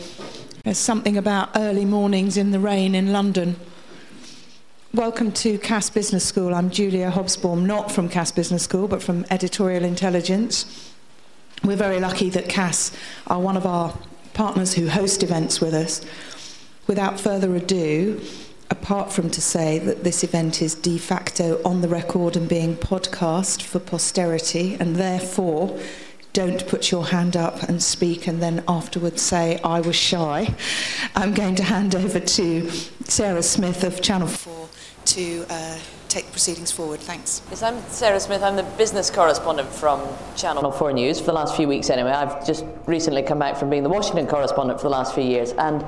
There's 0.63 0.77
something 0.77 1.17
about 1.17 1.49
early 1.55 1.85
mornings 1.85 2.37
in 2.37 2.51
the 2.51 2.59
rain 2.59 2.93
in 2.95 3.13
London. 3.13 3.55
Welcome 4.97 5.31
to 5.33 5.59
Cass 5.59 5.91
Business 5.91 6.25
School. 6.25 6.55
I'm 6.55 6.71
Julia 6.71 7.11
Hobsbawm, 7.11 7.67
not 7.67 7.91
from 7.91 8.09
Cass 8.09 8.31
Business 8.31 8.63
School, 8.63 8.87
but 8.87 9.03
from 9.03 9.27
Editorial 9.29 9.83
Intelligence. 9.83 10.91
We're 11.63 11.75
very 11.75 11.99
lucky 11.99 12.31
that 12.31 12.49
Cass 12.49 12.91
are 13.27 13.39
one 13.39 13.55
of 13.55 13.67
our 13.67 13.95
partners 14.33 14.73
who 14.73 14.87
host 14.87 15.21
events 15.21 15.61
with 15.61 15.75
us. 15.75 16.03
Without 16.87 17.19
further 17.19 17.55
ado, 17.55 18.19
apart 18.71 19.11
from 19.11 19.29
to 19.29 19.39
say 19.39 19.77
that 19.77 20.03
this 20.03 20.23
event 20.23 20.63
is 20.63 20.73
de 20.73 20.97
facto 20.97 21.61
on 21.63 21.81
the 21.81 21.87
record 21.87 22.35
and 22.35 22.49
being 22.49 22.75
podcast 22.75 23.61
for 23.61 23.77
posterity, 23.77 24.77
and 24.79 24.95
therefore 24.95 25.79
don't 26.33 26.67
put 26.67 26.89
your 26.89 27.05
hand 27.05 27.37
up 27.37 27.61
and 27.61 27.83
speak 27.83 28.25
and 28.25 28.41
then 28.41 28.63
afterwards 28.67 29.21
say, 29.21 29.59
I 29.63 29.79
was 29.79 29.95
shy. 29.95 30.55
I'm 31.15 31.35
going 31.35 31.53
to 31.55 31.63
hand 31.63 31.95
over 31.95 32.19
to 32.19 32.69
Sarah 33.03 33.43
Smith 33.43 33.83
of 33.83 34.01
Channel 34.01 34.27
4 34.27 34.66
to 35.07 35.45
uh, 35.49 35.79
take 36.09 36.29
proceedings 36.31 36.71
forward. 36.71 36.99
Thanks. 36.99 37.41
Yes, 37.49 37.63
I'm 37.63 37.81
Sarah 37.87 38.19
Smith. 38.19 38.43
I'm 38.43 38.57
the 38.57 38.63
business 38.77 39.09
correspondent 39.09 39.69
from 39.69 40.01
Channel 40.35 40.69
4 40.71 40.91
News 40.91 41.19
for 41.19 41.27
the 41.27 41.33
last 41.33 41.55
few 41.55 41.67
weeks 41.67 41.89
anyway. 41.89 42.11
I've 42.11 42.45
just 42.45 42.65
recently 42.85 43.23
come 43.23 43.39
back 43.39 43.55
from 43.55 43.69
being 43.69 43.83
the 43.83 43.89
Washington 43.89 44.27
correspondent 44.27 44.79
for 44.79 44.85
the 44.85 44.91
last 44.91 45.15
few 45.15 45.23
years. 45.23 45.53
And 45.53 45.85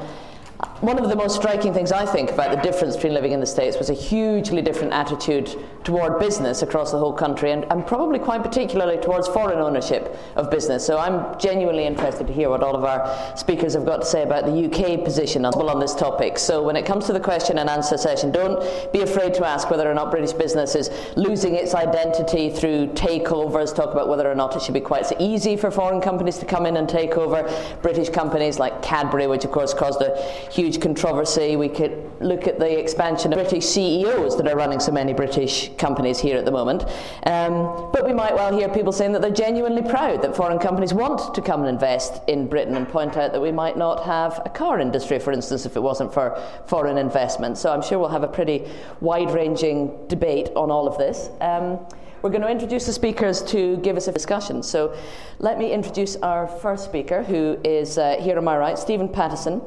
one 0.82 0.98
of 0.98 1.10
the 1.10 1.16
most 1.16 1.36
striking 1.36 1.74
things 1.74 1.92
I 1.92 2.06
think 2.06 2.32
about 2.32 2.52
the 2.52 2.62
difference 2.62 2.96
between 2.96 3.14
living 3.14 3.32
in 3.32 3.40
the 3.40 3.46
States 3.46 3.78
was 3.78 3.90
a 3.90 3.94
hugely 3.94 4.62
different 4.62 4.94
attitude 4.94 5.58
toward 5.84 6.20
business 6.20 6.62
across 6.62 6.92
the 6.92 6.98
whole 6.98 7.14
country 7.14 7.52
and, 7.52 7.66
and, 7.72 7.88
probably 7.88 8.20
quite 8.20 8.44
particularly 8.44 8.98
towards 8.98 9.28
foreign 9.28 9.60
ownership 9.60 10.18
of 10.36 10.52
business. 10.52 10.86
So 10.86 10.98
I'm 10.98 11.40
genuinely 11.40 11.86
interested 11.86 12.28
to 12.28 12.34
hear 12.34 12.50
what 12.50 12.62
all 12.62 12.76
of 12.76 12.84
our 12.84 13.38
speakers 13.38 13.74
have 13.74 13.86
got 13.86 14.02
to 14.02 14.06
say 14.06 14.24
about 14.24 14.46
the 14.46 14.66
UK 14.66 15.04
position 15.04 15.46
on, 15.46 15.54
on 15.54 15.80
this 15.80 15.96
topic. 15.96 16.38
So 16.38 16.62
when 16.62 16.76
it 16.76 16.86
comes 16.86 17.06
to 17.08 17.14
the 17.14 17.20
question 17.20 17.58
and 17.58 17.70
answer 17.70 17.98
session, 17.98 18.32
don't 18.32 18.62
be 18.92 19.02
afraid 19.02 19.34
to 19.36 19.46
ask 19.46 19.70
whether 19.70 19.90
or 19.90 19.94
not 19.94 20.12
British 20.12 20.34
business 20.34 20.76
is 20.76 20.90
losing 21.16 21.56
its 21.56 21.74
identity 21.74 22.50
through 22.50 22.88
takeovers, 22.88 23.74
talk 23.74 23.92
about 23.92 24.10
whether 24.10 24.30
or 24.30 24.36
not 24.36 24.56
it 24.56 24.62
should 24.62 24.74
be 24.74 24.82
quite 24.82 25.06
so 25.06 25.16
easy 25.20 25.56
for 25.56 25.72
foreign 25.72 26.02
companies 26.02 26.38
to 26.38 26.46
come 26.46 26.66
in 26.66 26.78
and 26.78 26.90
take 26.90 27.18
over 27.18 27.44
British 27.82 28.10
companies 28.10 28.60
like 28.60 28.82
Cadbury, 28.82 29.28
which 29.28 29.46
of 29.46 29.52
course 29.52 29.74
caused 29.74 30.02
a 30.02 30.49
huge 30.50 30.82
controversy. 30.82 31.56
We 31.56 31.70
could 31.70 32.12
look 32.20 32.48
at 32.48 32.60
the 32.60 32.80
expansion 32.80 33.32
of 33.34 33.40
British 33.40 33.66
CEOs 33.66 34.38
that 34.38 34.48
are 34.48 34.56
running 34.56 34.80
so 34.80 34.92
many 34.92 35.14
British 35.14 35.72
companies 35.78 36.20
here 36.20 36.38
at 36.38 36.46
the 36.46 36.52
moment. 36.52 36.84
Um, 37.26 37.90
but 37.94 38.06
we 38.06 38.14
might 38.14 38.34
well 38.34 38.56
hear 38.58 38.70
people 38.70 38.92
saying 38.92 39.14
that 39.14 39.22
they're 39.22 39.32
genuinely 39.32 39.82
proud 39.82 40.22
that 40.22 40.36
foreign 40.36 40.60
companies 40.60 40.94
want 40.94 41.34
to 41.34 41.42
come 41.42 41.62
and 41.62 41.70
invest 41.70 42.22
in 42.28 42.48
Britain 42.48 42.76
and 42.76 42.88
point 42.88 43.18
out 43.18 43.32
that 43.32 43.42
we 43.42 43.52
might 43.52 43.78
not 43.78 44.04
have 44.04 44.42
a 44.46 44.50
car 44.50 44.80
industry, 44.80 45.20
for 45.20 45.32
instance, 45.32 45.66
if 45.66 45.76
it 45.76 45.82
wasn't 45.82 46.14
for 46.14 46.42
foreign 46.68 46.98
investment. 46.98 47.58
So 47.58 47.72
I'm 47.72 47.82
sure 47.82 48.00
we'll 48.00 48.10
have 48.10 48.24
a 48.24 48.28
pretty 48.28 48.68
wide 49.02 49.32
ranging 49.32 50.08
debate 50.08 50.50
on 50.56 50.72
all 50.72 50.88
of 50.88 50.98
this. 50.98 51.30
Um, 51.42 51.80
we're 52.22 52.32
going 52.32 52.42
to 52.42 52.50
introduce 52.50 52.86
the 52.86 52.92
speakers 52.92 53.42
to 53.44 53.78
give 53.78 53.96
us 53.96 54.10
a 54.10 54.12
discussion. 54.12 54.62
So 54.62 54.94
let 55.40 55.58
me 55.58 55.72
introduce 55.72 56.18
our 56.18 56.48
first 56.48 56.84
speaker, 56.84 57.24
who 57.24 57.58
is 57.64 57.98
uh, 57.98 58.18
here 58.20 58.38
on 58.38 58.44
my 58.44 58.58
right, 58.58 58.78
Stephen 58.78 59.08
Pattison. 59.08 59.62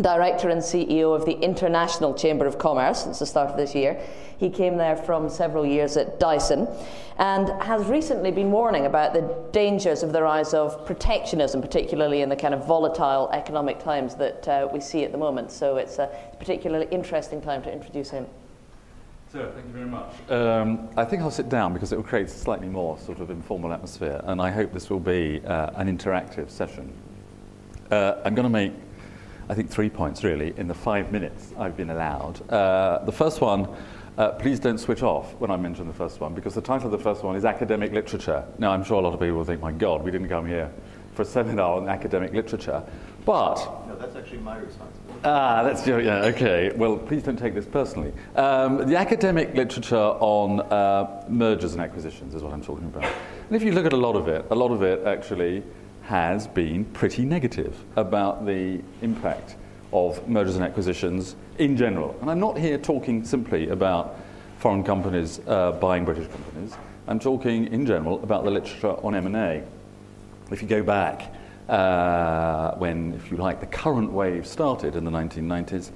Director 0.00 0.50
and 0.50 0.60
CEO 0.60 1.16
of 1.16 1.24
the 1.24 1.38
International 1.40 2.12
Chamber 2.12 2.46
of 2.46 2.58
Commerce 2.58 3.04
since 3.04 3.18
the 3.18 3.26
start 3.26 3.50
of 3.50 3.56
this 3.56 3.74
year. 3.74 3.98
He 4.38 4.50
came 4.50 4.76
there 4.76 4.96
from 4.96 5.30
several 5.30 5.64
years 5.64 5.96
at 5.96 6.20
Dyson 6.20 6.68
and 7.18 7.48
has 7.62 7.86
recently 7.86 8.30
been 8.30 8.50
warning 8.50 8.84
about 8.84 9.14
the 9.14 9.48
dangers 9.52 10.02
of 10.02 10.12
the 10.12 10.22
rise 10.22 10.52
of 10.52 10.84
protectionism, 10.84 11.62
particularly 11.62 12.20
in 12.20 12.28
the 12.28 12.36
kind 12.36 12.52
of 12.52 12.66
volatile 12.66 13.30
economic 13.32 13.78
times 13.78 14.14
that 14.16 14.46
uh, 14.46 14.68
we 14.70 14.80
see 14.80 15.04
at 15.04 15.12
the 15.12 15.18
moment. 15.18 15.50
So 15.50 15.78
it's 15.78 15.98
a 15.98 16.10
particularly 16.38 16.88
interesting 16.90 17.40
time 17.40 17.62
to 17.62 17.72
introduce 17.72 18.10
him. 18.10 18.26
Thank 19.32 19.66
you 19.66 19.72
very 19.72 19.86
much. 19.86 20.30
Um, 20.30 20.88
I 20.96 21.04
think 21.04 21.22
I'll 21.22 21.30
sit 21.30 21.48
down 21.48 21.74
because 21.74 21.92
it 21.92 21.96
will 21.96 22.04
create 22.04 22.26
a 22.26 22.30
slightly 22.30 22.68
more 22.68 22.98
sort 22.98 23.20
of 23.20 23.30
informal 23.30 23.72
atmosphere, 23.72 24.20
and 24.24 24.40
I 24.40 24.50
hope 24.50 24.72
this 24.72 24.88
will 24.88 25.00
be 25.00 25.42
uh, 25.44 25.70
an 25.74 25.94
interactive 25.94 26.48
session. 26.48 26.90
Uh, 27.90 28.22
I'm 28.24 28.34
going 28.34 28.44
to 28.44 28.50
make 28.50 28.72
I 29.48 29.54
think, 29.54 29.70
three 29.70 29.88
points 29.88 30.24
really 30.24 30.54
in 30.56 30.66
the 30.66 30.74
five 30.74 31.12
minutes 31.12 31.52
I've 31.58 31.76
been 31.76 31.90
allowed. 31.90 32.48
Uh, 32.50 33.04
the 33.04 33.12
first 33.12 33.40
one, 33.40 33.68
uh, 34.18 34.30
please 34.32 34.58
don't 34.58 34.78
switch 34.78 35.02
off 35.02 35.34
when 35.34 35.50
I 35.50 35.56
mention 35.56 35.86
the 35.86 35.94
first 35.94 36.20
one, 36.20 36.34
because 36.34 36.54
the 36.54 36.60
title 36.60 36.86
of 36.86 36.92
the 36.92 37.02
first 37.02 37.22
one 37.22 37.36
is 37.36 37.44
Academic 37.44 37.92
Literature. 37.92 38.44
Now, 38.58 38.72
I'm 38.72 38.82
sure 38.82 38.98
a 38.98 39.02
lot 39.02 39.14
of 39.14 39.20
people 39.20 39.36
will 39.36 39.44
think, 39.44 39.60
my 39.60 39.72
God, 39.72 40.02
we 40.02 40.10
didn't 40.10 40.28
come 40.28 40.46
here 40.46 40.70
for 41.14 41.22
a 41.22 41.24
seminar 41.36 41.76
on 41.76 41.88
academic 41.88 42.32
literature. 42.32 42.82
But. 43.24 43.56
No, 43.86 43.96
that's 43.96 44.16
actually 44.16 44.38
my 44.38 44.58
responsibility. 44.58 45.20
Ah, 45.24 45.62
that's 45.62 45.86
your, 45.86 46.00
yeah, 46.00 46.26
okay. 46.26 46.72
Well, 46.74 46.96
please 46.96 47.22
don't 47.22 47.38
take 47.38 47.54
this 47.54 47.66
personally. 47.66 48.12
Um, 48.34 48.86
the 48.86 48.96
academic 48.96 49.54
literature 49.54 49.96
on 49.96 50.60
uh, 50.60 51.24
mergers 51.28 51.72
and 51.72 51.82
acquisitions 51.82 52.34
is 52.34 52.42
what 52.42 52.52
I'm 52.52 52.62
talking 52.62 52.86
about. 52.86 53.04
And 53.04 53.56
if 53.56 53.62
you 53.62 53.72
look 53.72 53.86
at 53.86 53.92
a 53.92 53.96
lot 53.96 54.16
of 54.16 54.28
it, 54.28 54.44
a 54.50 54.54
lot 54.54 54.70
of 54.70 54.82
it 54.82 55.06
actually 55.06 55.62
has 56.06 56.46
been 56.46 56.84
pretty 56.84 57.24
negative 57.24 57.76
about 57.96 58.46
the 58.46 58.80
impact 59.02 59.56
of 59.92 60.26
mergers 60.28 60.54
and 60.54 60.64
acquisitions 60.64 61.34
in 61.58 61.76
general. 61.76 62.16
And 62.20 62.30
I'm 62.30 62.38
not 62.38 62.56
here 62.56 62.78
talking 62.78 63.24
simply 63.24 63.68
about 63.70 64.16
foreign 64.58 64.84
companies 64.84 65.40
uh, 65.48 65.72
buying 65.72 66.04
British 66.04 66.28
companies. 66.28 66.76
I'm 67.08 67.18
talking 67.18 67.66
in 67.72 67.86
general 67.86 68.22
about 68.22 68.44
the 68.44 68.50
literature 68.50 68.92
on 69.04 69.14
M&A. 69.16 69.64
If 70.50 70.62
you 70.62 70.68
go 70.68 70.82
back 70.82 71.32
uh, 71.68 72.76
when, 72.76 73.14
if 73.14 73.30
you 73.30 73.36
like, 73.36 73.58
the 73.58 73.66
current 73.66 74.12
wave 74.12 74.46
started 74.46 74.94
in 74.94 75.04
the 75.04 75.10
1990s, 75.10 75.90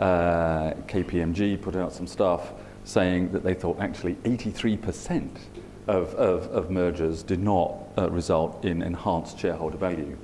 uh, 0.00 0.72
KPMG 0.88 1.62
put 1.62 1.76
out 1.76 1.92
some 1.92 2.08
stuff 2.08 2.52
saying 2.82 3.30
that 3.32 3.44
they 3.44 3.54
thought 3.54 3.78
actually 3.78 4.14
83% 4.16 5.28
of, 5.86 6.14
of, 6.14 6.46
of 6.48 6.70
mergers 6.70 7.22
did 7.22 7.40
not 7.40 7.76
uh, 7.98 8.10
result 8.10 8.64
in 8.64 8.82
enhanced 8.82 9.38
shareholder 9.38 9.76
value. 9.76 10.16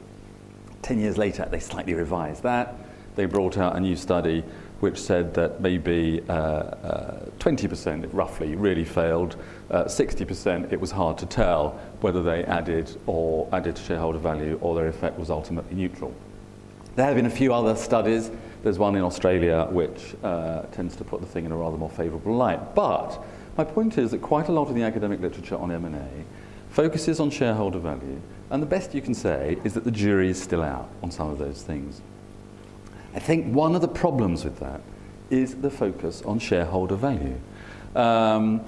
Ten 0.82 0.98
years 0.98 1.19
later, 1.19 1.47
they 1.50 1.60
slightly 1.60 1.94
revised 1.94 2.43
that. 2.43 2.75
They 3.16 3.26
brought 3.26 3.59
out 3.59 3.76
a 3.76 3.81
new 3.81 3.97
study 3.97 4.44
which 4.81 4.99
said 4.99 5.34
that 5.34 5.60
maybe 5.60 6.22
uh, 6.28 6.32
uh, 6.32 7.25
20% 7.38 8.09
roughly 8.12 8.56
really 8.56 8.84
failed, 8.84 9.37
uh, 9.70 9.84
60% 9.84 10.72
it 10.72 10.81
was 10.81 10.91
hard 10.91 11.19
to 11.19 11.26
tell 11.26 11.78
whether 12.00 12.22
they 12.22 12.44
added 12.44 12.97
or 13.06 13.47
added 13.53 13.76
to 13.76 13.82
shareholder 13.82 14.19
value 14.19 14.59
or 14.62 14.75
their 14.75 14.88
effect 14.88 15.19
was 15.19 15.28
ultimately 15.28 15.75
neutral. 15.75 16.15
There 16.97 17.04
have 17.04 17.15
been 17.15 17.26
a 17.26 17.31
few 17.31 17.53
other 17.53 17.76
studies. 17.76 18.31
There's 18.62 18.78
one 18.78 18.97
in 18.97 19.03
Australia 19.03 19.69
which 19.70 20.15
uh, 20.22 20.62
tends 20.72 20.97
to 20.97 21.04
put 21.04 21.20
the 21.20 21.26
thing 21.26 21.44
in 21.44 21.53
a 21.53 21.56
rather 21.56 21.76
more 21.76 21.91
favourable 21.91 22.34
light. 22.34 22.75
But 22.75 23.22
my 23.56 23.65
point 23.65 23.99
is 23.99 24.11
that 24.12 24.22
quite 24.22 24.49
a 24.49 24.53
lot 24.53 24.69
of 24.69 24.75
the 24.75 24.83
academic 24.83 25.21
literature 25.21 25.56
on 25.56 25.71
M&A 25.71 26.25
focuses 26.71 27.21
on 27.21 27.31
shareholder 27.31 27.78
value, 27.78 28.21
and 28.50 28.62
the 28.62 28.66
best 28.66 28.94
you 28.94 29.03
can 29.03 29.15
say 29.15 29.59
is 29.65 29.75
that 29.75 29.84
the 29.84 29.91
jury 29.91 30.28
is 30.28 30.41
still 30.41 30.62
out 30.62 30.88
on 31.03 31.11
some 31.11 31.28
of 31.28 31.38
those 31.38 31.62
things. 31.62 32.00
I 33.15 33.19
think 33.19 33.53
one 33.53 33.75
of 33.75 33.81
the 33.81 33.88
problems 33.88 34.44
with 34.44 34.59
that 34.61 34.81
is 35.31 35.56
the 35.56 35.71
focus 35.71 36.22
on 36.22 36.38
shareholder 36.38 36.97
value. 36.97 37.38
Um, 37.94 38.61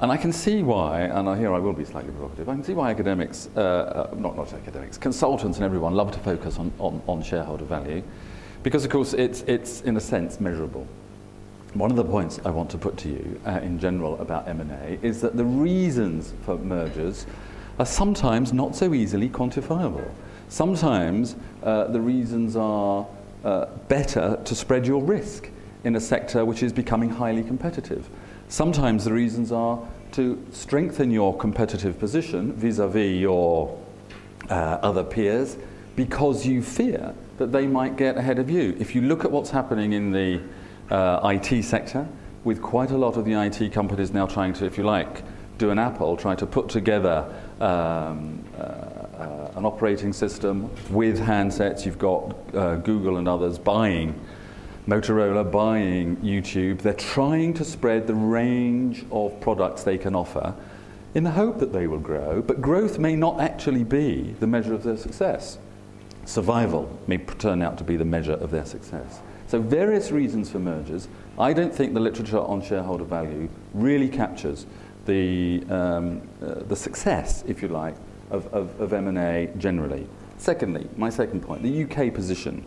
and 0.00 0.12
I 0.12 0.16
can 0.16 0.32
see 0.32 0.62
why, 0.62 1.02
and 1.02 1.36
here 1.38 1.52
I 1.52 1.58
will 1.58 1.72
be 1.72 1.84
slightly 1.84 2.12
provocative, 2.12 2.48
I 2.48 2.54
can 2.54 2.62
see 2.62 2.74
why 2.74 2.90
academics, 2.90 3.48
uh, 3.56 3.60
uh, 4.12 4.14
not, 4.16 4.36
not 4.36 4.52
academics, 4.52 4.96
consultants 4.96 5.58
and 5.58 5.64
everyone 5.64 5.94
love 5.94 6.12
to 6.12 6.20
focus 6.20 6.58
on, 6.58 6.70
on, 6.78 7.02
on 7.08 7.20
shareholder 7.22 7.64
value, 7.64 8.04
because 8.62 8.84
of 8.84 8.92
course 8.92 9.12
it's, 9.14 9.42
it's 9.42 9.80
in 9.82 9.96
a 9.96 10.00
sense 10.00 10.38
measurable. 10.38 10.86
One 11.74 11.90
of 11.90 11.96
the 11.96 12.04
points 12.04 12.40
I 12.46 12.50
want 12.50 12.70
to 12.70 12.78
put 12.78 12.96
to 12.98 13.08
you 13.08 13.40
uh, 13.46 13.60
in 13.62 13.78
general 13.78 14.18
about 14.20 14.48
M&A 14.48 14.98
is 15.02 15.20
that 15.20 15.36
the 15.36 15.44
reasons 15.44 16.32
for 16.42 16.56
mergers 16.56 17.26
are 17.78 17.86
sometimes 17.86 18.54
not 18.54 18.74
so 18.74 18.94
easily 18.94 19.28
quantifiable. 19.28 20.10
Sometimes 20.48 21.36
uh, 21.62 21.84
the 21.88 22.00
reasons 22.00 22.56
are 22.56 23.06
uh, 23.44 23.66
better 23.88 24.40
to 24.44 24.54
spread 24.54 24.86
your 24.86 25.02
risk 25.02 25.50
in 25.84 25.94
a 25.94 26.00
sector 26.00 26.44
which 26.44 26.62
is 26.62 26.72
becoming 26.72 27.10
highly 27.10 27.42
competitive. 27.42 28.08
Sometimes 28.48 29.04
the 29.04 29.12
reasons 29.12 29.52
are 29.52 29.78
to 30.12 30.42
strengthen 30.50 31.10
your 31.10 31.36
competitive 31.36 31.98
position 31.98 32.52
vis-à-vis 32.54 33.20
your 33.20 33.78
uh, 34.48 34.54
other 34.82 35.04
peers 35.04 35.58
because 35.96 36.46
you 36.46 36.62
fear 36.62 37.14
that 37.36 37.52
they 37.52 37.66
might 37.66 37.96
get 37.96 38.16
ahead 38.16 38.38
of 38.38 38.48
you. 38.48 38.74
If 38.80 38.94
you 38.94 39.02
look 39.02 39.24
at 39.26 39.30
what's 39.30 39.50
happening 39.50 39.92
in 39.92 40.12
the 40.12 40.40
uh, 40.90 41.20
IT 41.32 41.62
sector, 41.64 42.06
with 42.44 42.62
quite 42.62 42.90
a 42.90 42.96
lot 42.96 43.16
of 43.16 43.24
the 43.24 43.32
IT 43.32 43.72
companies 43.72 44.12
now 44.12 44.26
trying 44.26 44.52
to, 44.54 44.64
if 44.64 44.78
you 44.78 44.84
like, 44.84 45.22
do 45.58 45.70
an 45.70 45.78
Apple, 45.78 46.16
try 46.16 46.34
to 46.36 46.46
put 46.46 46.68
together 46.68 47.24
um, 47.60 48.44
uh, 48.56 49.50
an 49.56 49.64
operating 49.64 50.12
system 50.12 50.70
with 50.90 51.18
handsets. 51.18 51.84
You've 51.84 51.98
got 51.98 52.34
uh, 52.54 52.76
Google 52.76 53.16
and 53.16 53.28
others 53.28 53.58
buying 53.58 54.18
Motorola, 54.86 55.50
buying 55.50 56.16
YouTube. 56.18 56.80
They're 56.80 56.94
trying 56.94 57.54
to 57.54 57.64
spread 57.64 58.06
the 58.06 58.14
range 58.14 59.04
of 59.10 59.38
products 59.40 59.82
they 59.82 59.98
can 59.98 60.14
offer 60.14 60.54
in 61.14 61.24
the 61.24 61.30
hope 61.30 61.58
that 61.58 61.72
they 61.72 61.86
will 61.86 61.98
grow, 61.98 62.40
but 62.40 62.60
growth 62.60 62.98
may 62.98 63.16
not 63.16 63.40
actually 63.40 63.84
be 63.84 64.34
the 64.40 64.46
measure 64.46 64.74
of 64.74 64.82
their 64.82 64.96
success. 64.96 65.58
Survival 66.24 66.98
may 67.06 67.18
turn 67.18 67.62
out 67.62 67.78
to 67.78 67.84
be 67.84 67.96
the 67.96 68.04
measure 68.04 68.34
of 68.34 68.50
their 68.50 68.64
success. 68.64 69.20
So, 69.48 69.60
various 69.60 70.10
reasons 70.12 70.50
for 70.50 70.58
mergers. 70.58 71.08
I 71.38 71.54
don't 71.54 71.74
think 71.74 71.94
the 71.94 72.00
literature 72.00 72.38
on 72.38 72.62
shareholder 72.62 73.04
value 73.04 73.48
really 73.72 74.08
captures 74.08 74.66
the, 75.06 75.64
um, 75.70 76.20
uh, 76.42 76.56
the 76.66 76.76
success, 76.76 77.44
if 77.46 77.62
you 77.62 77.68
like, 77.68 77.94
of, 78.30 78.46
of, 78.52 78.78
of 78.78 78.92
M&A 78.92 79.50
generally. 79.56 80.06
Secondly, 80.36 80.86
my 80.96 81.08
second 81.08 81.40
point, 81.40 81.62
the 81.62 81.84
UK 81.84 82.12
position. 82.12 82.62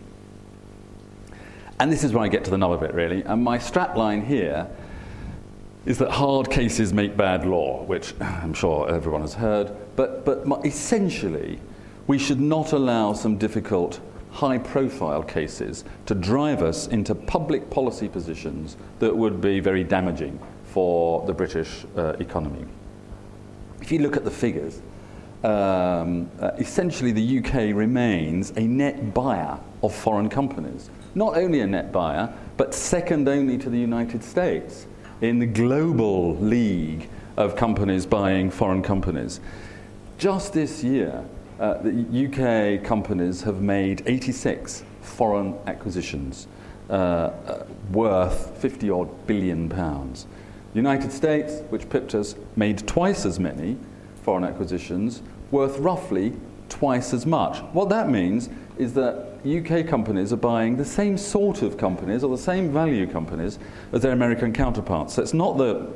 And 1.78 1.90
this 1.90 2.02
is 2.02 2.12
where 2.12 2.24
I 2.24 2.28
get 2.28 2.44
to 2.44 2.50
the 2.50 2.58
nub 2.58 2.72
of 2.72 2.82
it, 2.82 2.92
really. 2.94 3.22
And 3.22 3.44
my 3.44 3.58
strapline 3.58 4.26
here 4.26 4.68
is 5.86 5.98
that 5.98 6.10
hard 6.10 6.50
cases 6.50 6.92
make 6.92 7.16
bad 7.16 7.46
law, 7.46 7.84
which 7.84 8.12
I'm 8.20 8.54
sure 8.54 8.90
everyone 8.90 9.20
has 9.20 9.34
heard. 9.34 9.72
But, 9.94 10.24
but 10.24 10.44
essentially, 10.66 11.60
we 12.08 12.18
should 12.18 12.40
not 12.40 12.72
allow 12.72 13.12
some 13.12 13.38
difficult, 13.38 14.00
high 14.32 14.58
profile 14.58 15.22
cases 15.22 15.84
to 16.06 16.14
drive 16.14 16.62
us 16.62 16.88
into 16.88 17.14
public 17.14 17.68
policy 17.70 18.08
positions 18.08 18.76
that 18.98 19.14
would 19.14 19.40
be 19.40 19.60
very 19.60 19.84
damaging 19.84 20.38
for 20.64 21.24
the 21.26 21.34
British 21.34 21.84
uh, 21.96 22.14
economy. 22.18 22.64
If 23.82 23.92
you 23.92 23.98
look 23.98 24.16
at 24.16 24.24
the 24.24 24.30
figures, 24.30 24.80
um, 25.44 26.30
uh, 26.40 26.52
essentially 26.58 27.12
the 27.12 27.38
UK 27.38 27.76
remains 27.76 28.52
a 28.56 28.62
net 28.62 29.12
buyer 29.12 29.58
of 29.82 29.94
foreign 29.94 30.30
companies. 30.30 30.88
Not 31.14 31.36
only 31.36 31.60
a 31.60 31.66
net 31.66 31.92
buyer, 31.92 32.32
but 32.56 32.74
second 32.74 33.28
only 33.28 33.58
to 33.58 33.68
the 33.68 33.78
United 33.78 34.24
States 34.24 34.86
in 35.20 35.38
the 35.40 35.46
global 35.46 36.36
league 36.36 37.08
of 37.36 37.54
companies 37.54 38.06
buying 38.06 38.50
foreign 38.50 38.82
companies. 38.82 39.40
Just 40.16 40.52
this 40.52 40.82
year, 40.82 41.24
uh, 41.62 41.78
the 41.80 42.26
UK 42.26 42.84
companies 42.84 43.42
have 43.42 43.62
made 43.62 44.02
86 44.06 44.82
foreign 45.00 45.56
acquisitions 45.68 46.48
uh, 46.90 46.92
uh, 46.92 47.66
worth 47.92 48.56
50 48.58 48.90
odd 48.90 49.26
billion 49.28 49.68
pounds. 49.68 50.26
The 50.72 50.78
United 50.78 51.12
States, 51.12 51.60
which 51.70 51.88
pipped 51.88 52.16
us, 52.16 52.34
made 52.56 52.84
twice 52.88 53.24
as 53.24 53.38
many 53.38 53.76
foreign 54.24 54.42
acquisitions 54.42 55.22
worth 55.52 55.78
roughly 55.78 56.32
twice 56.68 57.14
as 57.14 57.26
much. 57.26 57.58
What 57.72 57.88
that 57.90 58.10
means 58.10 58.48
is 58.76 58.92
that 58.94 59.28
UK 59.46 59.86
companies 59.86 60.32
are 60.32 60.38
buying 60.38 60.76
the 60.76 60.84
same 60.84 61.16
sort 61.16 61.62
of 61.62 61.76
companies 61.76 62.24
or 62.24 62.36
the 62.36 62.42
same 62.42 62.72
value 62.72 63.06
companies 63.06 63.60
as 63.92 64.02
their 64.02 64.12
American 64.12 64.52
counterparts. 64.52 65.14
So 65.14 65.22
it's 65.22 65.34
not 65.34 65.58
that 65.58 65.88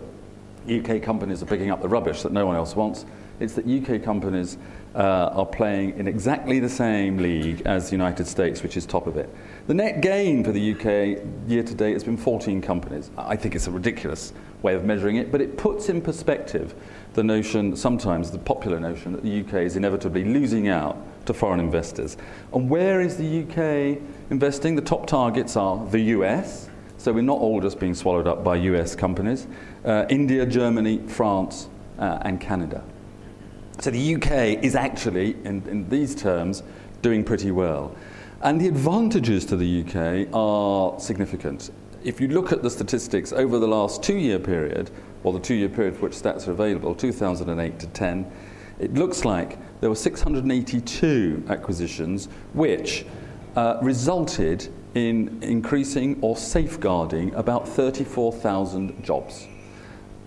UK 0.68 1.02
companies 1.02 1.42
are 1.42 1.46
picking 1.46 1.72
up 1.72 1.82
the 1.82 1.88
rubbish 1.88 2.22
that 2.22 2.32
no 2.32 2.46
one 2.46 2.54
else 2.54 2.76
wants, 2.76 3.04
it's 3.40 3.54
that 3.54 3.66
UK 3.66 4.02
companies 4.02 4.56
uh, 4.96 5.30
are 5.34 5.46
playing 5.46 5.98
in 5.98 6.08
exactly 6.08 6.58
the 6.58 6.68
same 6.68 7.18
league 7.18 7.60
as 7.66 7.90
the 7.90 7.92
United 7.92 8.26
States, 8.26 8.62
which 8.62 8.78
is 8.78 8.86
top 8.86 9.06
of 9.06 9.18
it. 9.18 9.28
The 9.66 9.74
net 9.74 10.00
gain 10.00 10.42
for 10.42 10.52
the 10.52 10.72
UK 10.72 11.22
year 11.46 11.62
to 11.62 11.74
date 11.74 11.92
has 11.92 12.02
been 12.02 12.16
14 12.16 12.62
companies. 12.62 13.10
I 13.18 13.36
think 13.36 13.54
it's 13.54 13.66
a 13.66 13.70
ridiculous 13.70 14.32
way 14.62 14.74
of 14.74 14.84
measuring 14.84 15.16
it, 15.16 15.30
but 15.30 15.42
it 15.42 15.58
puts 15.58 15.90
in 15.90 16.00
perspective 16.00 16.74
the 17.12 17.22
notion, 17.22 17.76
sometimes 17.76 18.30
the 18.30 18.38
popular 18.38 18.80
notion, 18.80 19.12
that 19.12 19.22
the 19.22 19.40
UK 19.40 19.66
is 19.66 19.76
inevitably 19.76 20.24
losing 20.24 20.68
out 20.68 20.96
to 21.26 21.34
foreign 21.34 21.60
investors. 21.60 22.16
And 22.54 22.70
where 22.70 23.02
is 23.02 23.18
the 23.18 23.42
UK 23.42 24.00
investing? 24.30 24.76
The 24.76 24.82
top 24.82 25.06
targets 25.06 25.56
are 25.56 25.84
the 25.86 26.00
US, 26.00 26.70
so 26.96 27.12
we're 27.12 27.20
not 27.20 27.38
all 27.38 27.60
just 27.60 27.78
being 27.78 27.94
swallowed 27.94 28.26
up 28.26 28.42
by 28.42 28.56
US 28.56 28.96
companies, 28.96 29.46
uh, 29.84 30.06
India, 30.08 30.46
Germany, 30.46 31.02
France, 31.06 31.68
uh, 31.98 32.18
and 32.22 32.40
Canada. 32.40 32.82
So 33.78 33.90
the 33.90 34.14
UK 34.14 34.62
is 34.64 34.74
actually, 34.74 35.36
in, 35.44 35.62
in 35.68 35.88
these 35.88 36.14
terms, 36.14 36.62
doing 37.02 37.22
pretty 37.22 37.50
well. 37.50 37.94
And 38.42 38.60
the 38.60 38.68
advantages 38.68 39.44
to 39.46 39.56
the 39.56 39.82
UK 39.82 40.28
are 40.34 40.98
significant. 40.98 41.70
If 42.02 42.20
you 42.20 42.28
look 42.28 42.52
at 42.52 42.62
the 42.62 42.70
statistics 42.70 43.32
over 43.32 43.58
the 43.58 43.66
last 43.66 44.02
two 44.02 44.16
year 44.16 44.38
period, 44.38 44.90
or 45.24 45.32
the 45.32 45.40
two 45.40 45.54
year 45.54 45.68
period 45.68 45.96
for 45.96 46.02
which 46.02 46.14
stats 46.14 46.48
are 46.48 46.52
available, 46.52 46.94
2008 46.94 47.78
to 47.78 47.86
10, 47.88 48.32
it 48.78 48.94
looks 48.94 49.24
like 49.24 49.58
there 49.80 49.90
were 49.90 49.96
682 49.96 51.44
acquisitions 51.48 52.28
which 52.52 53.04
uh, 53.56 53.78
resulted 53.82 54.68
in 54.94 55.38
increasing 55.42 56.18
or 56.22 56.36
safeguarding 56.36 57.34
about 57.34 57.68
34,000 57.68 59.02
jobs. 59.04 59.48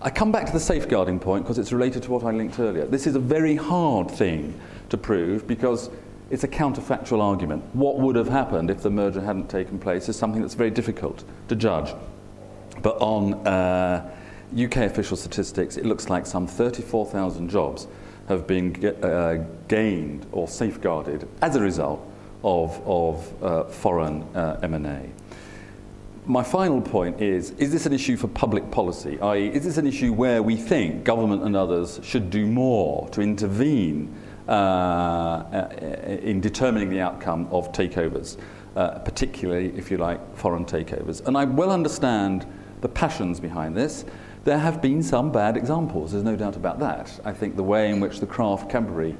I 0.02 0.08
come 0.08 0.32
back 0.32 0.46
to 0.46 0.52
the 0.52 0.60
safeguarding 0.60 1.20
point 1.20 1.44
because 1.44 1.58
it's 1.58 1.72
related 1.72 2.02
to 2.04 2.10
what 2.10 2.24
I 2.24 2.30
linked 2.30 2.58
earlier. 2.58 2.86
This 2.86 3.06
is 3.06 3.16
a 3.16 3.20
very 3.20 3.54
hard 3.54 4.10
thing 4.10 4.58
to 4.88 4.96
prove 4.96 5.46
because 5.46 5.90
it's 6.30 6.42
a 6.42 6.48
counterfactual 6.48 7.20
argument. 7.20 7.62
What 7.74 7.98
would 7.98 8.16
have 8.16 8.28
happened 8.28 8.70
if 8.70 8.80
the 8.82 8.88
merger 8.88 9.20
hadn't 9.20 9.50
taken 9.50 9.78
place 9.78 10.08
is 10.08 10.16
something 10.16 10.40
that's 10.40 10.54
very 10.54 10.70
difficult 10.70 11.24
to 11.48 11.56
judge. 11.56 11.94
But 12.80 12.96
on 13.02 13.46
uh, 13.46 14.10
UK 14.58 14.78
official 14.78 15.18
statistics, 15.18 15.76
it 15.76 15.84
looks 15.84 16.08
like 16.08 16.24
some 16.24 16.46
34,000 16.46 17.50
jobs 17.50 17.86
have 18.26 18.46
been 18.46 18.82
uh, 19.02 19.44
gained 19.68 20.24
or 20.32 20.48
safeguarded 20.48 21.28
as 21.42 21.56
a 21.56 21.60
result 21.60 22.00
of, 22.42 22.80
of 22.86 23.42
uh, 23.42 23.64
foreign 23.64 24.22
uh, 24.34 24.60
M&A. 24.62 25.10
My 26.30 26.44
final 26.44 26.80
point 26.80 27.20
is, 27.20 27.50
is 27.58 27.72
this 27.72 27.86
an 27.86 27.92
issue 27.92 28.16
for 28.16 28.28
public 28.28 28.70
policy? 28.70 29.18
I.e., 29.20 29.48
is 29.48 29.64
this 29.64 29.78
an 29.78 29.86
issue 29.88 30.12
where 30.12 30.44
we 30.44 30.54
think 30.54 31.02
government 31.02 31.42
and 31.42 31.56
others 31.56 31.98
should 32.04 32.30
do 32.30 32.46
more 32.46 33.08
to 33.08 33.20
intervene 33.20 34.14
uh, 34.46 34.52
uh, 34.52 36.18
in 36.22 36.40
determining 36.40 36.88
the 36.88 37.00
outcome 37.00 37.48
of 37.50 37.72
takeovers, 37.72 38.36
uh, 38.76 39.00
particularly, 39.00 39.76
if 39.76 39.90
you 39.90 39.96
like, 39.96 40.20
foreign 40.36 40.64
takeovers? 40.64 41.26
And 41.26 41.36
I 41.36 41.46
well 41.46 41.72
understand 41.72 42.46
the 42.80 42.88
passions 42.88 43.40
behind 43.40 43.76
this. 43.76 44.04
There 44.44 44.58
have 44.58 44.80
been 44.80 45.02
some 45.02 45.32
bad 45.32 45.56
examples, 45.56 46.12
there's 46.12 46.22
no 46.22 46.36
doubt 46.36 46.54
about 46.54 46.78
that. 46.78 47.10
I 47.24 47.32
think 47.32 47.56
the 47.56 47.64
way 47.64 47.90
in 47.90 47.98
which 47.98 48.20
the 48.20 48.26
Kraft 48.26 48.70
Cadbury 48.70 49.16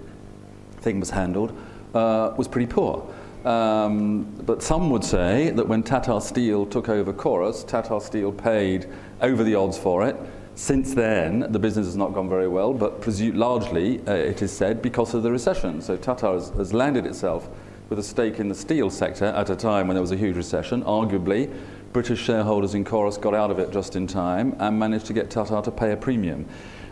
thing 0.76 1.00
was 1.00 1.10
handled 1.10 1.58
uh, 1.92 2.34
was 2.36 2.46
pretty 2.46 2.72
poor. 2.72 3.04
Um, 3.44 4.24
but 4.44 4.62
some 4.62 4.90
would 4.90 5.04
say 5.04 5.50
that 5.50 5.66
when 5.66 5.82
Tata 5.82 6.20
Steel 6.20 6.66
took 6.66 6.88
over 6.88 7.12
Corus, 7.12 7.64
Tata 7.64 8.00
Steel 8.00 8.32
paid 8.32 8.86
over 9.20 9.42
the 9.42 9.54
odds 9.54 9.78
for 9.78 10.06
it. 10.06 10.16
Since 10.54 10.94
then, 10.94 11.46
the 11.50 11.58
business 11.58 11.86
has 11.86 11.96
not 11.96 12.12
gone 12.12 12.28
very 12.28 12.48
well, 12.48 12.74
but 12.74 13.00
presu- 13.00 13.34
largely, 13.34 14.00
uh, 14.06 14.12
it 14.12 14.42
is 14.42 14.52
said, 14.52 14.82
because 14.82 15.14
of 15.14 15.22
the 15.22 15.30
recession. 15.30 15.80
So 15.80 15.96
Tata 15.96 16.26
has, 16.32 16.50
has 16.50 16.74
landed 16.74 17.06
itself 17.06 17.48
with 17.88 17.98
a 17.98 18.02
stake 18.02 18.38
in 18.40 18.48
the 18.48 18.54
steel 18.54 18.90
sector 18.90 19.26
at 19.26 19.48
a 19.48 19.56
time 19.56 19.88
when 19.88 19.94
there 19.94 20.02
was 20.02 20.12
a 20.12 20.16
huge 20.16 20.36
recession, 20.36 20.82
arguably 20.84 21.50
British 21.92 22.20
shareholders 22.20 22.74
in 22.74 22.84
Corus 22.84 23.16
got 23.16 23.34
out 23.34 23.50
of 23.50 23.58
it 23.58 23.72
just 23.72 23.96
in 23.96 24.06
time 24.06 24.54
and 24.60 24.78
managed 24.78 25.06
to 25.06 25.12
get 25.12 25.28
Tata 25.28 25.60
to 25.62 25.70
pay 25.70 25.92
a 25.92 25.96
premium. 25.96 26.46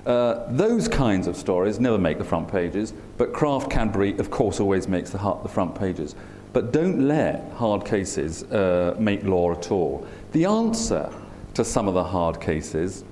Uh, 0.04 0.44
those 0.50 0.88
kinds 0.88 1.26
of 1.26 1.36
stories 1.36 1.78
never 1.78 1.98
make 1.98 2.18
the 2.18 2.24
front 2.24 2.48
pages, 2.48 2.92
but 3.16 3.32
Kraft 3.32 3.70
Cadbury, 3.70 4.18
of 4.18 4.30
course, 4.30 4.58
always 4.58 4.88
makes 4.88 5.10
the, 5.10 5.18
the 5.42 5.48
front 5.48 5.74
pages. 5.74 6.14
But 6.52 6.72
don't 6.72 7.06
let 7.06 7.52
hard 7.52 7.84
cases 7.84 8.44
uh, 8.44 8.96
make 8.98 9.24
law 9.24 9.52
at 9.52 9.70
all. 9.70 10.06
The 10.32 10.44
answer 10.44 11.12
to 11.54 11.64
some 11.64 11.88
of 11.88 11.94
the 11.94 12.04
hard 12.04 12.40
cases 12.40 13.04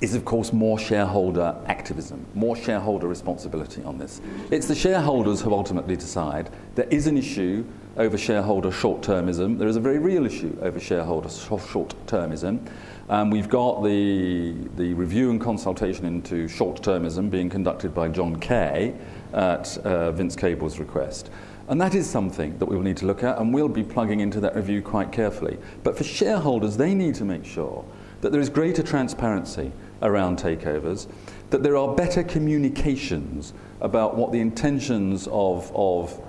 is, 0.00 0.14
of 0.14 0.24
course, 0.24 0.52
more 0.52 0.78
shareholder 0.78 1.54
activism, 1.66 2.24
more 2.34 2.56
shareholder 2.56 3.06
responsibility 3.06 3.82
on 3.84 3.98
this. 3.98 4.20
It's 4.50 4.66
the 4.66 4.74
shareholders 4.74 5.42
who 5.42 5.52
ultimately 5.52 5.96
decide. 5.96 6.50
There 6.74 6.88
is 6.90 7.06
an 7.06 7.18
issue 7.18 7.64
over 7.96 8.16
shareholder 8.16 8.72
short 8.72 9.02
termism. 9.02 9.58
There 9.58 9.68
is 9.68 9.76
a 9.76 9.80
very 9.80 9.98
real 9.98 10.24
issue 10.24 10.56
over 10.62 10.80
shareholder 10.80 11.28
short 11.28 11.94
termism. 12.06 12.66
Um, 13.10 13.30
we've 13.30 13.48
got 13.48 13.82
the, 13.82 14.54
the 14.76 14.94
review 14.94 15.30
and 15.30 15.40
consultation 15.40 16.06
into 16.06 16.48
short 16.48 16.80
termism 16.80 17.28
being 17.28 17.50
conducted 17.50 17.94
by 17.94 18.08
John 18.08 18.38
Kay 18.38 18.94
at 19.34 19.76
uh, 19.78 20.12
Vince 20.12 20.36
Cable's 20.36 20.78
request. 20.78 21.30
And 21.70 21.80
that 21.80 21.94
is 21.94 22.10
something 22.10 22.58
that 22.58 22.66
we 22.66 22.74
will 22.74 22.82
need 22.82 22.96
to 22.96 23.06
look 23.06 23.22
at, 23.22 23.38
and 23.38 23.54
we'll 23.54 23.68
be 23.68 23.84
plugging 23.84 24.18
into 24.18 24.40
that 24.40 24.56
review 24.56 24.82
quite 24.82 25.12
carefully. 25.12 25.56
But 25.84 25.96
for 25.96 26.02
shareholders, 26.02 26.76
they 26.76 26.94
need 26.94 27.14
to 27.14 27.24
make 27.24 27.44
sure 27.44 27.84
that 28.22 28.32
there 28.32 28.40
is 28.40 28.48
greater 28.48 28.82
transparency 28.82 29.70
around 30.02 30.36
takeovers, 30.36 31.06
that 31.50 31.62
there 31.62 31.76
are 31.76 31.94
better 31.94 32.24
communications 32.24 33.52
about 33.80 34.16
what 34.16 34.32
the 34.32 34.40
intentions 34.40 35.28
of, 35.30 35.70
of 35.76 36.20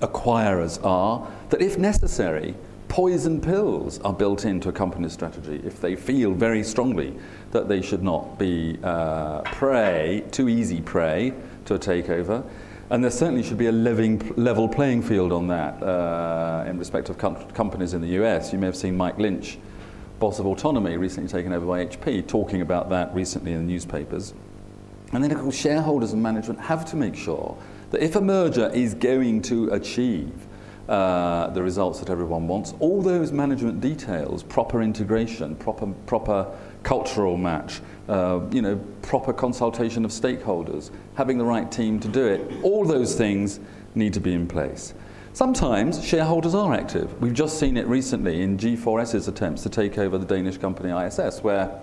acquirers 0.00 0.84
are, 0.84 1.24
that 1.50 1.62
if 1.62 1.78
necessary, 1.78 2.56
poison 2.88 3.40
pills 3.40 4.00
are 4.00 4.12
built 4.12 4.44
into 4.44 4.68
a 4.68 4.72
company's 4.72 5.12
strategy 5.12 5.60
if 5.64 5.80
they 5.80 5.94
feel 5.94 6.32
very 6.32 6.64
strongly 6.64 7.16
that 7.52 7.68
they 7.68 7.80
should 7.80 8.02
not 8.02 8.40
be 8.40 8.76
uh, 8.82 9.40
prey, 9.42 10.24
too 10.32 10.48
easy 10.48 10.80
prey 10.80 11.32
to 11.64 11.74
a 11.74 11.78
takeover. 11.78 12.44
And 12.90 13.02
there 13.02 13.10
certainly 13.10 13.42
should 13.42 13.56
be 13.56 13.66
a 13.66 13.72
living, 13.72 14.32
level 14.36 14.68
playing 14.68 15.02
field 15.02 15.32
on 15.32 15.46
that 15.48 15.82
uh, 15.82 16.64
in 16.68 16.78
respect 16.78 17.08
of 17.08 17.16
com- 17.16 17.36
companies 17.52 17.94
in 17.94 18.02
the 18.02 18.22
US. 18.22 18.52
You 18.52 18.58
may 18.58 18.66
have 18.66 18.76
seen 18.76 18.96
Mike 18.96 19.18
Lynch, 19.18 19.58
boss 20.18 20.38
of 20.38 20.46
Autonomy, 20.46 20.96
recently 20.96 21.28
taken 21.28 21.52
over 21.52 21.64
by 21.64 21.86
HP, 21.86 22.26
talking 22.26 22.60
about 22.60 22.90
that 22.90 23.14
recently 23.14 23.52
in 23.52 23.66
the 23.66 23.72
newspapers. 23.72 24.34
And 25.12 25.24
then, 25.24 25.30
of 25.30 25.38
course, 25.40 25.56
shareholders 25.56 26.12
and 26.12 26.22
management 26.22 26.60
have 26.60 26.84
to 26.86 26.96
make 26.96 27.14
sure 27.14 27.56
that 27.90 28.02
if 28.02 28.16
a 28.16 28.20
merger 28.20 28.70
is 28.74 28.94
going 28.94 29.40
to 29.42 29.70
achieve 29.70 30.32
uh, 30.88 31.48
the 31.50 31.62
results 31.62 32.00
that 32.00 32.10
everyone 32.10 32.46
wants, 32.46 32.74
all 32.80 33.00
those 33.00 33.32
management 33.32 33.80
details, 33.80 34.42
proper 34.42 34.82
integration, 34.82 35.56
proper, 35.56 35.86
proper 36.06 36.46
cultural 36.84 37.36
match, 37.36 37.80
uh, 38.08 38.40
you 38.52 38.62
know, 38.62 38.76
proper 39.02 39.32
consultation 39.32 40.04
of 40.04 40.10
stakeholders, 40.12 40.90
having 41.16 41.38
the 41.38 41.44
right 41.44 41.70
team 41.72 41.98
to 42.00 42.08
do 42.08 42.26
it, 42.26 42.62
all 42.62 42.84
those 42.84 43.16
things 43.16 43.58
need 43.94 44.12
to 44.12 44.20
be 44.20 44.32
in 44.32 44.46
place. 44.46 44.94
Sometimes 45.32 46.04
shareholders 46.04 46.54
are 46.54 46.72
active. 46.72 47.20
We've 47.20 47.34
just 47.34 47.58
seen 47.58 47.76
it 47.76 47.86
recently 47.88 48.42
in 48.42 48.56
G4S's 48.56 49.26
attempts 49.26 49.64
to 49.64 49.68
take 49.68 49.98
over 49.98 50.16
the 50.16 50.26
Danish 50.26 50.58
company 50.58 50.90
ISS, 50.90 51.42
where 51.42 51.80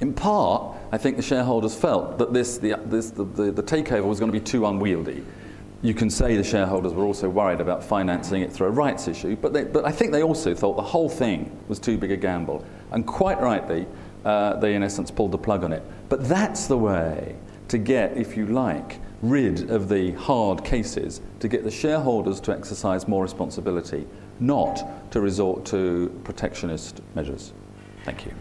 in 0.00 0.12
part, 0.12 0.76
I 0.92 0.98
think 0.98 1.16
the 1.16 1.22
shareholders 1.22 1.74
felt 1.74 2.18
that 2.18 2.32
this, 2.32 2.58
the, 2.58 2.74
this, 2.84 3.10
the, 3.10 3.24
the, 3.24 3.52
the 3.52 3.62
takeover 3.62 4.04
was 4.04 4.18
going 4.18 4.30
to 4.30 4.38
be 4.38 4.44
too 4.44 4.66
unwieldy. 4.66 5.24
You 5.82 5.92
can 5.94 6.08
say 6.08 6.36
the 6.36 6.44
shareholders 6.44 6.94
were 6.94 7.04
also 7.04 7.28
worried 7.28 7.60
about 7.60 7.84
financing 7.84 8.42
it 8.42 8.52
through 8.52 8.68
a 8.68 8.70
rights 8.70 9.08
issue, 9.08 9.36
but, 9.36 9.52
they, 9.52 9.64
but 9.64 9.84
I 9.84 9.92
think 9.92 10.10
they 10.10 10.22
also 10.22 10.54
thought 10.54 10.76
the 10.76 10.82
whole 10.82 11.08
thing 11.08 11.54
was 11.68 11.78
too 11.78 11.98
big 11.98 12.10
a 12.10 12.16
gamble. 12.16 12.64
And 12.92 13.06
quite 13.06 13.40
rightly, 13.40 13.86
uh, 14.24 14.56
they 14.56 14.74
in 14.74 14.82
essence 14.82 15.10
pulled 15.10 15.32
the 15.32 15.38
plug 15.38 15.64
on 15.64 15.72
it. 15.72 15.82
But 16.08 16.26
that's 16.28 16.66
the 16.66 16.78
way 16.78 17.36
to 17.68 17.78
get, 17.78 18.16
if 18.16 18.36
you 18.36 18.46
like, 18.46 19.00
rid 19.22 19.70
of 19.70 19.88
the 19.88 20.12
hard 20.12 20.64
cases, 20.64 21.20
to 21.40 21.48
get 21.48 21.62
the 21.62 21.70
shareholders 21.70 22.40
to 22.40 22.52
exercise 22.52 23.06
more 23.06 23.22
responsibility, 23.22 24.06
not 24.40 25.10
to 25.10 25.20
resort 25.20 25.64
to 25.66 26.08
protectionist 26.24 27.02
measures. 27.14 27.52
Thank 28.04 28.24
you. 28.24 28.32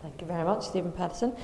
Thank 0.00 0.20
you 0.20 0.26
very 0.26 0.44
much, 0.44 0.66
Stephen 0.66 0.92
Pattison. 0.92 1.36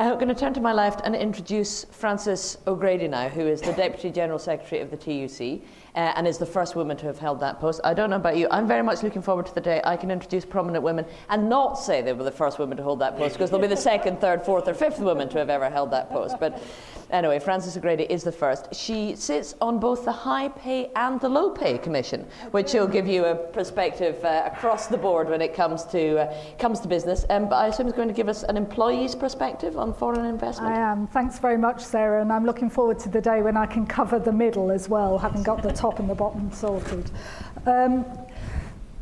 I'm 0.00 0.14
going 0.14 0.28
to 0.28 0.34
turn 0.34 0.54
to 0.54 0.60
my 0.60 0.72
left 0.72 1.00
and 1.02 1.16
introduce 1.16 1.84
Frances 1.86 2.58
O'Grady 2.68 3.08
now, 3.08 3.28
who 3.28 3.48
is 3.48 3.60
the 3.60 3.72
Deputy 3.72 4.10
General 4.10 4.38
Secretary 4.38 4.80
of 4.80 4.92
the 4.92 4.96
TUC 4.96 5.60
uh, 5.96 6.12
and 6.14 6.24
is 6.24 6.38
the 6.38 6.46
first 6.46 6.76
woman 6.76 6.96
to 6.98 7.06
have 7.06 7.18
held 7.18 7.40
that 7.40 7.58
post. 7.58 7.80
I 7.82 7.94
don't 7.94 8.10
know 8.10 8.16
about 8.16 8.36
you, 8.36 8.46
I'm 8.52 8.68
very 8.68 8.84
much 8.84 9.02
looking 9.02 9.22
forward 9.22 9.46
to 9.46 9.54
the 9.56 9.60
day 9.60 9.80
I 9.84 9.96
can 9.96 10.12
introduce 10.12 10.44
prominent 10.44 10.84
women 10.84 11.04
and 11.30 11.48
not 11.48 11.80
say 11.80 12.00
they 12.00 12.12
were 12.12 12.22
the 12.22 12.30
first 12.30 12.60
women 12.60 12.76
to 12.76 12.82
hold 12.84 13.00
that 13.00 13.16
post, 13.16 13.34
because 13.34 13.50
they'll 13.50 13.58
be 13.58 13.66
the 13.66 13.76
second, 13.76 14.20
third, 14.20 14.44
fourth, 14.44 14.68
or 14.68 14.74
fifth 14.74 15.00
woman 15.00 15.28
to 15.30 15.38
have 15.38 15.50
ever 15.50 15.68
held 15.68 15.90
that 15.90 16.10
post. 16.10 16.36
But 16.38 16.62
anyway, 17.10 17.38
Frances 17.38 17.76
O'Grady 17.76 18.04
is 18.04 18.22
the 18.22 18.32
first. 18.32 18.74
She 18.74 19.16
sits 19.16 19.54
on 19.60 19.78
both 19.78 20.04
the 20.04 20.12
High 20.12 20.48
Pay 20.48 20.90
and 20.96 21.20
the 21.20 21.28
Low 21.28 21.50
Pay 21.50 21.78
Commission, 21.78 22.26
which 22.50 22.72
will 22.74 22.86
give 22.86 23.06
you 23.06 23.24
a 23.26 23.34
perspective 23.34 24.24
uh, 24.24 24.50
across 24.52 24.86
the 24.86 24.96
board 24.96 25.28
when 25.28 25.40
it 25.40 25.54
comes 25.54 25.84
to, 25.84 26.18
uh, 26.18 26.34
comes 26.58 26.80
to 26.80 26.88
business. 26.88 27.24
Um, 27.30 27.48
but 27.48 27.56
I 27.56 27.68
assume 27.68 27.86
it's 27.86 27.96
going 27.96 28.08
to 28.08 28.14
give 28.14 28.28
us 28.28 28.42
an 28.42 28.56
employee's 28.56 29.14
perspective 29.14 29.76
on 29.76 29.94
foreign 29.94 30.24
investment. 30.24 30.74
I 30.74 30.78
am. 30.78 31.06
Thanks 31.06 31.38
very 31.38 31.58
much, 31.58 31.84
Sarah, 31.84 32.20
and 32.20 32.32
I'm 32.32 32.44
looking 32.44 32.70
forward 32.70 32.98
to 33.00 33.08
the 33.08 33.20
day 33.20 33.42
when 33.42 33.56
I 33.56 33.66
can 33.66 33.86
cover 33.86 34.18
the 34.18 34.32
middle 34.32 34.70
as 34.70 34.88
well, 34.88 35.18
having 35.18 35.42
got 35.42 35.62
the 35.62 35.72
top 35.72 35.98
and 35.98 36.08
the 36.08 36.14
bottom 36.14 36.52
sorted. 36.52 37.10
Um, 37.66 38.04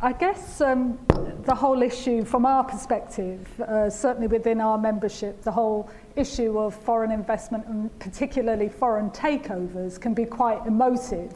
I 0.03 0.13
guess 0.13 0.61
um, 0.61 0.99
the 1.45 1.55
whole 1.55 1.83
issue, 1.83 2.23
from 2.25 2.45
our 2.45 2.63
perspective, 2.63 3.49
uh, 3.61 3.89
certainly 3.89 4.27
within 4.27 4.61
our 4.61 4.77
membership, 4.77 5.43
the 5.43 5.51
whole 5.51 5.89
issue 6.17 6.59
of 6.59 6.75
foreign 6.75 7.11
investment 7.11 7.67
and 7.67 7.97
particularly 7.99 8.69
foreign 8.69 9.11
takeovers 9.11 10.01
can 10.01 10.15
be 10.15 10.25
quite 10.25 10.65
emotive. 10.67 11.33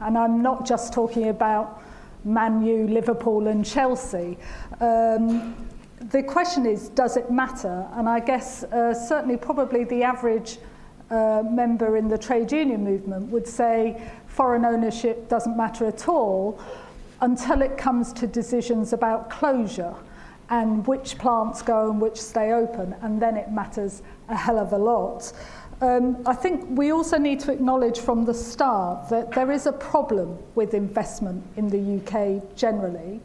And 0.00 0.16
I'm 0.18 0.42
not 0.42 0.66
just 0.66 0.92
talking 0.92 1.28
about 1.28 1.82
Man 2.24 2.64
U, 2.64 2.86
Liverpool, 2.88 3.48
and 3.48 3.64
Chelsea. 3.64 4.38
Um, 4.80 5.54
the 6.10 6.22
question 6.22 6.66
is, 6.66 6.88
does 6.88 7.16
it 7.16 7.30
matter? 7.30 7.86
And 7.92 8.08
I 8.08 8.20
guess 8.20 8.64
uh, 8.64 8.94
certainly, 8.94 9.36
probably 9.36 9.84
the 9.84 10.02
average 10.02 10.58
uh, 11.10 11.42
member 11.48 11.96
in 11.96 12.08
the 12.08 12.18
trade 12.18 12.50
union 12.50 12.82
movement 12.82 13.30
would 13.30 13.46
say 13.46 14.02
foreign 14.26 14.64
ownership 14.64 15.28
doesn't 15.28 15.56
matter 15.56 15.86
at 15.86 16.08
all 16.08 16.58
until 17.20 17.62
it 17.62 17.76
comes 17.76 18.12
to 18.14 18.26
decisions 18.26 18.92
about 18.92 19.30
closure 19.30 19.94
and 20.50 20.86
which 20.86 21.18
plants 21.18 21.62
go 21.62 21.90
and 21.90 22.00
which 22.00 22.20
stay 22.20 22.52
open, 22.52 22.94
and 23.00 23.22
then 23.22 23.36
it 23.36 23.50
matters 23.50 24.02
a 24.32 24.36
hell 24.36 24.58
of 24.58 24.72
a 24.72 24.78
lot. 24.78 25.32
Um, 25.80 26.22
I 26.26 26.34
think 26.34 26.64
we 26.70 26.92
also 26.92 27.18
need 27.18 27.40
to 27.40 27.52
acknowledge 27.52 27.98
from 27.98 28.24
the 28.24 28.34
start 28.34 29.08
that 29.10 29.32
there 29.32 29.50
is 29.50 29.66
a 29.66 29.72
problem 29.72 30.38
with 30.54 30.74
investment 30.74 31.44
in 31.56 31.68
the 31.68 31.98
UK 31.98 32.56
generally. 32.56 33.20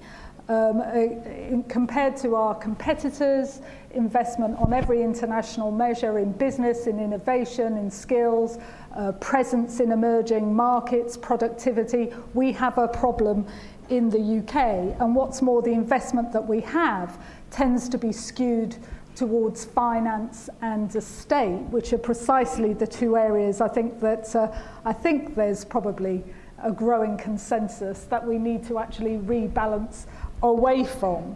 Um, 0.50 1.64
compared 1.68 2.16
to 2.18 2.36
our 2.36 2.56
competitors, 2.56 3.60
investment 3.92 4.58
on 4.58 4.72
every 4.72 5.04
international 5.04 5.72
measure 5.72 6.20
in 6.20 6.32
business, 6.32 6.88
in 6.88 7.00
innovation, 7.00 7.78
in 7.78 7.92
skills, 7.92 8.58
uh, 8.96 9.12
presence 9.14 9.82
in 9.82 9.92
emerging 9.92 10.56
markets, 10.56 11.18
productivity, 11.18 12.14
we 12.34 12.54
have 12.54 12.78
a 12.78 12.88
problem 12.88 13.46
in 13.90 14.10
the 14.10 14.40
UK. 14.40 14.56
And 15.02 15.16
what's 15.16 15.42
more, 15.42 15.62
the 15.62 15.74
investment 15.74 16.32
that 16.32 16.48
we 16.48 16.62
have 16.62 17.22
tends 17.52 17.90
to 17.90 17.98
be 17.98 18.12
skewed 18.12 18.78
towards 19.17 19.65
finance 19.65 20.47
and 20.62 20.95
estate, 20.95 21.62
which 21.71 21.91
are 21.91 21.97
precisely 21.97 22.74
the 22.74 22.86
two 22.86 23.17
areas 23.17 23.62
I 23.62 23.67
think 23.67 24.00
that 24.00 24.36
uh, 24.36 24.55
I 24.86 24.93
think 24.93 25.36
there's 25.36 25.65
probably 25.65 26.24
a 26.62 26.71
growing 26.71 27.17
consensus 27.17 28.03
that 28.05 28.25
we 28.25 28.38
need 28.38 28.63
to 28.67 28.77
actually 28.77 29.17
rebalance 29.17 30.05
away 30.43 30.83
from. 30.83 31.36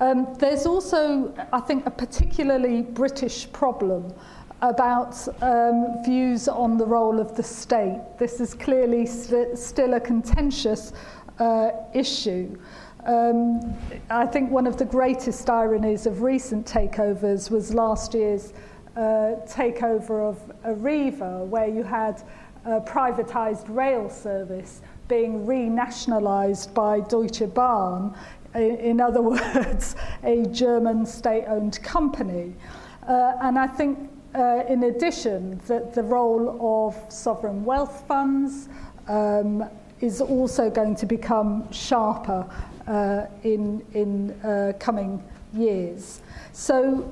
Um, 0.00 0.34
there's 0.38 0.66
also, 0.66 1.32
I 1.52 1.60
think, 1.60 1.86
a 1.86 1.90
particularly 1.90 2.82
British 2.82 3.50
problem 3.52 4.12
about 4.62 5.16
um, 5.42 6.02
views 6.04 6.48
on 6.48 6.76
the 6.76 6.84
role 6.84 7.20
of 7.20 7.36
the 7.36 7.42
state. 7.42 8.00
This 8.18 8.40
is 8.40 8.54
clearly 8.54 9.06
st- 9.06 9.56
still 9.56 9.94
a 9.94 10.00
contentious 10.00 10.92
uh, 11.38 11.70
issue. 11.94 12.58
Um, 13.06 13.74
I 14.10 14.26
think 14.26 14.50
one 14.50 14.66
of 14.66 14.76
the 14.76 14.84
greatest 14.84 15.48
ironies 15.48 16.06
of 16.06 16.22
recent 16.22 16.66
takeovers 16.66 17.50
was 17.50 17.72
last 17.72 18.12
year's 18.12 18.52
uh, 18.96 19.36
takeover 19.46 20.28
of 20.28 20.52
Arriva, 20.66 21.46
where 21.46 21.68
you 21.68 21.82
had 21.82 22.22
a 22.66 22.80
privatized 22.80 23.64
rail 23.74 24.10
service 24.10 24.82
being 25.08 25.46
renationalized 25.46 26.74
by 26.74 27.00
Deutsche 27.00 27.52
Bahn, 27.54 28.14
in 28.54 29.00
other 29.00 29.22
words, 29.54 29.96
a 30.22 30.44
German 30.46 31.06
state 31.06 31.44
owned 31.46 31.82
company. 31.82 32.54
Uh, 33.08 33.36
and 33.40 33.58
I 33.58 33.66
think, 33.66 34.10
uh, 34.34 34.64
in 34.68 34.84
addition, 34.84 35.60
that 35.66 35.94
the 35.94 36.02
role 36.02 36.58
of 36.60 37.12
sovereign 37.12 37.64
wealth 37.64 38.04
funds 38.06 38.68
um, 39.08 39.64
is 40.00 40.20
also 40.20 40.68
going 40.70 40.94
to 40.96 41.06
become 41.06 41.70
sharper 41.72 42.46
uh, 42.90 43.26
in, 43.44 43.84
in 43.94 44.32
uh, 44.42 44.72
coming 44.80 45.22
years. 45.54 46.20
So, 46.52 47.10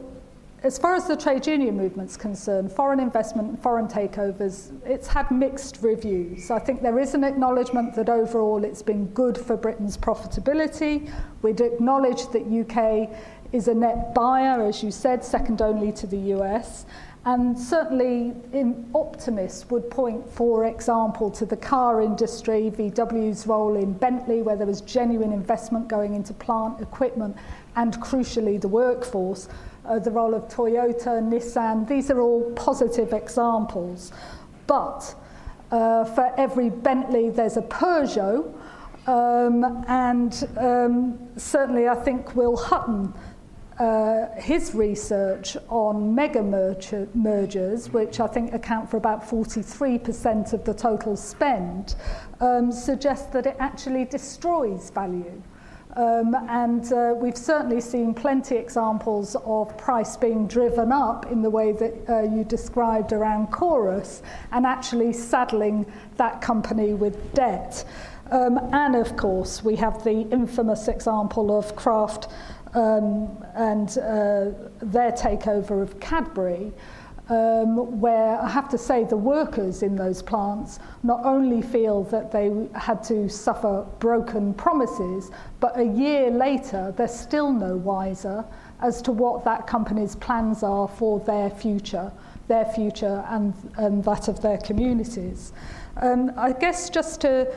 as 0.64 0.76
far 0.76 0.96
as 0.96 1.06
the 1.06 1.16
trade 1.16 1.46
union 1.46 1.76
movement's 1.76 2.16
concerned, 2.16 2.72
foreign 2.72 2.98
investment 2.98 3.48
and 3.48 3.62
foreign 3.62 3.86
takeovers, 3.86 4.72
it's 4.84 5.06
had 5.06 5.30
mixed 5.30 5.78
reviews. 5.82 6.50
I 6.50 6.58
think 6.58 6.82
there 6.82 6.98
is 6.98 7.14
an 7.14 7.22
acknowledgement 7.22 7.94
that 7.94 8.08
overall 8.08 8.64
it's 8.64 8.82
been 8.82 9.06
good 9.08 9.38
for 9.38 9.56
Britain's 9.56 9.96
profitability. 9.96 11.12
We'd 11.42 11.60
acknowledge 11.60 12.26
that 12.32 12.42
UK 12.42 13.16
is 13.52 13.68
a 13.68 13.74
net 13.74 14.14
buyer, 14.14 14.66
as 14.66 14.82
you 14.82 14.90
said, 14.90 15.24
second 15.24 15.62
only 15.62 15.92
to 15.92 16.08
the 16.08 16.18
US. 16.36 16.86
And 17.28 17.58
certainly, 17.58 18.32
in 18.54 18.88
optimists 18.94 19.68
would 19.68 19.90
point, 19.90 20.26
for 20.32 20.64
example, 20.64 21.30
to 21.32 21.44
the 21.44 21.58
car 21.58 22.00
industry, 22.00 22.72
VW's 22.74 23.46
role 23.46 23.76
in 23.76 23.92
Bentley, 23.92 24.40
where 24.40 24.56
there 24.56 24.66
was 24.66 24.80
genuine 24.80 25.30
investment 25.30 25.88
going 25.88 26.14
into 26.14 26.32
plant 26.32 26.80
equipment 26.80 27.36
and, 27.76 27.92
crucially, 28.00 28.58
the 28.58 28.68
workforce, 28.68 29.50
uh, 29.84 29.98
the 29.98 30.10
role 30.10 30.32
of 30.32 30.44
Toyota, 30.48 31.20
Nissan. 31.20 31.86
These 31.86 32.10
are 32.10 32.18
all 32.22 32.50
positive 32.52 33.12
examples. 33.12 34.10
But 34.66 35.14
uh, 35.70 36.06
for 36.06 36.32
every 36.38 36.70
Bentley, 36.70 37.28
there's 37.28 37.58
a 37.58 37.62
Peugeot. 37.62 38.54
Um, 39.06 39.84
and 39.86 40.48
um, 40.56 41.18
certainly, 41.36 41.88
I 41.88 41.94
think 41.94 42.34
Will 42.34 42.56
Hutton 42.56 43.12
uh, 43.78 44.26
his 44.36 44.74
research 44.74 45.56
on 45.68 46.14
mega 46.14 46.42
mergers, 46.42 47.90
which 47.90 48.18
I 48.18 48.26
think 48.26 48.52
account 48.52 48.90
for 48.90 48.96
about 48.96 49.22
43% 49.22 50.52
of 50.52 50.64
the 50.64 50.74
total 50.74 51.16
spend, 51.16 51.94
um, 52.40 52.72
suggests 52.72 53.26
that 53.32 53.46
it 53.46 53.56
actually 53.58 54.04
destroys 54.04 54.90
value. 54.90 55.42
Um, 55.96 56.34
and 56.48 56.92
uh, 56.92 57.14
we've 57.16 57.36
certainly 57.36 57.80
seen 57.80 58.14
plenty 58.14 58.56
examples 58.56 59.36
of 59.44 59.76
price 59.78 60.16
being 60.16 60.46
driven 60.46 60.92
up 60.92 61.30
in 61.32 61.42
the 61.42 61.50
way 61.50 61.72
that 61.72 62.08
uh, 62.08 62.22
you 62.22 62.44
described 62.44 63.12
around 63.12 63.48
Corus 63.48 64.22
and 64.52 64.66
actually 64.66 65.12
saddling 65.12 65.90
that 66.16 66.40
company 66.40 66.94
with 66.94 67.32
debt. 67.34 67.84
Um, 68.30 68.58
and 68.72 68.94
of 68.94 69.16
course, 69.16 69.64
we 69.64 69.76
have 69.76 70.04
the 70.04 70.20
infamous 70.30 70.88
example 70.88 71.56
of 71.56 71.74
Kraft 71.74 72.28
um, 72.74 73.44
and 73.54 73.90
uh, 73.98 74.50
their 74.80 75.12
takeover 75.12 75.82
of 75.82 75.98
Cadbury, 76.00 76.72
um, 77.28 78.00
where 78.00 78.40
I 78.40 78.48
have 78.48 78.68
to 78.70 78.78
say 78.78 79.04
the 79.04 79.16
workers 79.16 79.82
in 79.82 79.96
those 79.96 80.22
plants 80.22 80.78
not 81.02 81.24
only 81.24 81.60
feel 81.60 82.04
that 82.04 82.32
they 82.32 82.68
had 82.74 83.02
to 83.04 83.28
suffer 83.28 83.86
broken 83.98 84.54
promises, 84.54 85.30
but 85.60 85.78
a 85.78 85.84
year 85.84 86.30
later 86.30 86.94
they're 86.96 87.06
still 87.06 87.52
no 87.52 87.76
wiser 87.76 88.44
as 88.80 89.02
to 89.02 89.12
what 89.12 89.44
that 89.44 89.66
company's 89.66 90.16
plans 90.16 90.62
are 90.62 90.88
for 90.88 91.20
their 91.20 91.50
future, 91.50 92.10
their 92.46 92.64
future 92.64 93.24
and, 93.28 93.52
and 93.76 94.02
that 94.04 94.28
of 94.28 94.40
their 94.40 94.58
communities. 94.58 95.52
Um, 96.00 96.32
I 96.36 96.52
guess 96.52 96.88
just 96.88 97.20
to 97.22 97.52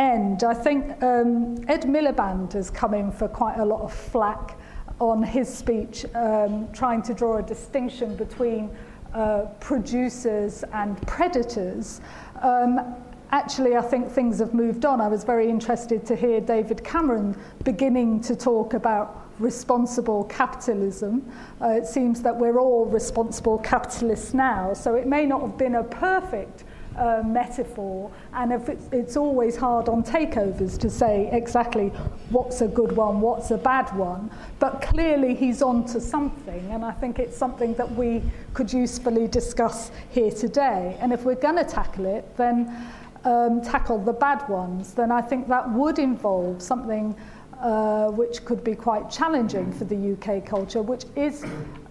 end, 0.00 0.42
I 0.42 0.54
think 0.54 1.00
um, 1.02 1.58
Ed 1.68 1.82
Miliband 1.82 2.54
has 2.54 2.70
come 2.70 2.94
in 2.94 3.12
for 3.12 3.28
quite 3.28 3.58
a 3.58 3.64
lot 3.64 3.82
of 3.82 3.92
flack 3.92 4.58
on 4.98 5.22
his 5.22 5.52
speech, 5.52 6.04
um, 6.14 6.68
trying 6.72 7.02
to 7.02 7.14
draw 7.14 7.36
a 7.36 7.42
distinction 7.42 8.16
between 8.16 8.70
uh, 9.14 9.42
producers 9.60 10.64
and 10.72 11.00
predators. 11.06 12.00
Um, 12.42 12.96
actually, 13.30 13.76
I 13.76 13.82
think 13.82 14.10
things 14.10 14.38
have 14.38 14.54
moved 14.54 14.84
on. 14.84 15.00
I 15.00 15.08
was 15.08 15.22
very 15.24 15.48
interested 15.48 16.06
to 16.06 16.16
hear 16.16 16.40
David 16.40 16.82
Cameron 16.82 17.36
beginning 17.64 18.20
to 18.22 18.34
talk 18.34 18.74
about 18.74 19.28
responsible 19.38 20.24
capitalism. 20.24 21.30
Uh, 21.60 21.68
it 21.68 21.86
seems 21.86 22.22
that 22.22 22.36
we're 22.36 22.58
all 22.58 22.86
responsible 22.86 23.58
capitalists 23.58 24.34
now, 24.34 24.74
so 24.74 24.94
it 24.94 25.06
may 25.06 25.26
not 25.26 25.40
have 25.40 25.56
been 25.56 25.76
a 25.76 25.84
perfect 25.84 26.64
uh, 27.00 27.22
metaphor, 27.24 28.10
and 28.34 28.52
if 28.52 28.68
it's, 28.68 28.88
it's 28.92 29.16
always 29.16 29.56
hard 29.56 29.88
on 29.88 30.04
takeovers 30.04 30.78
to 30.78 30.90
say 30.90 31.30
exactly 31.32 31.88
what's 32.28 32.60
a 32.60 32.68
good 32.68 32.92
one, 32.92 33.20
what's 33.22 33.50
a 33.50 33.56
bad 33.56 33.90
one, 33.96 34.30
but 34.58 34.82
clearly 34.82 35.34
he's 35.34 35.62
on 35.62 35.84
to 35.86 36.00
something, 36.00 36.70
and 36.70 36.84
I 36.84 36.92
think 36.92 37.18
it's 37.18 37.36
something 37.36 37.74
that 37.74 37.90
we 37.90 38.22
could 38.52 38.70
usefully 38.72 39.26
discuss 39.26 39.90
here 40.10 40.30
today. 40.30 40.96
And 41.00 41.12
if 41.12 41.24
we're 41.24 41.34
going 41.34 41.56
to 41.56 41.64
tackle 41.64 42.04
it, 42.04 42.36
then 42.36 42.76
um, 43.24 43.62
tackle 43.62 43.98
the 43.98 44.12
bad 44.12 44.46
ones, 44.48 44.92
then 44.92 45.10
I 45.10 45.22
think 45.22 45.48
that 45.48 45.70
would 45.70 45.98
involve 45.98 46.60
something 46.60 47.16
uh, 47.60 48.08
which 48.08 48.44
could 48.44 48.62
be 48.62 48.74
quite 48.74 49.10
challenging 49.10 49.72
for 49.72 49.84
the 49.84 50.12
UK 50.12 50.44
culture, 50.44 50.82
which 50.82 51.04
is 51.16 51.44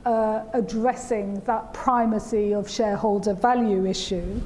uh, 0.09 0.43
addressing 0.53 1.39
that 1.41 1.71
primacy 1.71 2.51
of 2.51 2.67
shareholder 2.67 3.31
value 3.31 3.85
issue. 3.85 4.41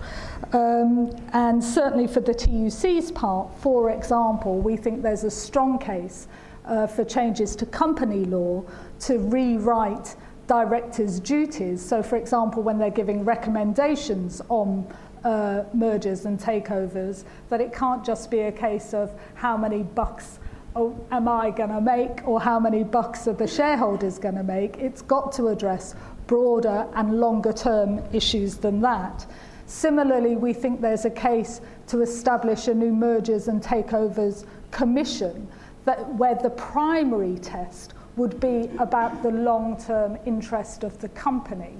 Um, 0.51 1.15
and 1.31 1.63
certainly 1.63 2.05
for 2.05 2.19
the 2.19 2.33
TUC's 2.33 3.13
part, 3.13 3.47
for 3.61 3.91
example, 3.91 4.59
we 4.59 4.75
think 4.75 5.01
there's 5.01 5.23
a 5.23 5.31
strong 5.31 5.79
case 5.79 6.27
uh, 6.65 6.85
for 6.85 7.05
changes 7.05 7.55
to 7.55 7.65
company 7.65 8.25
law 8.25 8.65
to 8.99 9.19
rewrite 9.19 10.17
directors' 10.47 11.21
duties. 11.21 11.81
So, 11.81 12.03
for 12.03 12.17
example, 12.17 12.61
when 12.61 12.77
they're 12.77 12.89
giving 12.89 13.23
recommendations 13.23 14.41
on 14.49 14.85
uh, 15.23 15.63
mergers 15.73 16.25
and 16.25 16.37
takeovers, 16.37 17.23
that 17.49 17.61
it 17.61 17.71
can't 17.71 18.05
just 18.05 18.29
be 18.29 18.41
a 18.41 18.51
case 18.51 18.93
of 18.93 19.17
how 19.35 19.55
many 19.55 19.83
bucks 19.83 20.39
oh, 20.75 20.95
am 21.11 21.27
I 21.27 21.51
going 21.51 21.69
to 21.69 21.81
make 21.81 22.27
or 22.27 22.39
how 22.41 22.59
many 22.59 22.83
bucks 22.83 23.27
are 23.27 23.33
the 23.33 23.47
shareholders 23.47 24.19
going 24.19 24.35
to 24.35 24.43
make. 24.43 24.77
It's 24.77 25.01
got 25.01 25.31
to 25.33 25.47
address 25.47 25.95
broader 26.27 26.87
and 26.95 27.19
longer 27.19 27.53
term 27.53 28.01
issues 28.13 28.57
than 28.57 28.81
that. 28.81 29.25
Similarly, 29.65 30.35
we 30.35 30.53
think 30.53 30.81
there's 30.81 31.05
a 31.05 31.09
case 31.09 31.61
to 31.87 32.01
establish 32.01 32.67
a 32.67 32.73
new 32.73 32.93
mergers 32.93 33.47
and 33.47 33.61
takeovers 33.61 34.45
commission 34.71 35.47
that, 35.85 36.13
where 36.15 36.35
the 36.35 36.49
primary 36.51 37.37
test 37.37 37.93
would 38.15 38.39
be 38.39 38.69
about 38.79 39.23
the 39.23 39.31
long 39.31 39.77
term 39.81 40.17
interest 40.25 40.83
of 40.83 40.99
the 40.99 41.09
company. 41.09 41.75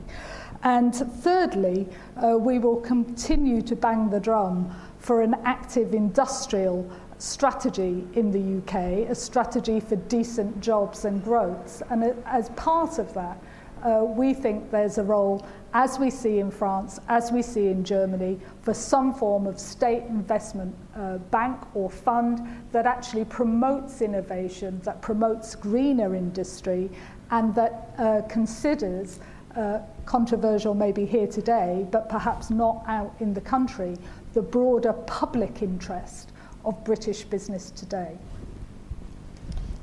And 0.63 0.95
thirdly, 0.95 1.89
uh, 2.15 2.38
we 2.38 2.58
will 2.58 2.79
continue 2.79 3.62
to 3.63 3.75
bang 3.75 4.10
the 4.10 4.19
drum 4.19 4.73
for 4.99 5.21
an 5.21 5.36
active 5.43 5.93
industrial 5.93 6.89
strategy 7.23 8.05
in 8.15 8.31
the 8.31 8.57
UK, 8.57 9.09
a 9.09 9.15
strategy 9.15 9.79
for 9.79 9.95
decent 9.95 10.59
jobs 10.59 11.05
and 11.05 11.23
growth. 11.23 11.81
And 11.89 12.03
as 12.25 12.49
part 12.49 12.99
of 12.99 13.13
that, 13.13 13.41
uh, 13.81 14.03
we 14.03 14.33
think 14.33 14.69
there's 14.71 14.97
a 14.97 15.03
role, 15.03 15.45
as 15.73 15.99
we 15.99 16.09
see 16.09 16.39
in 16.39 16.51
France, 16.51 16.99
as 17.07 17.31
we 17.31 17.41
see 17.41 17.67
in 17.67 17.81
Germany, 17.86 18.39
for 18.62 18.73
some 18.73 19.13
form 19.13 19.47
of 19.47 19.57
state 19.57 20.03
investment 20.03 20.75
uh, 20.97 21.17
bank 21.17 21.57
or 21.73 21.89
fund 21.89 22.45
that 22.73 22.86
actually 22.86 23.23
promotes 23.23 24.01
innovation, 24.01 24.81
that 24.83 25.01
promotes 25.01 25.55
greener 25.55 26.15
industry, 26.15 26.89
and 27.31 27.55
that 27.55 27.93
uh, 27.99 28.21
considers, 28.27 29.21
uh, 29.55 29.79
controversial 30.05 30.73
maybe 30.73 31.05
here 31.05 31.27
today, 31.27 31.88
but 31.89 32.09
perhaps 32.09 32.49
not 32.49 32.83
out 32.88 33.15
in 33.21 33.33
the 33.33 33.41
country, 33.41 33.97
the 34.33 34.41
broader 34.41 34.91
public 34.91 35.62
interest 35.62 36.33
of 36.65 36.84
British 36.84 37.23
business 37.23 37.71
today. 37.71 38.17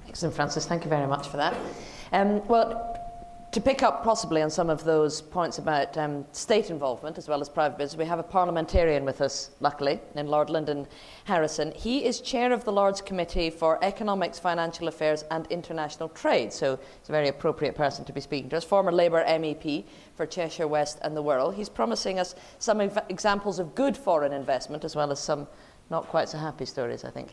Excellent, 0.09 0.35
Frances. 0.35 0.67
Thank 0.67 0.85
you 0.85 0.91
very 0.91 1.07
much 1.07 1.29
for 1.29 1.37
that. 1.37 1.57
Um, 2.13 2.47
well, 2.49 2.91
to 3.53 3.61
pick 3.61 3.83
up 3.83 4.05
possibly 4.05 4.43
on 4.43 4.51
some 4.51 4.71
of 4.71 4.85
those 4.85 5.21
points 5.21 5.59
about 5.59 5.99
um, 5.99 6.25
state 6.31 6.71
involvement 6.71 7.19
as 7.19 7.27
well 7.27 7.41
as 7.41 7.49
private 7.49 7.77
business, 7.79 7.99
we 7.99 8.05
have 8.05 8.21
a 8.21 8.23
parliamentarian 8.25 9.05
with 9.05 9.21
us, 9.21 9.51
luckily, 9.59 9.99
in 10.15 10.29
Lord 10.29 10.51
Lyndon 10.51 10.87
Harrison. 11.25 11.73
He 11.75 12.05
is 12.05 12.21
chair 12.21 12.53
of 12.53 12.65
the 12.65 12.71
Lords 12.71 13.01
Committee 13.01 13.51
for 13.51 13.83
Economics, 13.83 14.39
Financial 14.39 14.87
Affairs 14.87 15.25
and 15.33 15.49
International 15.49 16.09
Trade, 16.11 16.53
so 16.53 16.77
he's 16.77 17.09
a 17.09 17.13
very 17.13 17.27
appropriate 17.27 17.75
person 17.75 18.05
to 18.05 18.13
be 18.13 18.21
speaking 18.21 18.51
to 18.51 18.57
us. 18.57 18.63
Former 18.65 18.93
Labour 18.93 19.25
MEP 19.27 19.85
for 20.15 20.27
Cheshire 20.27 20.69
West 20.69 21.01
and 21.03 21.17
the 21.17 21.23
Wirral. 21.23 21.53
He's 21.53 21.69
promising 21.69 22.21
us 22.21 22.37
some 22.61 22.81
ev- 22.81 23.03
examples 23.09 23.59
of 23.59 23.75
good 23.75 23.97
foreign 23.97 24.33
investment 24.33 24.85
as 24.85 24.95
well 24.95 25.11
as 25.11 25.19
some 25.19 25.49
not 25.91 26.07
quite 26.07 26.29
so 26.29 26.39
happy 26.39 26.65
stories, 26.65 27.05
I 27.05 27.11
think. 27.11 27.31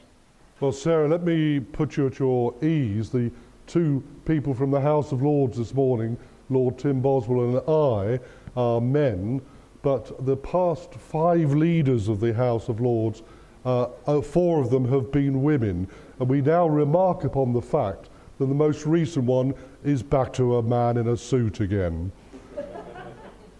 Well, 0.59 0.71
Sarah, 0.71 1.07
let 1.07 1.23
me 1.23 1.59
put 1.59 1.95
you 1.95 2.07
at 2.07 2.17
your 2.17 2.53
ease. 2.63 3.11
The 3.11 3.31
two 3.67 4.03
people 4.25 4.53
from 4.53 4.71
the 4.71 4.81
House 4.81 5.11
of 5.11 5.21
Lords 5.21 5.57
this 5.57 5.73
morning, 5.73 6.17
Lord 6.49 6.79
Tim 6.79 6.99
Boswell 6.99 7.57
and 7.57 7.69
I, 7.69 8.19
are 8.59 8.81
men, 8.81 9.41
but 9.83 10.25
the 10.25 10.35
past 10.35 10.95
five 10.95 11.53
leaders 11.53 12.07
of 12.07 12.19
the 12.19 12.33
House 12.33 12.69
of 12.69 12.81
Lords, 12.81 13.21
uh, 13.65 13.89
uh, 14.07 14.21
four 14.21 14.59
of 14.59 14.71
them 14.71 14.89
have 14.89 15.11
been 15.11 15.43
women. 15.43 15.87
And 16.19 16.27
we 16.27 16.41
now 16.41 16.67
remark 16.67 17.23
upon 17.23 17.53
the 17.53 17.61
fact 17.61 18.09
that 18.39 18.47
the 18.47 18.55
most 18.55 18.87
recent 18.87 19.25
one 19.25 19.53
is 19.83 20.01
back 20.01 20.33
to 20.33 20.57
a 20.57 20.63
man 20.63 20.97
in 20.97 21.09
a 21.09 21.17
suit 21.17 21.59
again. 21.59 22.11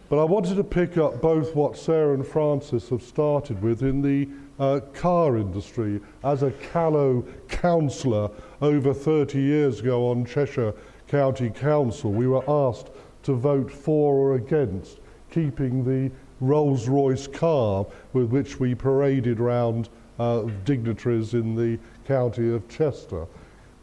but 0.09 0.19
I 0.19 0.23
wanted 0.23 0.55
to 0.55 0.63
pick 0.63 0.97
up 0.97 1.21
both 1.21 1.53
what 1.55 1.77
Sarah 1.77 2.15
and 2.15 2.25
Frances 2.25 2.89
have 2.89 3.03
started 3.03 3.61
with 3.61 3.83
in 3.83 4.01
the 4.01 4.27
uh, 4.59 4.79
car 4.93 5.37
industry 5.37 5.99
as 6.23 6.43
a 6.43 6.51
callow 6.51 7.23
councillor 7.47 8.29
over 8.61 8.93
30 8.93 9.39
years 9.39 9.79
ago 9.79 10.09
on 10.09 10.25
Cheshire 10.25 10.73
County 11.07 11.49
Council. 11.49 12.11
We 12.11 12.27
were 12.27 12.43
asked 12.49 12.89
to 13.23 13.33
vote 13.33 13.71
for 13.71 14.15
or 14.15 14.35
against 14.35 14.99
keeping 15.31 15.83
the 15.83 16.11
Rolls 16.39 16.87
Royce 16.87 17.27
car 17.27 17.85
with 18.13 18.29
which 18.29 18.59
we 18.59 18.75
paraded 18.75 19.39
round 19.39 19.89
uh, 20.19 20.43
dignitaries 20.65 21.33
in 21.33 21.55
the 21.55 21.79
county 22.05 22.53
of 22.53 22.67
Chester. 22.67 23.25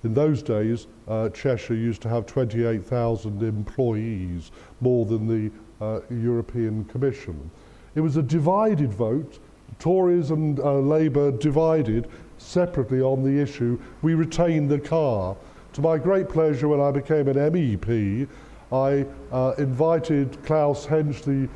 In 0.03 0.15
those 0.15 0.43
days, 0.43 0.87
uh, 1.09 1.31
Cheshire 1.31 1.75
used 1.75 2.03
to 2.03 2.09
have 2.09 2.27
28,000 2.27 3.43
employees, 3.43 4.51
more 4.81 5.07
than 5.07 5.27
the 5.27 5.51
uh, 5.81 6.01
European 6.11 6.85
Commission. 6.85 7.51
It 7.95 8.01
was 8.01 8.17
a 8.17 8.23
divided 8.23 8.93
vote 8.93 9.39
Tories 9.79 10.31
and 10.31 10.59
uh, 10.61 10.79
Labour 10.79 11.31
divided 11.33 12.09
separately 12.39 13.01
on 13.01 13.23
the 13.23 13.41
issue. 13.41 13.81
We 14.03 14.15
retained 14.15 14.71
the 14.71 14.79
car. 14.79 15.37
To 15.75 15.81
my 15.81 15.99
great 15.99 16.29
pleasure, 16.29 16.69
when 16.69 16.81
I 16.81 16.91
became 16.91 17.29
an 17.29 17.37
MEP, 17.37 18.29
I 18.73 19.07
uh, 19.33 19.55
invited 19.59 20.43
Klaus 20.45 20.87
Hänsch, 20.87 21.23
the 21.23 21.49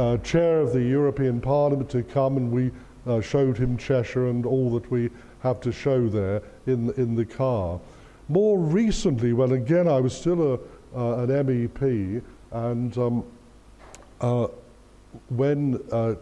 uh, 0.00 0.18
chair 0.18 0.60
of 0.60 0.72
the 0.72 0.82
European 0.82 1.40
Parliament, 1.40 1.90
to 1.90 2.02
come 2.02 2.36
and 2.36 2.50
we 2.50 2.70
uh, 3.06 3.20
showed 3.20 3.56
him 3.56 3.76
Cheshire 3.76 4.28
and 4.28 4.44
all 4.44 4.70
that 4.70 4.90
we 4.90 5.10
have 5.40 5.60
to 5.60 5.72
show 5.72 6.08
there 6.08 6.42
in, 6.66 6.92
in 6.94 7.14
the 7.14 7.24
car. 7.24 7.80
More 8.28 8.58
recently, 8.58 9.32
when 9.32 9.52
again 9.52 9.86
I 9.86 10.00
was 10.00 10.16
still 10.16 10.42
a, 10.42 10.54
uh, 10.96 11.22
an 11.22 11.28
MEP, 11.28 12.22
and 12.50 12.98
um, 12.98 13.24
uh, 14.20 14.48
when 15.28 15.80
uh, 15.92 16.14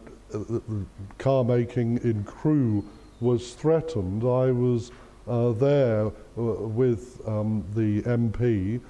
car 1.19 1.45
making 1.45 1.99
in 1.99 2.25
Crewe 2.25 2.85
was 3.21 3.55
threatened, 3.55 4.23
I 4.23 4.51
was 4.51 4.91
uh, 5.27 5.53
there 5.53 6.07
uh, 6.07 6.13
with 6.37 7.21
um, 7.27 7.65
the 7.75 8.03
MP. 8.03 8.81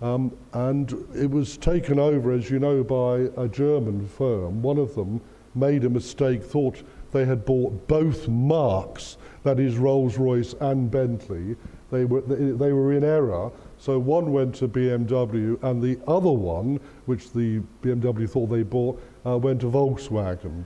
Um, 0.00 0.36
and 0.52 0.92
it 1.14 1.30
was 1.30 1.56
taken 1.56 1.98
over, 1.98 2.32
as 2.32 2.50
you 2.50 2.58
know, 2.58 2.84
by 2.84 3.28
a 3.42 3.48
German 3.48 4.06
firm. 4.06 4.62
One 4.62 4.78
of 4.78 4.94
them 4.94 5.20
made 5.54 5.84
a 5.84 5.90
mistake, 5.90 6.42
thought 6.42 6.82
they 7.10 7.24
had 7.24 7.44
bought 7.44 7.88
both 7.88 8.28
marks, 8.28 9.16
that 9.42 9.58
is 9.58 9.76
Rolls 9.76 10.18
Royce 10.18 10.54
and 10.60 10.90
Bentley. 10.90 11.56
They 11.90 12.04
were, 12.04 12.20
they 12.20 12.72
were 12.72 12.92
in 12.92 13.02
error. 13.02 13.50
So 13.78 13.98
one 13.98 14.30
went 14.32 14.54
to 14.56 14.68
BMW, 14.68 15.60
and 15.62 15.82
the 15.82 15.98
other 16.06 16.30
one, 16.30 16.80
which 17.06 17.32
the 17.32 17.62
BMW 17.82 18.28
thought 18.28 18.48
they 18.48 18.62
bought, 18.62 19.00
uh, 19.24 19.38
went 19.38 19.60
to 19.62 19.70
Volkswagen. 19.70 20.64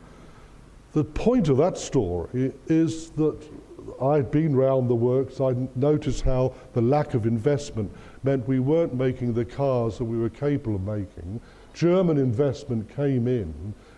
The 0.92 1.04
point 1.04 1.48
of 1.48 1.56
that 1.56 1.78
story 1.78 2.52
is 2.66 3.10
that 3.12 3.38
I'd 4.02 4.30
been 4.30 4.54
round 4.54 4.90
the 4.90 4.94
works, 4.94 5.40
I 5.40 5.54
noticed 5.74 6.22
how 6.22 6.52
the 6.74 6.82
lack 6.82 7.14
of 7.14 7.24
investment 7.24 7.90
meant 8.22 8.46
we 8.46 8.60
weren't 8.60 8.94
making 8.94 9.32
the 9.32 9.44
cars 9.44 9.96
that 9.96 10.04
we 10.04 10.18
were 10.18 10.28
capable 10.28 10.76
of 10.76 10.82
making. 10.82 11.40
German 11.72 12.18
investment 12.18 12.94
came 12.94 13.26
in, 13.26 13.54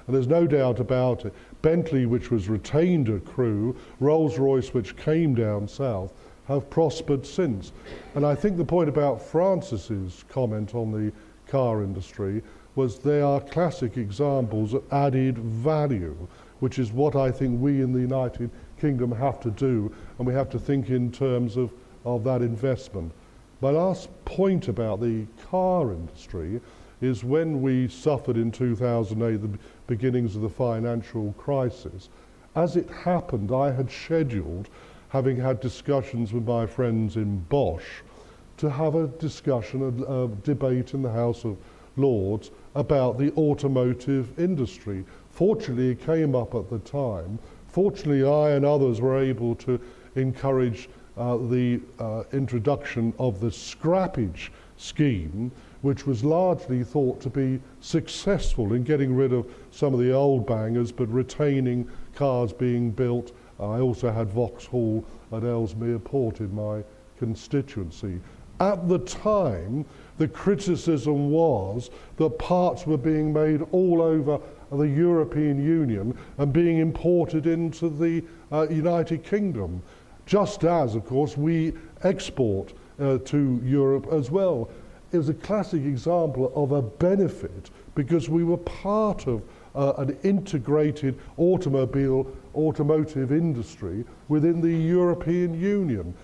and 0.07 0.15
there's 0.15 0.29
no 0.29 0.47
doubt 0.47 0.79
about 0.79 1.25
it. 1.25 1.35
Bentley, 1.63 2.07
which 2.07 2.31
was 2.31 2.49
retained 2.49 3.09
a 3.09 3.19
Crewe, 3.19 3.77
Rolls 3.99 4.39
Royce, 4.39 4.73
which 4.73 4.97
came 4.97 5.35
down 5.35 5.67
south, 5.67 6.13
have 6.47 6.71
prospered 6.71 7.27
since. 7.27 7.73
And 8.15 8.25
I 8.25 8.37
think 8.37 8.57
the 8.57 8.65
point 8.65 8.89
about 8.89 9.21
Frances's 9.21 10.25
comment 10.29 10.77
on 10.77 10.93
the 10.93 11.13
car 11.49 11.83
industry 11.83 12.43
was 12.77 12.99
they 12.99 13.21
are 13.21 13.41
classic 13.41 13.97
examples 13.97 14.75
of 14.75 14.85
added 14.93 15.39
value, 15.39 16.17
which 16.61 16.79
is 16.79 16.93
what 16.93 17.17
I 17.17 17.31
think 17.31 17.61
we 17.61 17.83
in 17.83 17.93
the 17.93 18.01
United 18.01 18.51
Kingdom 18.81 19.13
have 19.13 19.41
to 19.41 19.51
do, 19.51 19.93
and 20.19 20.27
we 20.27 20.35
have 20.35 20.51
to 20.51 20.59
think 20.59 20.91
in 20.91 21.11
terms 21.11 21.57
of, 21.57 21.73
of 22.05 22.25
that 22.25 22.43
investment. 22.43 23.13
My 23.61 23.71
last 23.71 24.09
point 24.25 24.69
about 24.69 25.01
the 25.01 25.27
car 25.51 25.93
industry 25.93 26.61
is 27.01 27.25
when 27.25 27.63
we 27.63 27.89
suffered 27.89 28.37
in 28.37 28.51
2008 28.51 29.41
the 29.41 29.59
beginnings 29.87 30.37
of 30.37 30.43
the 30.43 30.49
financial 30.49 31.33
crisis. 31.39 32.09
As 32.57 32.77
it 32.77 32.89
happened, 32.91 33.53
I 33.53 33.73
had 33.73 33.91
scheduled, 33.91 34.69
having 35.09 35.37
had 35.37 35.61
discussions 35.61 36.33
with 36.33 36.47
my 36.47 36.67
friends 36.67 37.17
in 37.17 37.39
Bosch, 37.49 38.03
to 38.59 38.71
have 38.71 38.95
a 38.95 39.09
discussion, 39.09 39.83
a, 39.83 40.25
a 40.25 40.29
debate 40.29 40.95
in 40.95 41.03
the 41.03 41.11
House 41.11 41.45
of 41.45 41.57
Lords 41.97 42.51
about 42.75 43.19
the 43.19 43.33
automotive 43.33 44.39
industry. 44.39 45.05
Fortunately, 45.35 45.91
it 45.91 46.07
came 46.07 46.37
up 46.37 46.55
at 46.55 46.71
the 46.71 46.79
time. 46.79 47.41
Fortunately, 47.67 48.25
I 48.25 48.51
and 48.51 48.65
others 48.65 49.01
were 49.01 49.19
able 49.19 49.57
to 49.57 49.81
encourage 50.15 50.89
uh, 51.17 51.39
the 51.39 51.81
uh, 51.99 52.23
introduction 52.33 53.13
of 53.19 53.41
the 53.41 53.49
scrappage 53.49 54.51
scheme, 54.77 55.51
which 55.83 56.07
was 56.07 56.23
largely 56.23 56.85
thought 56.85 57.21
to 57.21 57.31
be 57.31 57.61
successful 57.81 58.75
in 58.75 58.85
getting 58.85 59.17
rid 59.17 59.33
of 59.33 59.53
some 59.73 59.93
of 59.93 59.99
the 59.99 60.13
old 60.13 60.47
bangers 60.47 60.93
but 60.93 61.13
retaining 61.13 61.91
cars 62.15 62.53
being 62.53 62.93
built. 62.93 63.33
I 63.59 63.81
also 63.81 64.13
had 64.13 64.31
Vauxhall 64.31 65.05
at 65.33 65.43
Ellesmere 65.43 65.99
Port 65.99 66.39
in 66.39 66.55
my 66.55 66.85
constituency. 67.19 68.21
At 68.61 68.89
the 68.89 69.01
time, 69.01 69.85
the 70.17 70.29
criticism 70.29 71.31
was 71.31 71.91
that 72.19 72.39
parts 72.39 72.87
were 72.87 72.97
being 72.97 73.33
made 73.33 73.63
all 73.73 74.01
over 74.01 74.41
the 74.71 74.89
European 74.89 75.63
Union 75.63 76.17
and 76.39 76.53
being 76.53 76.79
imported 76.79 77.47
into 77.47 77.89
the 77.89 78.25
uh, 78.53 78.67
United 78.69 79.25
Kingdom, 79.25 79.83
just 80.27 80.65
as, 80.65 80.95
of 80.95 81.05
course, 81.05 81.37
we 81.37 81.73
export 82.03 82.73
uh, 83.01 83.19
to 83.19 83.61
Europe 83.65 84.07
as 84.13 84.31
well 84.31 84.71
it 85.15 85.19
was 85.19 85.29
a 85.29 85.35
classic 85.35 85.85
example 85.85 86.53
of 86.57 86.73
a 86.73 86.83
benefit 86.83 87.71
because 87.95 88.29
we 88.29 88.43
were 88.43 88.57
part 88.57 89.29
of 89.29 89.43
uh, 89.77 89.93
an 89.99 90.19
integrated 90.25 91.17
automobile 91.37 92.27
automotive 92.57 93.31
industry 93.31 94.05
within 94.27 94.61
the 94.61 94.73
European 94.73 95.55
Union. 95.55 96.15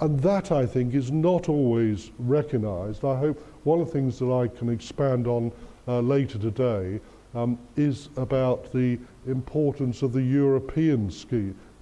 And 0.00 0.18
that, 0.20 0.50
I 0.50 0.66
think, 0.66 0.94
is 0.94 1.12
not 1.12 1.48
always 1.48 2.10
recognised. 2.18 3.04
I 3.04 3.16
hope 3.16 3.40
one 3.62 3.80
of 3.80 3.86
the 3.86 3.92
things 3.92 4.18
that 4.18 4.32
I 4.32 4.48
can 4.48 4.68
expand 4.68 5.28
on 5.28 5.52
uh, 5.86 6.00
later 6.00 6.38
today 6.38 7.00
um, 7.34 7.58
is 7.76 8.08
about 8.16 8.72
the 8.72 8.98
importance 9.26 10.02
of 10.02 10.12
the 10.12 10.22
European 10.22 11.10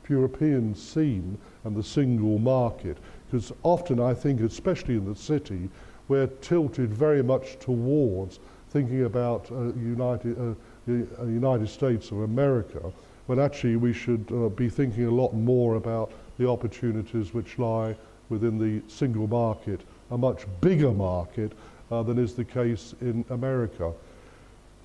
European 0.09 0.75
scene 0.75 1.37
and 1.65 1.77
the 1.77 1.83
single 1.83 2.39
market. 2.39 2.97
Because 3.27 3.53
often 3.63 4.01
I 4.01 4.15
think, 4.15 4.41
especially 4.41 4.95
in 4.95 5.05
the 5.05 5.15
city, 5.15 5.69
we're 6.09 6.29
tilted 6.41 6.93
very 6.93 7.23
much 7.23 7.59
towards 7.59 8.41
thinking 8.71 9.05
about 9.05 9.51
uh, 9.51 9.73
United, 9.75 10.39
uh, 10.39 10.55
the 10.87 11.07
uh, 11.21 11.25
United 11.25 11.69
States 11.69 12.11
of 12.11 12.21
America, 12.21 12.93
when 13.27 13.39
actually 13.39 13.77
we 13.77 13.93
should 13.93 14.25
uh, 14.33 14.49
be 14.49 14.71
thinking 14.71 15.05
a 15.05 15.11
lot 15.11 15.35
more 15.35 15.75
about 15.75 16.13
the 16.39 16.49
opportunities 16.49 17.35
which 17.35 17.59
lie 17.59 17.95
within 18.31 18.59
the 18.59 18.83
single 18.91 19.27
market, 19.27 19.83
a 20.11 20.19
much 20.19 20.47
bigger 20.61 20.93
market 20.93 21.53
uh, 21.91 22.03
than 22.03 22.19
is 22.19 22.35
the 22.35 22.45
case 22.45 22.95
in 23.01 23.25
America. 23.31 23.93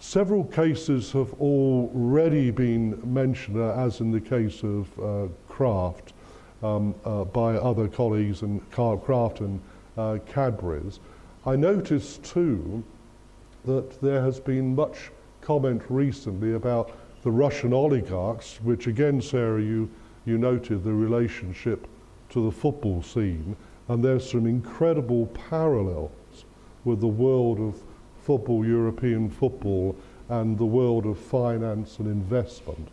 Several 0.06 0.44
cases 0.44 1.14
have 1.14 1.34
already 1.40 2.52
been 2.52 3.02
mentioned, 3.06 3.58
uh, 3.58 3.74
as 3.74 4.02
in 4.02 4.12
the 4.12 4.20
case 4.20 4.62
of 4.62 5.32
Kraft, 5.48 6.12
um, 6.62 6.94
by 7.32 7.56
other 7.56 7.88
colleagues 7.88 8.44
in 8.44 8.60
Kraft 8.70 9.40
and 9.40 9.62
Cadbury's. 10.28 11.00
I 11.46 11.56
noticed 11.56 12.22
too 12.22 12.84
that 13.64 14.02
there 14.02 14.22
has 14.22 14.42
been 14.42 14.76
much 14.76 15.10
comment 15.40 15.82
recently 15.88 16.54
about 16.54 16.92
the 17.24 17.32
Russian 17.32 17.72
oligarchs, 17.72 18.60
which 18.62 18.88
again, 18.88 19.22
Sarah, 19.22 19.62
you, 19.62 19.90
you 20.26 20.38
noted 20.38 20.84
the 20.84 20.94
relationship 20.94 21.88
to 22.32 22.44
the 22.44 22.52
football 22.52 23.02
scene, 23.02 23.56
and 23.88 24.04
there's 24.04 24.30
some 24.30 24.48
incredible 24.48 25.28
parallels 25.28 26.44
with 26.84 27.00
the 27.00 27.08
world 27.08 27.62
of 27.62 27.82
football, 28.24 28.66
European 28.66 29.30
football, 29.30 29.96
and 30.30 30.58
the 30.58 30.66
world 30.66 31.06
of 31.06 31.20
finance 31.20 32.00
and 32.00 32.08
investment. 32.08 32.90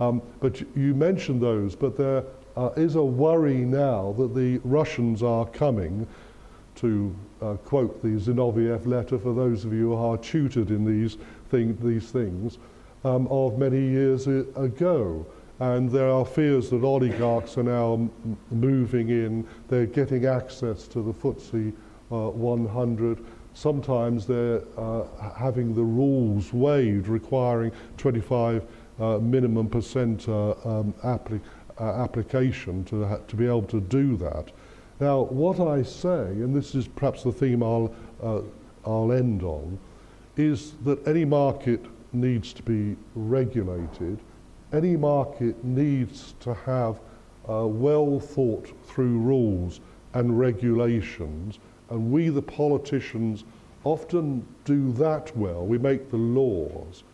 Um, 0.00 0.22
but 0.40 0.60
you 0.76 0.94
mentioned 0.94 1.40
those, 1.40 1.76
but 1.76 1.96
there 1.96 2.24
uh, 2.56 2.70
is 2.76 2.96
a 2.96 3.04
worry 3.04 3.58
now 3.58 4.14
that 4.18 4.34
the 4.34 4.60
Russians 4.64 5.22
are 5.22 5.46
coming 5.46 6.06
to 6.76 7.14
uh, 7.40 7.54
quote 7.64 8.02
the 8.02 8.08
Zinoviev 8.08 8.86
letter 8.86 9.18
for 9.18 9.34
those 9.34 9.64
of 9.64 9.72
you 9.72 9.90
who 9.90 9.94
are 9.94 10.16
tutored 10.18 10.70
in 10.70 10.84
these, 10.84 11.18
thing, 11.50 11.76
these 11.82 12.10
things, 12.10 12.58
um, 13.04 13.26
of 13.28 13.58
many 13.58 13.80
years 13.80 14.26
ago. 14.26 15.26
And 15.60 15.90
there 15.90 16.10
are 16.10 16.24
fears 16.24 16.70
that 16.70 16.82
oligarchs 16.82 17.56
are 17.58 17.62
now 17.62 18.08
moving 18.50 19.10
in, 19.10 19.46
they're 19.68 19.86
getting 19.86 20.26
access 20.26 20.88
to 20.88 21.02
the 21.02 21.12
FTSE 21.12 21.72
uh, 22.10 22.30
100. 22.30 23.24
Sometimes 23.54 24.26
they're 24.26 24.62
uh, 24.76 25.04
having 25.36 25.74
the 25.74 25.82
rules 25.82 26.52
waived, 26.52 27.08
requiring 27.08 27.72
25 27.98 28.64
uh, 29.00 29.18
minimum 29.18 29.68
percent 29.68 30.28
uh, 30.28 30.52
um, 30.64 30.94
appli- 31.04 31.40
uh, 31.80 32.02
application 32.02 32.84
to, 32.84 33.04
ha- 33.04 33.18
to 33.28 33.36
be 33.36 33.46
able 33.46 33.62
to 33.62 33.80
do 33.80 34.16
that. 34.16 34.52
Now, 35.00 35.22
what 35.22 35.60
I 35.60 35.82
say, 35.82 36.26
and 36.26 36.54
this 36.54 36.74
is 36.74 36.86
perhaps 36.86 37.24
the 37.24 37.32
theme 37.32 37.62
I'll, 37.62 37.94
uh, 38.22 38.42
I'll 38.86 39.12
end 39.12 39.42
on, 39.42 39.78
is 40.36 40.72
that 40.84 41.06
any 41.06 41.24
market 41.24 41.84
needs 42.12 42.52
to 42.52 42.62
be 42.62 42.96
regulated. 43.14 44.18
Any 44.72 44.96
market 44.96 45.62
needs 45.64 46.34
to 46.40 46.54
have 46.54 47.00
uh, 47.48 47.66
well 47.66 48.20
thought 48.20 48.72
through 48.86 49.18
rules 49.18 49.80
and 50.14 50.38
regulations, 50.38 51.58
and 51.92 52.10
we, 52.10 52.30
the 52.30 52.42
politicians, 52.42 53.44
often 53.84 54.44
do 54.64 54.92
that 54.92 55.36
well. 55.36 55.66
We 55.66 55.78
make 55.78 56.10
the 56.10 56.16
laws, 56.16 57.04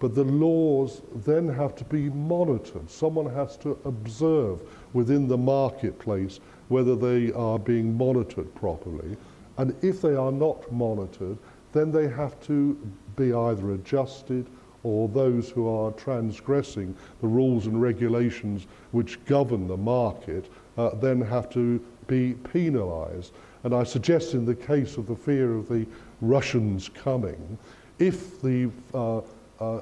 but 0.00 0.14
the 0.14 0.24
laws 0.24 1.00
then 1.24 1.48
have 1.48 1.74
to 1.76 1.84
be 1.84 2.10
monitored. 2.10 2.90
Someone 2.90 3.32
has 3.32 3.56
to 3.58 3.78
observe 3.84 4.62
within 4.92 5.28
the 5.28 5.38
marketplace 5.38 6.40
whether 6.68 6.96
they 6.96 7.32
are 7.32 7.58
being 7.58 7.96
monitored 7.96 8.52
properly. 8.56 9.16
And 9.58 9.74
if 9.82 10.02
they 10.02 10.14
are 10.14 10.32
not 10.32 10.70
monitored, 10.72 11.38
then 11.72 11.92
they 11.92 12.08
have 12.08 12.40
to 12.46 12.76
be 13.14 13.32
either 13.32 13.72
adjusted 13.72 14.46
or 14.82 15.08
those 15.08 15.50
who 15.50 15.68
are 15.68 15.92
transgressing 15.92 16.94
the 17.20 17.26
rules 17.26 17.66
and 17.66 17.80
regulations 17.80 18.66
which 18.92 19.24
govern 19.24 19.66
the 19.66 19.76
market 19.76 20.50
uh, 20.76 20.90
then 20.96 21.20
have 21.20 21.48
to 21.50 21.80
be 22.06 22.34
penalised. 22.52 23.32
And 23.66 23.74
I 23.74 23.82
suggest 23.82 24.34
in 24.34 24.44
the 24.44 24.54
case 24.54 24.96
of 24.96 25.08
the 25.08 25.16
fear 25.16 25.56
of 25.56 25.68
the 25.68 25.88
Russians 26.20 26.88
coming, 26.88 27.58
if 27.98 28.40
the 28.40 28.70
uh, 28.94 29.16
uh, 29.18 29.22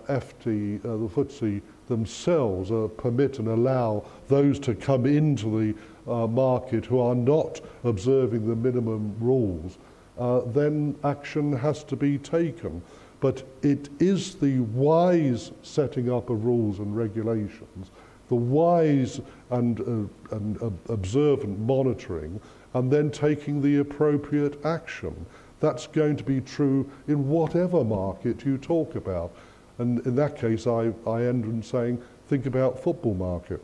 FT, 0.09 0.83
uh, 0.83 0.97
the 0.97 1.09
FTSE 1.11 1.61
themselves 1.87 2.71
uh, 2.71 2.89
permit 2.97 3.41
and 3.41 3.49
allow 3.49 4.03
those 4.27 4.59
to 4.61 4.75
come 4.75 5.05
into 5.05 5.61
the 5.61 6.11
uh, 6.11 6.27
market 6.27 6.87
who 6.87 6.99
are 6.99 7.15
not 7.15 7.61
observing 7.85 8.49
the 8.49 8.57
minimum 8.57 9.15
rules, 9.21 9.77
uh, 10.19 10.41
then 10.47 10.97
action 11.05 11.53
has 11.53 11.85
to 11.85 11.95
be 11.95 12.17
taken. 12.17 12.81
But 13.21 13.43
it 13.61 13.91
is 14.01 14.35
the 14.37 14.61
wise 14.61 15.53
setting 15.63 16.11
up 16.11 16.31
of 16.31 16.47
rules 16.47 16.79
and 16.79 16.97
regulations, 16.97 17.91
the 18.31 18.35
wise 18.35 19.21
and, 19.51 19.81
uh, 19.81 20.37
and 20.37 20.63
uh, 20.63 20.71
observant 20.89 21.59
monitoring, 21.59 22.41
and 22.75 22.91
then 22.91 23.11
taking 23.11 23.63
the 23.63 23.79
appropriate 23.79 24.65
action. 24.65 25.27
That's 25.61 25.87
going 25.87 26.17
to 26.17 26.25
be 26.25 26.41
true 26.41 26.91
in 27.09 27.29
whatever 27.29 27.85
market 27.85 28.45
you 28.45 28.59
talk 28.59 28.97
about. 28.97 29.33
And 29.79 30.05
in 30.07 30.15
that 30.17 30.37
case, 30.37 30.67
I, 30.67 30.93
I 31.07 31.23
end 31.23 31.45
in 31.45 31.63
saying, 31.63 32.03
think 32.29 32.47
about 32.47 32.79
football 32.79 33.15
market. 33.15 33.63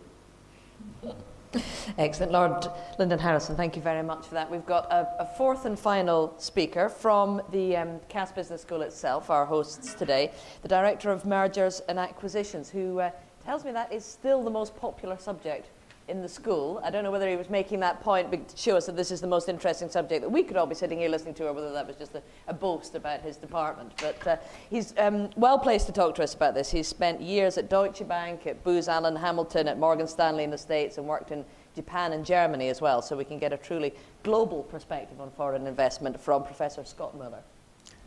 Excellent. 1.99 2.31
Lord 2.31 2.67
Lyndon 2.99 3.19
Harrison, 3.19 3.57
thank 3.57 3.75
you 3.75 3.83
very 3.83 4.05
much 4.05 4.27
for 4.27 4.35
that. 4.35 4.49
We've 4.49 4.65
got 4.67 4.91
a, 4.93 5.23
a 5.23 5.27
fourth 5.37 5.65
and 5.65 5.77
final 5.77 6.33
speaker 6.39 6.89
from 6.89 7.43
the 7.51 7.77
um, 7.77 8.01
Cass 8.09 8.31
Business 8.31 8.63
School 8.63 8.83
itself, 8.83 9.31
our 9.31 9.45
hosts 9.45 9.95
today, 9.95 10.31
the 10.63 10.69
Director 10.69 11.11
of 11.11 11.27
Mergers 11.27 11.81
and 11.89 11.99
Acquisitions, 11.99 12.71
who 12.71 13.01
uh, 13.01 13.11
tells 13.45 13.65
me 13.65 13.73
that 13.73 13.93
is 13.93 14.05
still 14.05 14.45
the 14.45 14.51
most 14.51 14.77
popular 14.77 15.19
subject 15.19 15.67
in 16.11 16.21
the 16.21 16.29
school. 16.29 16.81
I 16.85 16.91
don't 16.91 17.05
know 17.05 17.11
whether 17.11 17.29
he 17.29 17.37
was 17.37 17.49
making 17.49 17.81
that 17.81 18.03
point 18.03 18.31
to 18.31 18.57
show 18.57 18.77
us 18.77 18.87
that 18.87 18.97
this 18.97 19.11
is 19.11 19.21
the 19.21 19.27
most 19.27 19.49
interesting 19.49 19.89
subject 19.89 20.23
that 20.23 20.29
we 20.29 20.43
could 20.43 20.57
all 20.57 20.67
be 20.67 20.75
sitting 20.75 20.99
here 20.99 21.09
listening 21.09 21.35
to, 21.35 21.47
or 21.47 21.53
whether 21.53 21.73
that 21.73 21.87
was 21.87 21.97
just 21.97 22.15
a, 22.15 22.23
a 22.49 22.53
boast 22.53 22.95
about 22.95 23.21
his 23.21 23.37
department. 23.37 23.93
But 24.01 24.27
uh, 24.27 24.37
he's 24.69 24.93
um, 24.99 25.31
well 25.37 25.59
placed 25.59 25.87
to 25.87 25.93
talk 25.93 26.15
to 26.17 26.23
us 26.23 26.35
about 26.35 26.55
this. 26.55 26.71
He's 26.71 26.89
spent 26.89 27.21
years 27.21 27.57
at 27.57 27.71
Deutsche 27.71 28.07
Bank, 28.07 28.47
at 28.47 28.63
Booz 28.65 28.89
Allen 28.89 29.17
Hamilton, 29.17 29.69
at 29.69 29.79
Morgan 29.79 30.09
Stanley 30.09 30.45
in 30.45 30.51
the 30.51 30.59
States, 30.59 30.99
and 30.99 31.07
worked 31.07 31.31
in 31.31 31.45
Japan 31.75 32.13
and 32.13 32.27
Germany 32.27 32.69
as 32.69 32.81
well, 32.81 33.01
so 33.01 33.17
we 33.17 33.25
can 33.25 33.39
get 33.39 33.53
a 33.53 33.57
truly 33.57 33.95
global 34.25 34.65
perspective 34.65 35.21
on 35.21 35.31
foreign 35.31 35.67
investment 35.67 36.21
from 36.21 36.43
Professor 36.43 36.85
Scott 36.85 37.17
Moeller. 37.17 37.43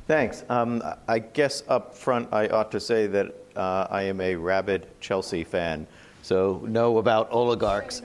Thanks. 0.05 0.43
Um, 0.49 0.83
I 1.07 1.19
guess 1.19 1.63
up 1.69 1.95
front 1.95 2.27
I 2.33 2.47
ought 2.47 2.71
to 2.71 2.79
say 2.79 3.07
that 3.07 3.33
uh, 3.55 3.87
I 3.89 4.03
am 4.03 4.19
a 4.19 4.35
rabid 4.35 4.87
Chelsea 4.99 5.45
fan. 5.45 5.87
So 6.23 6.61
know 6.65 6.99
about 6.99 7.29
oligarchs. 7.31 8.01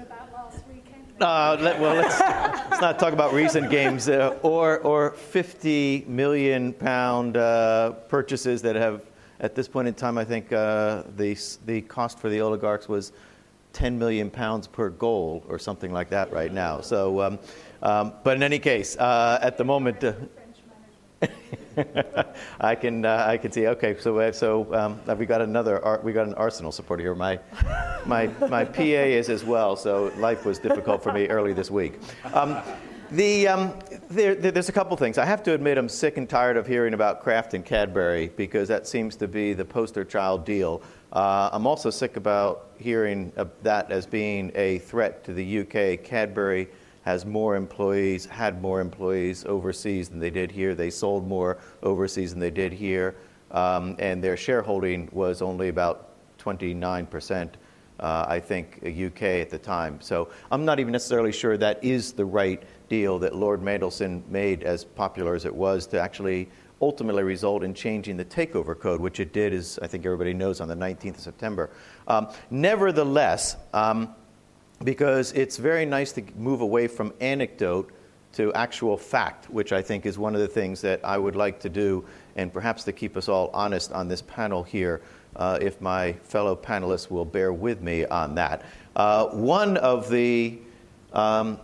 Uh, 1.21 1.57
let, 1.61 1.81
well, 1.81 1.95
let's, 1.95 2.19
let's, 2.19 2.81
not 2.81 2.99
talk 2.99 3.13
about 3.13 3.33
recent 3.33 3.71
games 3.71 4.09
uh, 4.09 4.37
or, 4.43 4.81
or 4.81 5.13
50 5.13 6.05
million 6.09 6.73
pound 6.73 7.37
uh, 7.37 7.93
purchases 8.09 8.61
that 8.63 8.75
have, 8.75 9.03
at 9.39 9.55
this 9.55 9.69
point 9.69 9.87
in 9.87 9.95
time, 9.95 10.19
I 10.19 10.25
think 10.25 10.53
uh, 10.53 11.05
the, 11.17 11.39
the 11.67 11.83
cost 11.83 12.19
for 12.19 12.29
the 12.29 12.41
oligarchs 12.41 12.89
was 12.89 13.13
10 13.73 13.97
million 13.97 14.31
pounds 14.31 14.67
per 14.67 14.91
goal 14.91 15.45
or 15.49 15.57
something 15.57 15.93
like 15.93 16.11
that 16.11 16.33
right 16.33 16.53
now. 16.53 16.81
So, 16.81 17.21
um, 17.21 17.39
um, 17.83 18.15
but 18.25 18.37
in 18.37 18.43
any 18.43 18.59
case, 18.59 18.97
uh, 18.97 19.39
at 19.43 19.59
the 19.59 19.65
moment, 19.65 20.03
uh, 20.03 20.15
I 22.61 22.75
can 22.75 23.05
uh, 23.05 23.25
I 23.27 23.37
can 23.37 23.53
see. 23.53 23.67
Okay, 23.67 23.97
so 23.99 24.19
uh, 24.19 24.33
so 24.33 24.73
um, 24.75 25.19
we 25.19 25.27
got 25.27 25.41
another 25.41 26.01
we 26.03 26.13
got 26.13 26.27
an 26.27 26.35
Arsenal 26.35 26.73
supporter 26.73 27.03
here. 27.03 27.15
My 27.15 27.39
my 28.07 28.27
my 28.49 28.65
PA 28.65 28.83
is 28.83 29.29
as 29.29 29.45
well. 29.45 29.77
So 29.77 30.13
life 30.17 30.45
was 30.45 30.59
difficult 30.59 31.03
for 31.03 31.13
me 31.13 31.27
early 31.29 31.53
this 31.53 31.71
week. 31.71 31.95
Um, 32.33 32.59
the, 33.11 33.49
um, 33.49 33.75
there, 34.11 34.35
there's 34.35 34.69
a 34.69 34.73
couple 34.73 34.95
things. 34.99 35.17
I 35.17 35.25
have 35.25 35.43
to 35.45 35.55
admit, 35.55 35.79
I'm 35.79 35.89
sick 35.89 36.19
and 36.19 36.29
tired 36.29 36.59
of 36.59 36.67
hearing 36.67 36.93
about 36.93 37.23
Kraft 37.23 37.55
and 37.55 37.65
Cadbury 37.65 38.31
because 38.37 38.69
that 38.69 38.87
seems 38.87 39.17
to 39.17 39.27
be 39.27 39.55
the 39.55 39.65
poster 39.65 40.05
child 40.05 40.45
deal. 40.45 40.83
Uh, 41.11 41.49
I'm 41.51 41.67
also 41.67 41.89
sick 41.89 42.19
about 42.19 42.67
hearing 42.79 43.33
that 43.63 43.91
as 43.91 44.05
being 44.05 44.53
a 44.55 44.79
threat 44.81 45.25
to 45.25 45.33
the 45.33 45.61
UK. 45.61 46.05
Cadbury 46.05 46.69
has 47.03 47.25
more 47.25 47.57
employees, 47.57 48.27
had 48.27 48.61
more 48.61 48.81
employees 48.81 49.45
overseas 49.45 50.09
than 50.09 50.19
they 50.19 50.31
did 50.31 50.51
here. 50.51 50.75
They 50.75 50.91
sold 50.91 51.27
more 51.27 51.59
overseas 51.83 52.33
than 52.33 52.41
they 52.41 52.51
did 52.51 52.73
here. 52.73 53.17
Um, 53.51 53.97
and 53.99 54.23
their 54.23 54.37
shareholding 54.37 55.09
was 55.13 55.41
only 55.41 55.69
about 55.69 56.11
29%, 56.39 57.51
uh, 58.01 58.27
I 58.29 58.41
think, 58.41 58.81
UK 58.85 59.23
at 59.23 59.51
the 59.51 59.59
time. 59.59 60.01
So 60.01 60.29
I'm 60.51 60.65
not 60.65 60.81
even 60.81 60.93
necessarily 60.93 61.33
sure 61.33 61.57
that 61.57 61.83
is 61.83 62.13
the 62.13 62.25
right 62.25 62.63
deal 62.89 63.19
that 63.21 63.35
Lord 63.35 63.61
Mandelson 63.61 64.27
made, 64.29 64.63
as 64.63 64.85
popular 64.85 65.35
as 65.35 65.45
it 65.45 65.55
was, 65.55 65.87
to 65.89 66.01
actually 66.01 66.49
ultimately 66.81 67.23
result 67.23 67.65
in 67.65 67.75
changing 67.75 68.17
the 68.17 68.25
takeover 68.25 68.79
code, 68.79 69.01
which 69.01 69.19
it 69.21 69.33
did, 69.33 69.53
as 69.53 69.79
I 69.83 69.87
think 69.87 70.07
everybody 70.07 70.33
knows, 70.33 70.61
on 70.61 70.69
the 70.69 70.77
19th 70.77 71.17
of 71.17 71.21
September. 71.21 71.71
Um, 72.07 72.29
nevertheless, 72.51 73.57
um, 73.73 74.15
because 74.85 75.33
it's 75.33 75.57
very 75.57 75.85
nice 75.85 76.13
to 76.13 76.23
move 76.37 76.61
away 76.61 76.87
from 76.87 77.13
anecdote 77.21 77.93
to 78.33 78.53
actual 78.55 78.97
fact, 78.97 79.51
which 79.51 79.73
I 79.73 79.83
think 79.83 80.07
is 80.07 80.19
one 80.19 80.35
of 80.35 80.41
the 80.41 80.49
things 80.49 80.81
that 80.83 81.01
I 81.05 81.19
would 81.19 81.35
like 81.35 81.59
to 81.61 81.69
do, 81.69 82.05
and 82.37 82.53
perhaps 82.53 82.85
to 82.85 82.93
keep 82.93 83.17
us 83.17 83.29
all 83.29 83.51
honest 83.53 83.91
on 83.93 84.07
this 84.07 84.23
panel 84.23 84.63
here, 84.63 85.01
uh, 85.37 85.59
if 85.61 85.81
my 85.81 86.13
fellow 86.13 86.55
panelists 86.55 87.11
will 87.11 87.25
bear 87.25 87.53
with 87.53 87.81
me 87.83 88.05
on 88.07 88.35
that. 88.37 88.65
Uh, 88.95 89.27
one 89.29 89.77
of 89.79 90.09
the 90.11 90.59
um, 91.13 91.59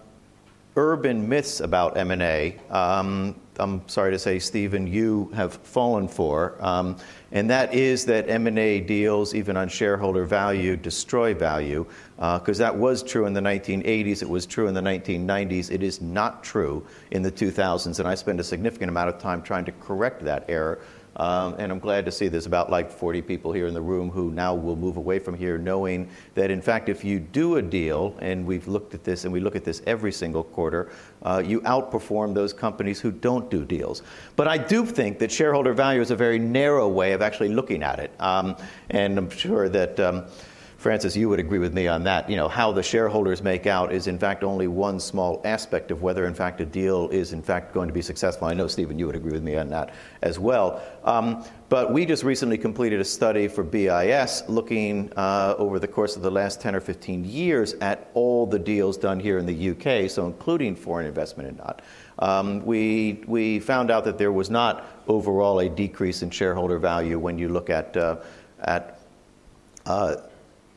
urban 0.76 1.28
myths 1.28 1.60
about 1.60 1.96
M&A, 1.96 2.58
um, 2.70 3.36
I'm 3.58 3.88
sorry 3.88 4.10
to 4.10 4.18
say, 4.18 4.38
Stephen, 4.38 4.86
you 4.86 5.30
have 5.34 5.54
fallen 5.54 6.08
for, 6.08 6.56
um, 6.60 6.96
and 7.30 7.48
that 7.50 7.72
is 7.72 8.04
that 8.06 8.28
M&A 8.28 8.80
deals, 8.80 9.34
even 9.34 9.56
on 9.56 9.68
shareholder 9.68 10.24
value, 10.24 10.76
destroy 10.76 11.34
value 11.34 11.86
because 12.16 12.60
uh, 12.60 12.64
that 12.64 12.76
was 12.76 13.02
true 13.02 13.26
in 13.26 13.32
the 13.32 13.40
1980s, 13.40 14.22
it 14.22 14.28
was 14.28 14.46
true 14.46 14.68
in 14.68 14.74
the 14.74 14.80
1990s, 14.80 15.70
it 15.70 15.82
is 15.82 16.00
not 16.00 16.44
true 16.44 16.86
in 17.10 17.22
the 17.22 17.32
2000s, 17.32 17.98
and 17.98 18.08
I 18.08 18.14
spend 18.14 18.40
a 18.40 18.44
significant 18.44 18.88
amount 18.88 19.08
of 19.08 19.18
time 19.18 19.42
trying 19.42 19.64
to 19.64 19.72
correct 19.72 20.24
that 20.24 20.44
error. 20.48 20.80
Um, 21.16 21.54
and 21.58 21.70
I'm 21.70 21.78
glad 21.78 22.04
to 22.06 22.12
see 22.12 22.28
there's 22.28 22.46
about 22.46 22.70
like 22.70 22.90
40 22.90 23.22
people 23.22 23.52
here 23.52 23.66
in 23.66 23.74
the 23.74 23.80
room 23.80 24.10
who 24.10 24.30
now 24.30 24.54
will 24.54 24.76
move 24.76 24.96
away 24.96 25.18
from 25.18 25.36
here 25.36 25.58
knowing 25.58 26.08
that, 26.34 26.50
in 26.50 26.60
fact, 26.60 26.88
if 26.88 27.04
you 27.04 27.18
do 27.18 27.56
a 27.56 27.62
deal, 27.62 28.16
and 28.20 28.44
we've 28.46 28.66
looked 28.66 28.94
at 28.94 29.04
this 29.04 29.24
and 29.24 29.32
we 29.32 29.40
look 29.40 29.56
at 29.56 29.64
this 29.64 29.82
every 29.86 30.12
single 30.12 30.44
quarter, 30.44 30.90
uh, 31.22 31.42
you 31.44 31.60
outperform 31.62 32.34
those 32.34 32.52
companies 32.52 33.00
who 33.00 33.10
don't 33.10 33.50
do 33.50 33.64
deals. 33.64 34.02
But 34.36 34.48
I 34.48 34.58
do 34.58 34.84
think 34.84 35.18
that 35.20 35.30
shareholder 35.30 35.72
value 35.72 36.00
is 36.00 36.10
a 36.10 36.16
very 36.16 36.38
narrow 36.38 36.88
way 36.88 37.12
of 37.12 37.22
actually 37.22 37.50
looking 37.50 37.82
at 37.82 37.98
it. 37.98 38.12
Um, 38.18 38.56
and 38.90 39.18
I'm 39.18 39.30
sure 39.30 39.68
that. 39.68 40.00
Um, 40.00 40.26
Frances, 40.84 41.16
you 41.16 41.30
would 41.30 41.40
agree 41.40 41.58
with 41.58 41.72
me 41.72 41.88
on 41.88 42.04
that. 42.04 42.28
You 42.28 42.36
know, 42.36 42.46
how 42.46 42.70
the 42.70 42.82
shareholders 42.82 43.42
make 43.42 43.66
out 43.66 43.90
is 43.90 44.06
in 44.06 44.18
fact 44.18 44.44
only 44.44 44.68
one 44.68 45.00
small 45.00 45.40
aspect 45.42 45.90
of 45.90 46.02
whether 46.02 46.26
in 46.26 46.34
fact 46.34 46.60
a 46.60 46.66
deal 46.66 47.08
is 47.08 47.32
in 47.32 47.40
fact 47.40 47.72
going 47.72 47.88
to 47.88 47.94
be 47.94 48.02
successful. 48.02 48.48
I 48.48 48.52
know, 48.52 48.66
Stephen, 48.66 48.98
you 48.98 49.06
would 49.06 49.16
agree 49.16 49.32
with 49.32 49.42
me 49.42 49.56
on 49.56 49.70
that 49.70 49.94
as 50.20 50.38
well. 50.38 50.82
Um, 51.02 51.42
but 51.70 51.90
we 51.90 52.04
just 52.04 52.22
recently 52.22 52.58
completed 52.58 53.00
a 53.00 53.04
study 53.06 53.48
for 53.48 53.64
BIS 53.64 54.42
looking 54.46 55.10
uh, 55.16 55.54
over 55.56 55.78
the 55.78 55.88
course 55.88 56.16
of 56.16 56.22
the 56.22 56.30
last 56.30 56.60
10 56.60 56.74
or 56.74 56.80
15 56.80 57.24
years 57.24 57.72
at 57.80 58.10
all 58.12 58.44
the 58.44 58.58
deals 58.58 58.98
done 58.98 59.18
here 59.18 59.38
in 59.38 59.46
the 59.46 59.70
UK, 59.70 60.10
so 60.10 60.26
including 60.26 60.76
foreign 60.76 61.06
investment 61.06 61.48
and 61.48 61.56
not. 61.56 61.80
Um, 62.18 62.62
we, 62.62 63.24
we 63.26 63.58
found 63.58 63.90
out 63.90 64.04
that 64.04 64.18
there 64.18 64.32
was 64.32 64.50
not 64.50 64.84
overall 65.08 65.60
a 65.60 65.68
decrease 65.70 66.20
in 66.20 66.28
shareholder 66.28 66.78
value 66.78 67.18
when 67.18 67.38
you 67.38 67.48
look 67.48 67.70
at, 67.70 67.96
uh, 67.96 68.16
at 68.60 69.00
uh, 69.86 70.16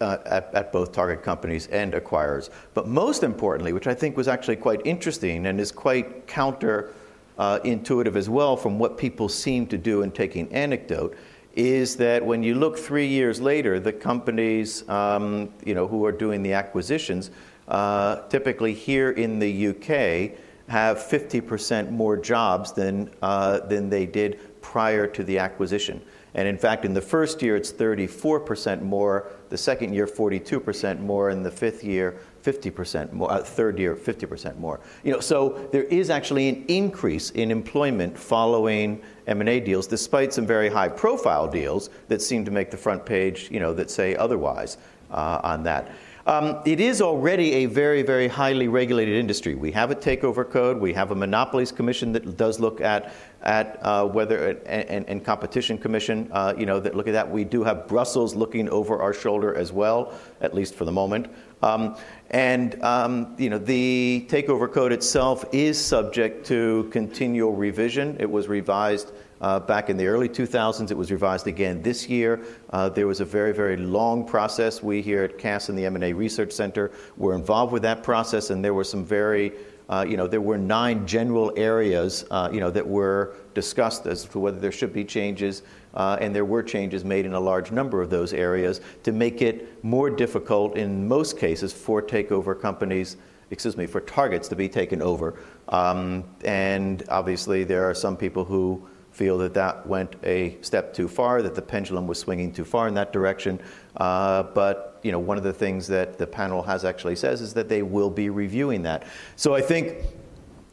uh, 0.01 0.17
at, 0.25 0.53
at, 0.53 0.71
both 0.71 0.91
target 0.91 1.23
companies 1.23 1.67
and 1.67 1.93
acquirers. 1.93 2.49
But 2.73 2.87
most 2.87 3.23
importantly, 3.23 3.73
which 3.73 3.87
I 3.87 3.93
think 3.93 4.15
was 4.15 4.27
actually 4.27 4.57
quite 4.57 4.81
interesting 4.85 5.47
and 5.47 5.59
is 5.59 5.71
quite 5.71 6.27
counter 6.27 6.93
uh, 7.37 7.59
as 7.63 8.29
well 8.29 8.57
from 8.57 8.79
what 8.79 8.97
people 8.97 9.29
seem 9.29 9.67
to 9.67 9.77
do 9.77 10.01
in 10.01 10.11
taking 10.11 10.51
anecdote, 10.53 11.15
is 11.55 11.95
that 11.95 12.23
when 12.23 12.43
you 12.43 12.53
look 12.53 12.77
three 12.77 13.07
years 13.07 13.41
later, 13.41 13.79
the 13.79 13.91
companies 13.91 14.87
um, 14.89 15.49
you 15.65 15.73
know, 15.73 15.87
who 15.87 16.05
are 16.05 16.11
doing 16.11 16.43
the 16.43 16.53
acquisitions, 16.53 17.31
uh, 17.67 18.27
typically 18.27 18.73
here 18.73 19.11
in 19.11 19.39
the 19.39 19.67
UK, 19.69 20.37
have 20.67 20.97
50% 20.97 21.89
more 21.91 22.17
jobs 22.17 22.73
than, 22.73 23.09
uh, 23.21 23.59
than 23.61 23.89
they 23.89 24.05
did 24.05 24.61
prior 24.61 25.07
to 25.07 25.23
the 25.23 25.39
acquisition. 25.39 26.01
And 26.33 26.47
in 26.47 26.57
fact, 26.57 26.85
in 26.85 26.93
the 26.93 27.01
first 27.01 27.41
year, 27.41 27.55
it's 27.55 27.71
34% 27.71 28.81
more. 28.81 29.31
The 29.49 29.57
second 29.57 29.93
year, 29.93 30.05
42% 30.05 30.99
more. 30.99 31.29
And 31.29 31.45
the 31.45 31.51
fifth 31.51 31.83
year, 31.83 32.19
50% 32.43 33.11
more. 33.13 33.31
Uh, 33.31 33.43
third 33.43 33.79
year, 33.79 33.95
50% 33.95 34.57
more. 34.57 34.79
You 35.03 35.13
know, 35.13 35.19
so 35.19 35.67
there 35.71 35.83
is 35.83 36.09
actually 36.09 36.49
an 36.49 36.65
increase 36.67 37.31
in 37.31 37.51
employment 37.51 38.17
following 38.17 39.01
M&A 39.25 39.59
deals, 39.59 39.87
despite 39.87 40.33
some 40.33 40.45
very 40.45 40.69
high-profile 40.69 41.49
deals 41.49 41.89
that 42.07 42.21
seem 42.21 42.45
to 42.45 42.51
make 42.51 42.71
the 42.71 42.77
front 42.77 43.05
page, 43.05 43.49
you 43.51 43.59
know, 43.59 43.73
that 43.73 43.89
say 43.89 44.15
otherwise 44.15 44.77
uh, 45.11 45.41
on 45.43 45.63
that. 45.63 45.91
Um, 46.27 46.59
it 46.65 46.81
is 46.81 47.01
already 47.01 47.53
a 47.53 47.67
very, 47.67 48.01
very 48.01 48.27
highly 48.27 48.67
regulated 48.67 49.15
industry. 49.15 49.55
We 49.55 49.71
have 49.71 49.91
a 49.91 49.95
takeover 49.95 50.47
code. 50.47 50.77
We 50.77 50.91
have 50.91 51.11
a 51.11 51.15
monopolies 51.15 51.71
commission 51.71 52.11
that 52.11 52.35
does 52.35 52.59
look 52.59 52.81
at 52.81 53.13
at 53.43 53.79
uh, 53.81 54.05
whether 54.05 54.49
and, 54.65 55.07
and, 55.07 55.23
competition 55.23 55.77
commission, 55.77 56.27
uh, 56.33 56.53
you 56.57 56.65
know, 56.65 56.81
that 56.81 56.95
look 56.95 57.07
at 57.07 57.13
that. 57.13 57.31
We 57.31 57.45
do 57.45 57.63
have 57.63 57.87
Brussels 57.87 58.35
looking 58.35 58.67
over 58.67 58.99
our 59.01 59.13
shoulder 59.13 59.55
as 59.55 59.71
well, 59.71 60.13
at 60.41 60.53
least 60.53 60.75
for 60.75 60.83
the 60.83 60.91
moment. 60.91 61.27
Um, 61.63 61.95
and 62.31 62.83
um, 62.83 63.33
you 63.37 63.49
know, 63.49 63.57
the 63.57 64.27
takeover 64.29 64.69
code 64.69 64.91
itself 64.91 65.45
is 65.53 65.79
subject 65.79 66.45
to 66.47 66.89
continual 66.91 67.53
revision. 67.53 68.17
It 68.19 68.29
was 68.29 68.49
revised 68.49 69.13
uh, 69.41 69.59
back 69.59 69.89
in 69.89 69.97
the 69.97 70.07
early 70.07 70.29
2000s. 70.29 70.91
It 70.91 70.97
was 70.97 71.11
revised 71.11 71.47
again 71.47 71.81
this 71.81 72.07
year. 72.09 72.41
Uh, 72.69 72.89
there 72.89 73.07
was 73.07 73.19
a 73.19 73.25
very, 73.25 73.53
very 73.53 73.77
long 73.77 74.25
process. 74.25 74.83
We 74.83 75.01
here 75.01 75.23
at 75.23 75.37
Cass 75.37 75.69
and 75.69 75.77
the 75.77 75.85
M&A 75.85 76.13
Research 76.13 76.51
Center 76.51 76.91
were 77.17 77.35
involved 77.35 77.73
with 77.73 77.83
that 77.83 78.03
process, 78.03 78.49
and 78.49 78.63
there 78.63 78.73
were 78.73 78.83
some 78.83 79.03
very 79.03 79.53
uh, 79.89 80.05
you 80.07 80.17
know, 80.17 80.27
there 80.27 80.41
were 80.41 80.57
nine 80.57 81.07
general 81.07 81.53
areas, 81.55 82.25
uh, 82.31 82.49
you 82.51 82.59
know, 82.59 82.69
that 82.69 82.85
were 82.85 83.35
discussed 83.53 84.05
as 84.05 84.25
to 84.25 84.39
whether 84.39 84.59
there 84.59 84.71
should 84.71 84.91
be 84.91 85.03
changes, 85.03 85.63
uh, 85.93 86.17
and 86.19 86.35
there 86.35 86.45
were 86.45 86.61
changes 86.61 87.05
made 87.05 87.25
in 87.25 87.33
a 87.33 87.39
large 87.39 87.71
number 87.71 88.01
of 88.01 88.09
those 88.09 88.33
areas 88.33 88.81
to 89.03 89.11
make 89.11 89.41
it 89.41 89.83
more 89.83 90.09
difficult 90.09 90.75
in 90.75 91.07
most 91.07 91.37
cases 91.37 91.71
for 91.71 92.01
takeover 92.01 92.59
companies, 92.59 93.15
excuse 93.49 93.77
me, 93.77 93.85
for 93.85 94.01
targets 94.01 94.49
to 94.49 94.55
be 94.55 94.67
taken 94.67 95.01
over. 95.01 95.39
Um, 95.69 96.25
and 96.43 97.03
obviously, 97.07 97.63
there 97.63 97.89
are 97.89 97.93
some 97.93 98.17
people 98.17 98.43
who 98.43 98.87
feel 99.17 99.37
that 99.39 99.53
that 99.55 99.85
went 99.87 100.15
a 100.23 100.55
step 100.61 100.93
too 100.93 101.07
far, 101.07 101.41
that 101.41 101.55
the 101.55 101.61
pendulum 101.61 102.05
was 102.05 102.19
swinging 102.19 102.53
too 102.53 102.63
far 102.63 102.87
in 102.87 102.93
that 102.93 103.11
direction. 103.11 103.59
Uh, 103.97 104.43
but 104.43 104.99
you 105.01 105.11
know, 105.11 105.17
one 105.17 105.37
of 105.37 105.43
the 105.43 105.53
things 105.53 105.87
that 105.87 106.19
the 106.19 106.27
panel 106.27 106.61
has 106.61 106.85
actually 106.85 107.15
says 107.15 107.41
is 107.41 107.51
that 107.55 107.67
they 107.67 107.81
will 107.81 108.11
be 108.11 108.29
reviewing 108.29 108.83
that. 108.83 109.03
So 109.35 109.55
I 109.55 109.61
think. 109.61 109.97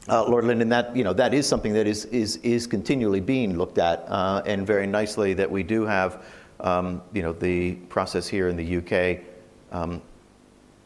Uh, 0.07 0.22
Lord 0.28 0.44
Linden, 0.44 0.68
that 0.68 0.94
you 0.94 1.02
know 1.02 1.14
that 1.14 1.33
is 1.33 1.46
something 1.46 1.72
that 1.72 1.87
is 1.87 2.04
is 2.04 2.37
is 2.42 2.66
continually 2.66 3.20
being 3.20 3.57
looked 3.57 3.78
at, 3.78 4.04
uh, 4.09 4.42
and 4.44 4.66
very 4.66 4.87
nicely 4.87 5.33
that 5.33 5.50
we 5.50 5.62
do 5.62 5.87
have, 5.87 6.26
um, 6.61 7.00
you 7.14 7.22
know, 7.22 7.33
the 7.33 7.76
process 7.88 8.28
here 8.28 8.48
in 8.48 8.57
the 8.57 8.76
UK 8.80 9.24
um, 9.72 10.02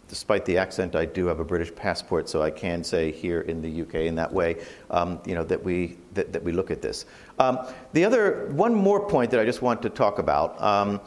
despite 0.09 0.45
the 0.45 0.59
accent, 0.59 0.97
I 0.97 1.05
do 1.05 1.27
have 1.27 1.39
a 1.39 1.45
British 1.45 1.75
passport, 1.75 2.29
so 2.29 2.43
I 2.43 2.51
can 2.51 2.83
say 2.83 3.13
here 3.13 3.43
in 3.43 3.61
the 3.61 3.83
UK 3.83 3.95
in 4.07 4.15
that 4.17 4.33
way, 4.33 4.57
um, 4.91 5.21
you 5.25 5.35
know, 5.35 5.45
that 5.45 5.63
we, 5.63 5.99
that, 6.15 6.33
that, 6.33 6.43
we 6.43 6.53
look 6.53 6.71
at 6.71 6.83
this. 6.83 7.05
Um, 7.39 7.59
the 7.93 8.05
other, 8.05 8.49
one 8.53 8.75
more 8.75 9.07
point 9.07 9.31
that 9.31 9.41
I 9.41 9.45
just 9.45 9.63
want 9.63 9.83
to 9.83 9.91
talk 9.91 10.19
about, 10.19 10.61
um, 10.63 11.01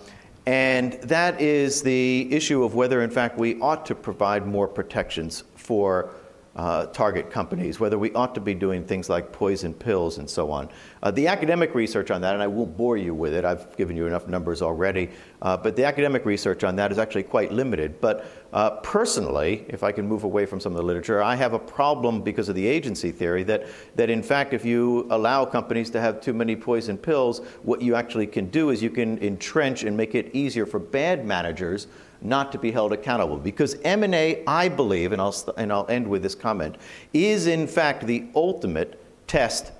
and 0.45 0.93
that 1.03 1.41
is 1.41 1.81
the 1.81 2.31
issue 2.31 2.63
of 2.63 2.75
whether, 2.75 3.01
in 3.01 3.09
fact, 3.09 3.37
we 3.37 3.59
ought 3.59 3.85
to 3.87 3.95
provide 3.95 4.47
more 4.47 4.67
protections 4.67 5.43
for 5.55 6.11
uh, 6.55 6.85
target 6.87 7.31
companies, 7.31 7.79
whether 7.79 7.97
we 7.97 8.11
ought 8.11 8.35
to 8.35 8.41
be 8.41 8.53
doing 8.53 8.83
things 8.83 9.09
like 9.09 9.31
poison 9.31 9.73
pills 9.73 10.17
and 10.17 10.29
so 10.29 10.51
on. 10.51 10.69
Uh, 11.01 11.09
the 11.09 11.27
academic 11.27 11.73
research 11.73 12.11
on 12.11 12.21
that, 12.21 12.33
and 12.33 12.43
I 12.43 12.47
won't 12.47 12.75
bore 12.75 12.97
you 12.97 13.13
with 13.13 13.33
it, 13.33 13.45
I've 13.45 13.75
given 13.77 13.95
you 13.95 14.05
enough 14.05 14.27
numbers 14.27 14.61
already, 14.61 15.09
uh, 15.41 15.55
but 15.55 15.75
the 15.75 15.85
academic 15.85 16.25
research 16.25 16.63
on 16.63 16.75
that 16.75 16.91
is 16.91 16.97
actually 16.97 17.23
quite 17.23 17.53
limited. 17.53 18.01
But 18.01 18.25
uh, 18.51 18.71
personally, 18.81 19.65
if 19.69 19.81
I 19.81 19.93
can 19.93 20.05
move 20.05 20.25
away 20.25 20.45
from 20.45 20.59
some 20.59 20.73
of 20.73 20.77
the 20.77 20.83
literature, 20.83 21.21
I 21.23 21.35
have 21.35 21.53
a 21.53 21.59
problem 21.59 22.21
because 22.21 22.49
of 22.49 22.55
the 22.55 22.67
agency 22.67 23.11
theory 23.11 23.43
that, 23.43 23.67
that 23.95 24.09
in 24.09 24.21
fact, 24.21 24.53
if 24.53 24.65
you 24.65 25.07
allow 25.09 25.45
companies 25.45 25.89
to 25.91 26.01
have 26.01 26.19
too 26.19 26.33
many 26.33 26.57
poison 26.57 26.97
pills, 26.97 27.39
what 27.63 27.81
you 27.81 27.95
actually 27.95 28.27
can 28.27 28.49
do 28.49 28.71
is 28.71 28.83
you 28.83 28.89
can 28.89 29.17
entrench 29.19 29.83
and 29.83 29.95
make 29.95 30.15
it 30.15 30.29
easier 30.35 30.65
for 30.65 30.79
bad 30.79 31.25
managers 31.25 31.87
not 32.21 32.51
to 32.51 32.57
be 32.57 32.71
held 32.71 32.93
accountable. 32.93 33.37
Because 33.37 33.75
M&A, 33.83 34.43
I 34.45 34.69
believe, 34.69 35.11
and 35.11 35.21
I'll, 35.21 35.35
and 35.57 35.71
I'll 35.71 35.87
end 35.89 36.07
with 36.07 36.23
this 36.23 36.35
comment, 36.35 36.75
is 37.13 37.47
in 37.47 37.67
fact 37.67 38.05
the 38.05 38.25
ultimate 38.35 38.99
test 39.27 39.71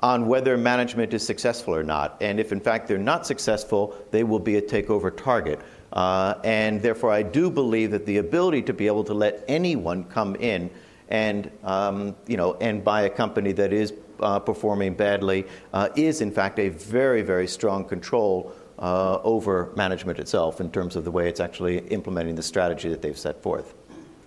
on 0.00 0.26
whether 0.26 0.58
management 0.58 1.14
is 1.14 1.24
successful 1.24 1.74
or 1.74 1.82
not. 1.82 2.16
And 2.20 2.38
if 2.38 2.52
in 2.52 2.60
fact 2.60 2.88
they're 2.88 2.98
not 2.98 3.26
successful, 3.26 3.96
they 4.10 4.22
will 4.22 4.38
be 4.38 4.56
a 4.56 4.62
takeover 4.62 5.14
target. 5.16 5.60
Uh, 5.94 6.34
and 6.44 6.82
therefore, 6.82 7.10
I 7.10 7.22
do 7.22 7.50
believe 7.50 7.92
that 7.92 8.04
the 8.04 8.18
ability 8.18 8.62
to 8.62 8.72
be 8.72 8.86
able 8.86 9.04
to 9.04 9.14
let 9.14 9.44
anyone 9.48 10.04
come 10.04 10.34
in 10.36 10.68
and, 11.08 11.50
um, 11.62 12.16
you 12.26 12.36
know, 12.36 12.54
and 12.54 12.82
buy 12.82 13.02
a 13.02 13.10
company 13.10 13.52
that 13.52 13.72
is 13.72 13.92
uh, 14.20 14.38
performing 14.38 14.94
badly 14.94 15.46
uh, 15.72 15.88
is 15.96 16.20
in 16.20 16.30
fact 16.30 16.58
a 16.58 16.68
very, 16.68 17.22
very 17.22 17.46
strong 17.46 17.84
control 17.84 18.52
uh, 18.78 19.18
over 19.22 19.72
management 19.76 20.18
itself 20.18 20.60
in 20.60 20.70
terms 20.70 20.96
of 20.96 21.04
the 21.04 21.10
way 21.10 21.28
it's 21.28 21.40
actually 21.40 21.78
implementing 21.88 22.34
the 22.34 22.42
strategy 22.42 22.88
that 22.88 23.02
they've 23.02 23.18
set 23.18 23.42
forth. 23.42 23.74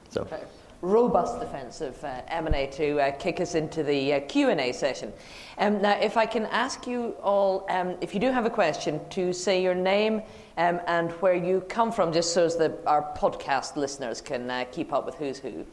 So. 0.09 0.21
Okay. 0.21 0.43
Robust 0.81 1.39
defence 1.39 1.81
of 1.81 2.01
uh, 2.03 2.21
M&A 2.27 2.67
to 2.67 2.99
uh, 2.99 3.11
kick 3.11 3.41
us 3.41 3.55
into 3.55 3.81
the 3.81 4.13
uh, 4.13 4.19
Q&A 4.21 4.71
session. 4.71 5.11
Um, 5.57 5.81
now, 5.81 5.97
if 5.99 6.17
I 6.17 6.27
can 6.27 6.45
ask 6.45 6.85
you 6.85 7.15
all, 7.23 7.65
um, 7.69 7.95
if 7.99 8.13
you 8.13 8.19
do 8.19 8.31
have 8.31 8.45
a 8.45 8.49
question, 8.49 9.01
to 9.09 9.33
say 9.33 9.61
your 9.61 9.73
name 9.73 10.21
um, 10.57 10.79
and 10.85 11.11
where 11.13 11.33
you 11.33 11.61
come 11.61 11.91
from, 11.91 12.13
just 12.13 12.31
so 12.31 12.47
that 12.47 12.79
our 12.85 13.11
podcast 13.17 13.75
listeners 13.75 14.21
can 14.21 14.51
uh, 14.51 14.65
keep 14.71 14.93
up 14.93 15.07
with 15.07 15.15
who's 15.15 15.39
who. 15.39 15.65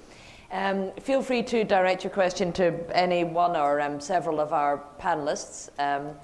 Um, 0.51 0.93
feel 0.93 1.21
free 1.21 1.43
to 1.43 1.65
direct 1.65 2.03
your 2.03 2.13
question 2.13 2.51
to 2.55 2.73
any 2.97 3.25
one 3.25 3.57
or 3.57 3.83
um, 3.83 4.01
several 4.01 4.41
of 4.41 4.55
our 4.55 4.83
panelists. 4.99 5.69
Um, 5.79 6.17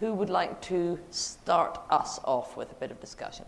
who 0.00 0.12
would 0.14 0.30
like 0.30 0.60
to 0.62 0.98
start 1.10 1.80
us 1.90 2.18
off 2.24 2.56
with 2.56 2.70
a 2.72 2.74
bit 2.74 2.90
of 2.90 3.00
discussion? 3.00 3.46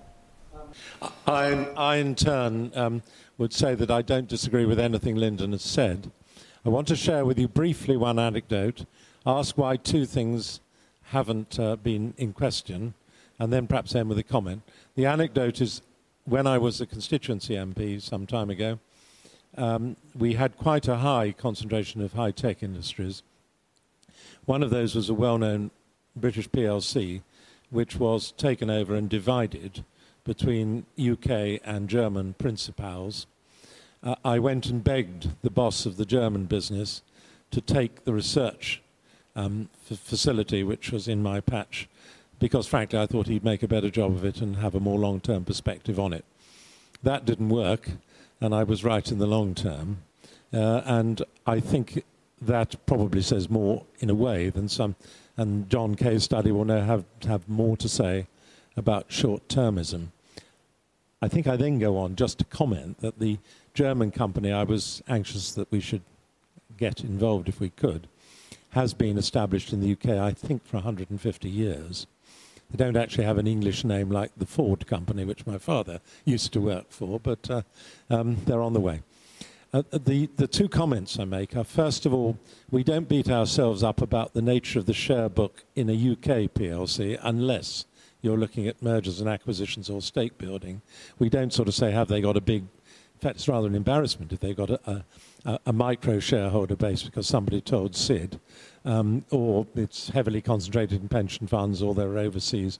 I, 1.26 1.66
I 1.76 1.96
in 1.96 2.14
turn, 2.14 2.72
um, 2.74 3.02
would 3.38 3.52
say 3.52 3.74
that 3.74 3.90
I 3.90 4.02
don't 4.02 4.28
disagree 4.28 4.64
with 4.64 4.80
anything 4.80 5.16
Linden 5.16 5.52
has 5.52 5.62
said. 5.62 6.10
I 6.64 6.68
want 6.68 6.88
to 6.88 6.96
share 6.96 7.24
with 7.24 7.38
you 7.38 7.48
briefly 7.48 7.96
one 7.96 8.18
anecdote, 8.18 8.86
ask 9.26 9.58
why 9.58 9.76
two 9.76 10.06
things 10.06 10.60
haven't 11.04 11.60
uh, 11.60 11.76
been 11.76 12.14
in 12.16 12.32
question, 12.32 12.94
and 13.38 13.52
then 13.52 13.66
perhaps 13.66 13.94
end 13.94 14.08
with 14.08 14.18
a 14.18 14.22
comment. 14.22 14.62
The 14.94 15.06
anecdote 15.06 15.60
is 15.60 15.82
when 16.24 16.46
I 16.46 16.58
was 16.58 16.80
a 16.80 16.86
constituency 16.86 17.54
MP 17.54 18.00
some 18.00 18.26
time 18.26 18.50
ago, 18.50 18.78
um, 19.56 19.96
we 20.18 20.34
had 20.34 20.56
quite 20.56 20.88
a 20.88 20.96
high 20.96 21.32
concentration 21.32 22.02
of 22.02 22.14
high 22.14 22.30
tech 22.30 22.62
industries. 22.62 23.22
One 24.44 24.62
of 24.62 24.70
those 24.70 24.94
was 24.94 25.08
a 25.08 25.14
well 25.14 25.38
known 25.38 25.70
British 26.16 26.48
PLC, 26.48 27.22
which 27.70 27.96
was 27.96 28.32
taken 28.32 28.70
over 28.70 28.94
and 28.94 29.08
divided 29.08 29.84
between 30.24 30.86
UK 30.98 31.60
and 31.64 31.88
German 31.88 32.34
principals. 32.34 33.26
Uh, 34.02 34.16
I 34.24 34.38
went 34.38 34.66
and 34.66 34.82
begged 34.82 35.30
the 35.42 35.50
boss 35.50 35.86
of 35.86 35.96
the 35.96 36.04
German 36.04 36.44
business 36.44 37.02
to 37.50 37.60
take 37.60 38.04
the 38.04 38.12
research 38.12 38.82
um, 39.34 39.68
f- 39.90 39.98
facility, 39.98 40.62
which 40.62 40.90
was 40.90 41.06
in 41.06 41.22
my 41.22 41.40
patch, 41.40 41.88
because 42.38 42.66
frankly 42.66 42.98
I 42.98 43.06
thought 43.06 43.28
he'd 43.28 43.44
make 43.44 43.62
a 43.62 43.68
better 43.68 43.90
job 43.90 44.12
of 44.12 44.24
it 44.24 44.40
and 44.40 44.56
have 44.56 44.74
a 44.74 44.80
more 44.80 44.98
long 44.98 45.20
term 45.20 45.44
perspective 45.44 45.98
on 45.98 46.12
it. 46.12 46.24
That 47.02 47.24
didn't 47.24 47.50
work, 47.50 47.90
and 48.40 48.54
I 48.54 48.64
was 48.64 48.84
right 48.84 49.10
in 49.10 49.18
the 49.18 49.26
long 49.26 49.54
term. 49.54 49.98
Uh, 50.52 50.82
and 50.84 51.22
I 51.46 51.60
think 51.60 52.02
that 52.40 52.76
probably 52.86 53.22
says 53.22 53.48
more 53.48 53.84
in 53.98 54.10
a 54.10 54.14
way 54.14 54.50
than 54.50 54.68
some 54.68 54.96
and 55.36 55.68
John 55.68 55.94
Kay's 55.94 56.24
study 56.24 56.52
will 56.52 56.64
now 56.64 56.82
have, 56.82 57.04
have 57.26 57.48
more 57.48 57.76
to 57.76 57.88
say 57.88 58.26
about 58.76 59.06
short 59.08 59.48
termism. 59.48 60.08
I 61.20 61.28
think 61.28 61.46
I 61.46 61.56
then 61.56 61.78
go 61.78 61.96
on 61.96 62.16
just 62.16 62.38
to 62.38 62.44
comment 62.44 63.00
that 63.00 63.18
the 63.18 63.38
German 63.74 64.10
company 64.10 64.52
I 64.52 64.64
was 64.64 65.02
anxious 65.08 65.52
that 65.52 65.70
we 65.70 65.80
should 65.80 66.02
get 66.76 67.00
involved 67.00 67.48
if 67.48 67.60
we 67.60 67.70
could 67.70 68.08
has 68.70 68.92
been 68.92 69.16
established 69.16 69.72
in 69.72 69.80
the 69.80 69.92
UK, 69.92 70.18
I 70.18 70.32
think, 70.32 70.66
for 70.66 70.76
150 70.76 71.48
years. 71.48 72.06
They 72.70 72.76
don't 72.76 72.96
actually 72.96 73.24
have 73.24 73.38
an 73.38 73.46
English 73.46 73.84
name 73.84 74.10
like 74.10 74.32
the 74.36 74.44
Ford 74.44 74.86
Company, 74.86 75.24
which 75.24 75.46
my 75.46 75.56
father 75.56 76.00
used 76.24 76.52
to 76.52 76.60
work 76.60 76.90
for, 76.90 77.18
but 77.18 77.48
uh, 77.50 77.62
um, 78.10 78.36
they're 78.44 78.60
on 78.60 78.74
the 78.74 78.80
way. 78.80 79.02
Uh, 79.72 79.82
the, 79.92 80.28
the 80.36 80.46
two 80.46 80.68
comments 80.68 81.18
I 81.18 81.24
make 81.24 81.56
are 81.56 81.64
first 81.64 82.06
of 82.06 82.14
all, 82.14 82.38
we 82.70 82.84
don't 82.84 83.08
beat 83.08 83.28
ourselves 83.28 83.82
up 83.82 84.00
about 84.00 84.32
the 84.32 84.42
nature 84.42 84.78
of 84.78 84.86
the 84.86 84.94
share 84.94 85.28
book 85.28 85.64
in 85.74 85.90
a 85.90 85.92
UK 85.92 86.52
PLC 86.52 87.18
unless 87.22 87.84
you're 88.22 88.38
looking 88.38 88.68
at 88.68 88.80
mergers 88.82 89.20
and 89.20 89.28
acquisitions 89.28 89.90
or 89.90 90.00
stake 90.00 90.38
building. 90.38 90.82
We 91.18 91.28
don't 91.28 91.52
sort 91.52 91.68
of 91.68 91.74
say, 91.74 91.90
have 91.90 92.08
they 92.08 92.20
got 92.20 92.36
a 92.36 92.40
big, 92.40 92.62
in 92.62 93.20
fact, 93.20 93.36
it's 93.36 93.48
rather 93.48 93.66
an 93.66 93.74
embarrassment 93.74 94.32
if 94.32 94.40
they've 94.40 94.56
got 94.56 94.70
a, 94.70 95.04
a, 95.44 95.58
a 95.66 95.72
micro 95.72 96.20
shareholder 96.20 96.76
base 96.76 97.02
because 97.02 97.26
somebody 97.26 97.60
told 97.60 97.94
Sid, 97.94 98.40
um, 98.84 99.24
or 99.30 99.66
it's 99.74 100.10
heavily 100.10 100.40
concentrated 100.40 101.02
in 101.02 101.08
pension 101.08 101.46
funds 101.46 101.82
or 101.82 101.94
they're 101.94 102.18
overseas. 102.18 102.78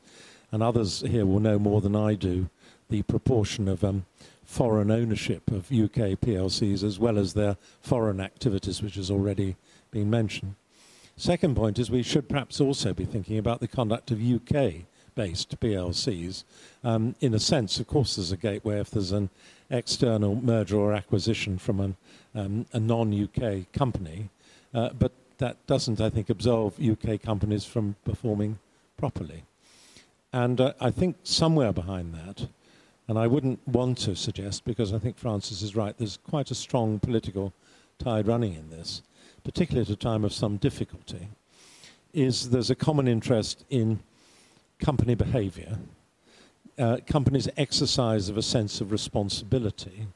And 0.53 0.63
others 0.63 1.01
here 1.01 1.27
will 1.27 1.41
know 1.41 1.59
more 1.59 1.81
than 1.81 1.97
I 1.97 2.15
do 2.15 2.49
the 2.89 3.03
proportion 3.03 3.69
of 3.69 3.83
um, 3.83 4.07
foreign 4.47 4.91
ownership 4.91 5.51
of 5.51 5.73
UK 5.73 6.17
PLCs 6.21 6.83
as 6.83 6.99
well 6.99 7.19
as 7.19 7.35
their 7.35 7.57
foreign 7.81 8.21
activities, 8.21 8.83
which 8.83 8.95
has 8.95 9.11
already 9.11 9.57
been 9.91 10.09
mentioned. 10.09 10.55
Second 11.17 11.57
point 11.57 11.79
is 11.79 11.91
we 11.91 12.03
should 12.03 12.29
perhaps 12.29 12.61
also 12.61 12.95
be 12.95 13.05
thinking 13.05 13.39
about 13.39 13.61
the 13.61 13.69
conduct 13.69 14.11
of 14.11 14.23
UK 14.23 14.87
based 15.15 15.59
PLCs. 15.61 16.45
Um, 16.85 17.17
in 17.21 17.35
a 17.35 17.41
sense, 17.41 17.81
of 17.81 17.87
course, 17.87 18.17
there's 18.17 18.33
a 18.33 18.37
gateway 18.37 18.79
if 18.79 18.91
there's 18.91 19.13
an 19.13 19.31
external 19.71 20.37
merger 20.37 20.77
or 20.77 20.93
acquisition 20.93 21.59
from 21.59 21.81
an, 21.81 21.97
um, 22.35 22.67
a 22.73 22.79
non 22.79 23.13
UK 23.13 23.73
company, 23.73 24.29
uh, 24.75 24.91
but 24.91 25.13
that 25.39 25.67
doesn't, 25.67 26.01
I 26.01 26.11
think, 26.11 26.31
absolve 26.31 26.79
UK 26.81 27.21
companies 27.21 27.65
from 27.65 27.97
performing 28.05 28.59
properly. 28.97 29.45
And 30.33 30.61
uh, 30.61 30.75
I 30.81 30.91
think 30.91 31.17
somewhere 31.23 31.73
behind 31.73 32.15
that, 32.15 32.49
and 33.09 33.19
I 33.19 33.27
wouldn't 33.27 33.67
want 33.69 33.99
to 33.99 34.17
suggest, 34.17 34.65
because 34.65 34.93
I 34.93 34.99
think 34.99 35.17
Frances 35.17 35.63
is 35.63 35.77
right, 35.77 35.97
there's 35.97 36.19
quite 36.29 36.51
a 36.51 36.55
strong 36.55 36.99
political 36.99 37.53
tide 37.99 38.27
running 38.27 38.55
in 38.55 38.71
this, 38.71 39.03
particularly 39.45 39.89
at 39.89 39.95
a 39.95 39.97
time 39.97 40.25
of 40.25 40.33
some 40.33 40.57
difficulty, 40.57 41.29
is 42.13 42.51
there's 42.51 42.71
a 42.71 42.75
common 42.75 43.07
interest 43.07 43.65
in 43.71 44.01
company 44.81 45.15
behavior, 45.15 45.79
uh, 46.79 46.99
companies' 47.07 47.49
exercise 47.57 48.29
of 48.29 48.37
a 48.37 48.43
sense 48.43 48.81
of 48.81 48.91
responsibility, 48.91 50.09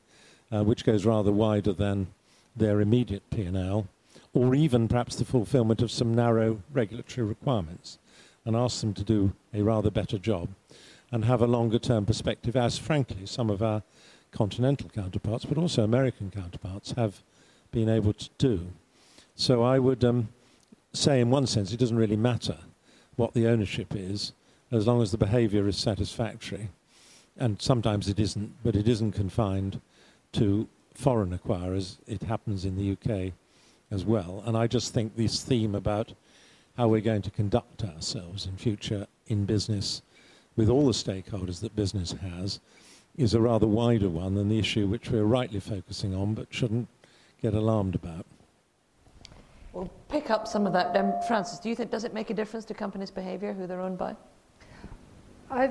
uh, 0.52 0.64
which 0.64 0.84
goes 0.84 1.06
rather 1.06 1.32
wider 1.32 1.72
than 1.72 2.08
their 2.56 2.80
immediate 2.80 3.22
P&L, 3.30 3.86
or 4.34 4.54
even 4.54 4.88
perhaps 4.88 5.16
the 5.16 5.24
fulfillment 5.24 5.80
of 5.80 5.90
some 5.90 6.14
narrow 6.14 6.60
regulatory 6.72 7.26
requirements, 7.26 7.98
and 8.44 8.56
ask 8.56 8.80
them 8.80 8.94
to 8.94 9.04
do 9.04 9.32
a 9.54 9.62
rather 9.62 9.90
better 9.90 10.18
job 10.18 10.48
and 11.10 11.24
have 11.24 11.42
a 11.42 11.46
longer 11.46 11.78
term 11.78 12.06
perspective, 12.06 12.56
as 12.56 12.78
frankly 12.78 13.26
some 13.26 13.50
of 13.50 13.62
our 13.62 13.82
continental 14.32 14.88
counterparts, 14.88 15.44
but 15.44 15.58
also 15.58 15.82
American 15.82 16.30
counterparts, 16.30 16.92
have 16.92 17.22
been 17.72 17.88
able 17.88 18.12
to 18.12 18.28
do. 18.38 18.68
So 19.34 19.62
I 19.62 19.78
would 19.78 20.04
um, 20.04 20.28
say, 20.92 21.20
in 21.20 21.30
one 21.30 21.46
sense, 21.46 21.72
it 21.72 21.78
doesn't 21.78 21.96
really 21.96 22.16
matter 22.16 22.58
what 23.16 23.34
the 23.34 23.46
ownership 23.46 23.94
is, 23.94 24.32
as 24.70 24.86
long 24.86 25.02
as 25.02 25.10
the 25.10 25.18
behaviour 25.18 25.66
is 25.66 25.76
satisfactory. 25.76 26.68
And 27.36 27.60
sometimes 27.60 28.08
it 28.08 28.20
isn't, 28.20 28.52
but 28.62 28.76
it 28.76 28.86
isn't 28.86 29.12
confined 29.12 29.80
to 30.32 30.68
foreign 30.94 31.36
acquirers. 31.36 31.98
It 32.06 32.22
happens 32.22 32.64
in 32.64 32.76
the 32.76 32.92
UK 32.92 33.32
as 33.90 34.04
well. 34.04 34.42
And 34.46 34.56
I 34.56 34.66
just 34.66 34.94
think 34.94 35.16
this 35.16 35.42
theme 35.42 35.74
about 35.74 36.12
how 36.76 36.88
we're 36.88 37.00
going 37.00 37.22
to 37.22 37.30
conduct 37.30 37.84
ourselves 37.84 38.46
in 38.46 38.56
future 38.56 39.06
in 39.26 39.44
business 39.44 40.02
with 40.56 40.68
all 40.68 40.86
the 40.86 40.92
stakeholders 40.92 41.60
that 41.60 41.74
business 41.76 42.12
has 42.12 42.60
is 43.16 43.34
a 43.34 43.40
rather 43.40 43.66
wider 43.66 44.08
one 44.08 44.34
than 44.34 44.48
the 44.48 44.58
issue 44.58 44.86
which 44.86 45.10
we're 45.10 45.24
rightly 45.24 45.60
focusing 45.60 46.14
on 46.14 46.34
but 46.34 46.46
shouldn't 46.50 46.88
get 47.42 47.54
alarmed 47.54 47.94
about. 47.94 48.26
We'll 49.72 49.90
pick 50.08 50.30
up 50.30 50.48
some 50.48 50.66
of 50.66 50.72
that. 50.72 50.96
Um, 50.96 51.12
Frances, 51.28 51.60
do 51.60 51.68
you 51.68 51.74
think 51.74 51.90
does 51.90 52.04
it 52.04 52.12
make 52.12 52.30
a 52.30 52.34
difference 52.34 52.64
to 52.66 52.74
companies' 52.74 53.10
behaviour 53.10 53.52
who 53.52 53.66
they're 53.66 53.80
owned 53.80 53.98
by? 53.98 54.16
I, 55.48 55.70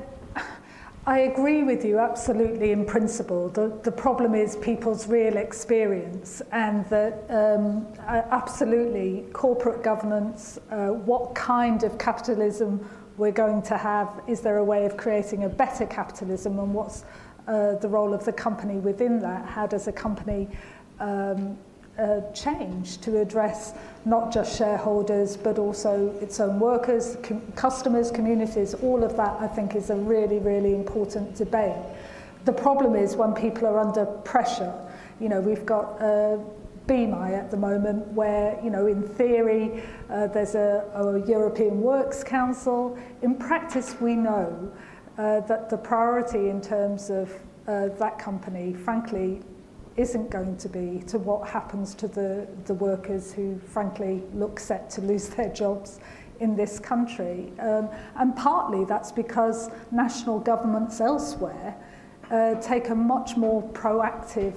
I 1.05 1.19
agree 1.19 1.63
with 1.63 1.83
you 1.83 1.99
absolutely 1.99 2.71
in 2.71 2.85
principle. 2.85 3.49
The, 3.49 3.77
the 3.83 3.91
problem 3.91 4.35
is 4.35 4.55
people's 4.57 5.07
real 5.07 5.37
experience, 5.37 6.41
and 6.51 6.85
that 6.89 7.25
um, 7.29 7.87
absolutely 8.07 9.25
corporate 9.33 9.83
governance, 9.83 10.59
uh, 10.71 10.87
what 10.87 11.35
kind 11.35 11.83
of 11.83 11.97
capitalism 11.97 12.87
we're 13.19 13.31
going 13.31 13.61
to 13.63 13.77
have, 13.77 14.21
is 14.27 14.39
there 14.39 14.57
a 14.57 14.63
way 14.63 14.85
of 14.85 14.95
creating 14.95 15.43
a 15.43 15.49
better 15.49 15.85
capitalism, 15.85 16.57
and 16.57 16.73
what's 16.73 17.03
uh, 17.47 17.75
the 17.75 17.87
role 17.87 18.13
of 18.13 18.23
the 18.23 18.31
company 18.31 18.75
within 18.75 19.19
that? 19.19 19.45
How 19.45 19.67
does 19.67 19.87
a 19.87 19.91
company 19.91 20.47
um, 20.99 21.57
uh, 21.99 22.21
change 22.31 22.99
to 23.01 23.19
address 23.19 23.73
not 24.05 24.31
just 24.31 24.57
shareholders 24.57 25.35
but 25.35 25.59
also 25.59 26.15
its 26.21 26.39
own 26.39 26.57
workers, 26.57 27.17
com- 27.23 27.41
customers, 27.57 28.09
communities. 28.09 28.73
All 28.75 29.03
of 29.03 29.17
that, 29.17 29.35
I 29.41 29.47
think, 29.47 29.75
is 29.75 29.89
a 29.89 29.95
really, 29.95 30.39
really 30.39 30.73
important 30.73 31.35
debate. 31.35 31.75
The 32.45 32.53
problem 32.53 32.95
is 32.95 33.17
when 33.17 33.33
people 33.33 33.67
are 33.67 33.79
under 33.79 34.05
pressure. 34.05 34.73
You 35.19 35.27
know, 35.27 35.41
we've 35.41 35.65
got 35.65 36.01
uh, 36.01 36.37
BMI 36.89 37.37
at 37.37 37.51
the 37.51 37.57
moment, 37.57 38.07
where, 38.13 38.59
you 38.63 38.71
know, 38.71 38.87
in 38.87 39.03
theory, 39.03 39.83
uh, 40.09 40.25
there's 40.25 40.55
a, 40.55 40.83
a 40.95 41.19
European 41.27 41.81
Works 41.81 42.23
Council. 42.23 42.97
In 43.21 43.35
practice, 43.35 43.95
we 44.01 44.15
know 44.15 44.71
uh, 45.19 45.41
that 45.41 45.69
the 45.69 45.77
priority 45.77 46.49
in 46.49 46.59
terms 46.59 47.11
of 47.11 47.31
uh, 47.67 47.89
that 47.99 48.17
company, 48.17 48.73
frankly, 48.73 49.41
isn't 49.97 50.31
going 50.31 50.57
to 50.57 50.67
be 50.67 51.03
to 51.05 51.19
what 51.19 51.47
happens 51.47 51.93
to 51.93 52.07
the, 52.07 52.47
the 52.65 52.73
workers 52.73 53.33
who, 53.33 53.59
frankly, 53.59 54.23
look 54.33 54.59
set 54.59 54.89
to 54.89 55.01
lose 55.01 55.29
their 55.35 55.49
jobs 55.49 55.99
in 56.39 56.55
this 56.55 56.79
country. 56.79 57.51
Um, 57.59 57.89
and 58.15 58.35
partly 58.35 58.85
that's 58.85 59.11
because 59.11 59.69
national 59.91 60.39
governments 60.39 60.99
elsewhere 61.01 61.75
uh, 62.31 62.55
take 62.55 62.89
a 62.89 62.95
much 62.95 63.37
more 63.37 63.63
proactive 63.69 64.55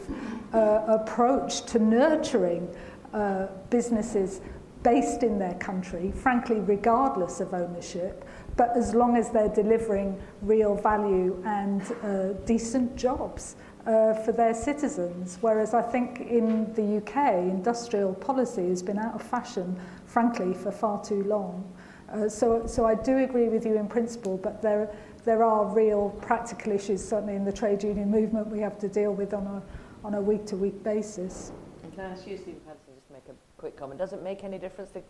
uh, 0.53 0.85
approach 0.87 1.63
to 1.67 1.79
nurturing 1.79 2.69
uh, 3.13 3.47
businesses 3.71 4.41
based 4.83 5.23
in 5.23 5.39
their 5.39 5.55
country, 5.55 6.11
frankly, 6.11 6.59
regardless 6.61 7.41
of 7.41 7.55
ownership, 7.55 8.25
but 8.57 8.77
as 8.77 8.95
long 8.95 9.17
as 9.17 9.31
they're 9.31 9.49
delivering 9.49 10.21
real 10.43 10.75
value 10.75 11.41
and 11.47 11.83
uh, 12.03 12.33
decent 12.45 12.97
jobs 12.97 13.57
uh, 13.87 14.15
for 14.15 14.33
their 14.33 14.55
citizens. 14.55 15.39
Whereas 15.41 15.75
I 15.75 15.83
think 15.83 16.21
in 16.21 16.73
the 16.75 16.99
UK, 16.99 17.35
industrial 17.35 18.15
policy 18.15 18.69
has 18.69 18.83
been 18.83 18.99
out 18.99 19.15
of 19.15 19.23
fashion, 19.23 19.79
frankly, 20.07 20.55
for 20.55 20.73
far 20.73 21.03
too 21.03 21.23
long. 21.25 21.65
Uh, 22.13 22.29
so, 22.29 22.67
so 22.67 22.85
I 22.85 22.95
do 22.95 23.19
agree 23.19 23.49
with 23.49 23.65
you 23.65 23.79
in 23.79 23.89
principle, 23.89 24.37
but 24.37 24.61
there, 24.61 24.95
there 25.25 25.45
are 25.45 25.65
real 25.67 26.11
practical 26.21 26.73
issues, 26.73 27.07
certainly 27.07 27.35
in 27.35 27.45
the 27.45 27.53
trade 27.53 27.83
union 27.83 28.11
movement, 28.11 28.49
we 28.49 28.61
have 28.61 28.79
to 28.81 28.89
deal 28.89 29.13
with 29.13 29.35
on 29.35 29.47
a, 29.47 29.63
on 30.07 30.15
a 30.15 30.21
week-to-week 30.21 30.83
basis. 30.83 31.53
And 31.83 31.95
can 31.95 32.05
I 32.07 32.11
ask 32.11 32.27
you, 32.27 32.37
Stephen 32.37 32.61
Hanson, 32.67 32.95
just 32.95 33.07
to 33.07 33.13
make 33.13 33.23
a 33.29 33.35
quick 33.57 33.77
comment? 33.77 33.99
Does 33.99 34.13
it 34.13 34.23
make 34.23 34.43
any 34.45 34.59
difference 34.59 34.91
to 34.93 35.03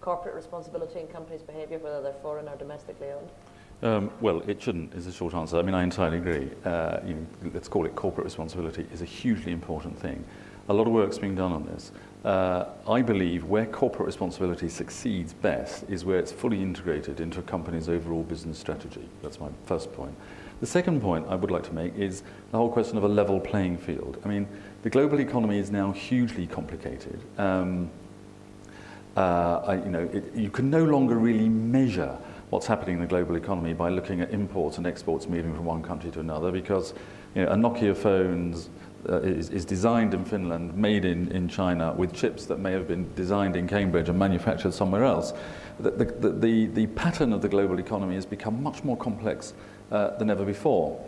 corporate 0.00 0.34
responsibility 0.34 1.00
in 1.00 1.06
companies' 1.08 1.42
behaviour, 1.42 1.78
whether 1.78 2.00
they're 2.00 2.12
foreign 2.14 2.48
or 2.48 2.56
domestically 2.56 3.08
owned? 3.08 3.30
Um, 3.82 4.10
well, 4.20 4.40
it 4.48 4.62
shouldn't, 4.62 4.94
is 4.94 5.06
the 5.06 5.12
short 5.12 5.34
answer. 5.34 5.56
I 5.56 5.62
mean, 5.62 5.74
I 5.74 5.82
entirely 5.82 6.18
agree. 6.18 6.50
Uh, 6.64 6.98
you 7.06 7.14
know, 7.14 7.26
let's 7.54 7.66
call 7.66 7.86
it 7.86 7.94
corporate 7.96 8.26
responsibility 8.26 8.86
is 8.92 9.00
a 9.02 9.06
hugely 9.06 9.52
important 9.52 9.98
thing. 9.98 10.22
A 10.68 10.74
lot 10.74 10.86
of 10.86 10.92
work's 10.92 11.18
being 11.18 11.34
done 11.34 11.52
on 11.52 11.64
this. 11.64 11.90
Uh, 12.24 12.66
I 12.86 13.00
believe 13.00 13.44
where 13.44 13.64
corporate 13.64 14.06
responsibility 14.06 14.68
succeeds 14.68 15.32
best 15.32 15.84
is 15.88 16.04
where 16.04 16.18
it's 16.18 16.30
fully 16.30 16.60
integrated 16.60 17.18
into 17.18 17.38
a 17.38 17.42
company's 17.42 17.88
overall 17.88 18.22
business 18.22 18.58
strategy. 18.58 19.08
That's 19.22 19.40
my 19.40 19.48
first 19.64 19.92
point. 19.94 20.14
The 20.60 20.66
second 20.66 21.00
point 21.00 21.26
I 21.30 21.34
would 21.34 21.50
like 21.50 21.62
to 21.64 21.72
make 21.72 21.96
is 21.96 22.22
the 22.50 22.58
whole 22.58 22.70
question 22.70 22.98
of 22.98 23.04
a 23.04 23.08
level 23.08 23.40
playing 23.40 23.78
field. 23.78 24.18
I 24.22 24.28
mean, 24.28 24.46
the 24.82 24.90
global 24.90 25.18
economy 25.20 25.58
is 25.58 25.70
now 25.70 25.92
hugely 25.92 26.46
complicated. 26.46 27.18
Um, 27.38 27.90
uh, 29.16 29.62
I, 29.66 29.74
you 29.76 29.90
know, 29.90 30.08
it, 30.12 30.34
you 30.34 30.50
can 30.50 30.68
no 30.68 30.84
longer 30.84 31.16
really 31.16 31.48
measure 31.48 32.18
what's 32.50 32.66
happening 32.66 32.96
in 32.96 33.00
the 33.00 33.06
global 33.06 33.36
economy 33.36 33.72
by 33.72 33.88
looking 33.88 34.20
at 34.20 34.30
imports 34.30 34.76
and 34.76 34.86
exports 34.86 35.26
moving 35.26 35.54
from 35.54 35.64
one 35.64 35.82
country 35.82 36.10
to 36.10 36.20
another 36.20 36.52
because 36.52 36.92
you 37.34 37.44
know, 37.44 37.52
a 37.52 37.54
Nokia 37.54 37.96
phone 37.96 38.54
uh, 39.08 39.20
is, 39.20 39.50
is 39.50 39.64
designed 39.64 40.14
in 40.14 40.24
Finland, 40.24 40.76
made 40.76 41.04
in, 41.04 41.30
in 41.32 41.48
China 41.48 41.92
with 41.96 42.12
chips 42.12 42.46
that 42.46 42.58
may 42.58 42.72
have 42.72 42.86
been 42.86 43.12
designed 43.14 43.56
in 43.56 43.66
Cambridge 43.66 44.08
and 44.08 44.18
manufactured 44.18 44.74
somewhere 44.74 45.04
else. 45.04 45.32
The, 45.78 45.90
the, 45.90 46.30
the, 46.30 46.66
the 46.66 46.86
pattern 46.88 47.32
of 47.32 47.40
the 47.40 47.48
global 47.48 47.78
economy 47.78 48.14
has 48.14 48.26
become 48.26 48.62
much 48.62 48.84
more 48.84 48.96
complex 48.96 49.54
uh, 49.90 50.16
than 50.18 50.30
ever 50.30 50.44
before. 50.44 51.02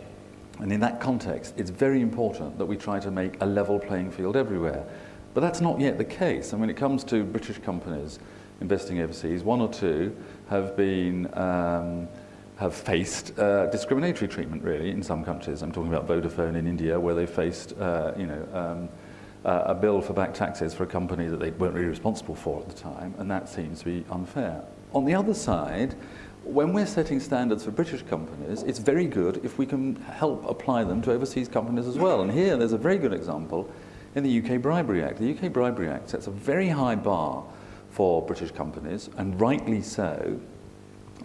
And 0.59 0.71
in 0.71 0.79
that 0.81 0.99
context, 0.99 1.53
it's 1.57 1.69
very 1.69 2.01
important 2.01 2.57
that 2.57 2.65
we 2.65 2.77
try 2.77 2.99
to 2.99 3.11
make 3.11 3.41
a 3.41 3.45
level 3.45 3.79
playing 3.79 4.11
field 4.11 4.35
everywhere. 4.35 4.85
But 5.33 5.41
that's 5.41 5.61
not 5.61 5.79
yet 5.79 5.97
the 5.97 6.05
case. 6.05 6.51
And 6.51 6.61
when 6.61 6.69
it 6.69 6.77
comes 6.77 7.03
to 7.05 7.23
British 7.23 7.57
companies 7.59 8.19
investing 8.61 8.99
overseas, 9.01 9.43
one 9.43 9.61
or 9.61 9.69
two 9.69 10.15
have 10.49 10.77
been 10.77 11.27
um, 11.37 12.07
have 12.57 12.73
faced 12.73 13.37
uh, 13.39 13.65
discriminatory 13.67 14.27
treatment 14.27 14.63
really 14.63 14.91
in 14.91 15.01
some 15.01 15.23
countries. 15.23 15.61
I'm 15.61 15.71
talking 15.71 15.93
about 15.93 16.07
Vodafone 16.07 16.55
in 16.55 16.67
India, 16.67 16.99
where 16.99 17.15
they 17.15 17.25
faced 17.25 17.77
uh, 17.79 18.13
you 18.17 18.27
know 18.27 18.47
um, 18.53 18.89
uh, 19.45 19.63
a 19.67 19.75
bill 19.75 20.01
for 20.01 20.13
back 20.13 20.33
taxes 20.33 20.73
for 20.73 20.83
a 20.83 20.87
company 20.87 21.27
that 21.27 21.39
they 21.39 21.51
weren't 21.51 21.73
really 21.73 21.87
responsible 21.87 22.35
for 22.35 22.61
at 22.61 22.69
the 22.69 22.75
time, 22.75 23.13
and 23.17 23.29
that 23.29 23.49
seems 23.49 23.79
to 23.79 23.85
be 23.85 24.05
unfair. 24.11 24.63
On 24.93 25.05
the 25.05 25.15
other 25.15 25.33
side, 25.33 25.95
when 26.43 26.73
we're 26.73 26.85
setting 26.85 27.19
standards 27.19 27.63
for 27.63 27.71
British 27.71 28.03
companies, 28.03 28.63
it's 28.63 28.79
very 28.79 29.05
good 29.05 29.43
if 29.43 29.57
we 29.57 29.65
can 29.65 29.95
help 29.95 30.47
apply 30.49 30.83
them 30.83 31.01
to 31.03 31.11
overseas 31.11 31.47
companies 31.47 31.87
as 31.87 31.97
well. 31.97 32.21
And 32.21 32.31
here, 32.31 32.57
there's 32.57 32.73
a 32.73 32.77
very 32.77 32.97
good 32.97 33.13
example 33.13 33.69
in 34.15 34.23
the 34.23 34.39
UK 34.39 34.61
Bribery 34.61 35.03
Act. 35.03 35.17
The 35.17 35.31
UK 35.31 35.51
Bribery 35.51 35.89
Act 35.89 36.09
sets 36.09 36.27
a 36.27 36.31
very 36.31 36.67
high 36.67 36.95
bar 36.95 37.43
for 37.89 38.21
British 38.21 38.51
companies, 38.51 39.09
and 39.17 39.39
rightly 39.39 39.81
so, 39.81 40.39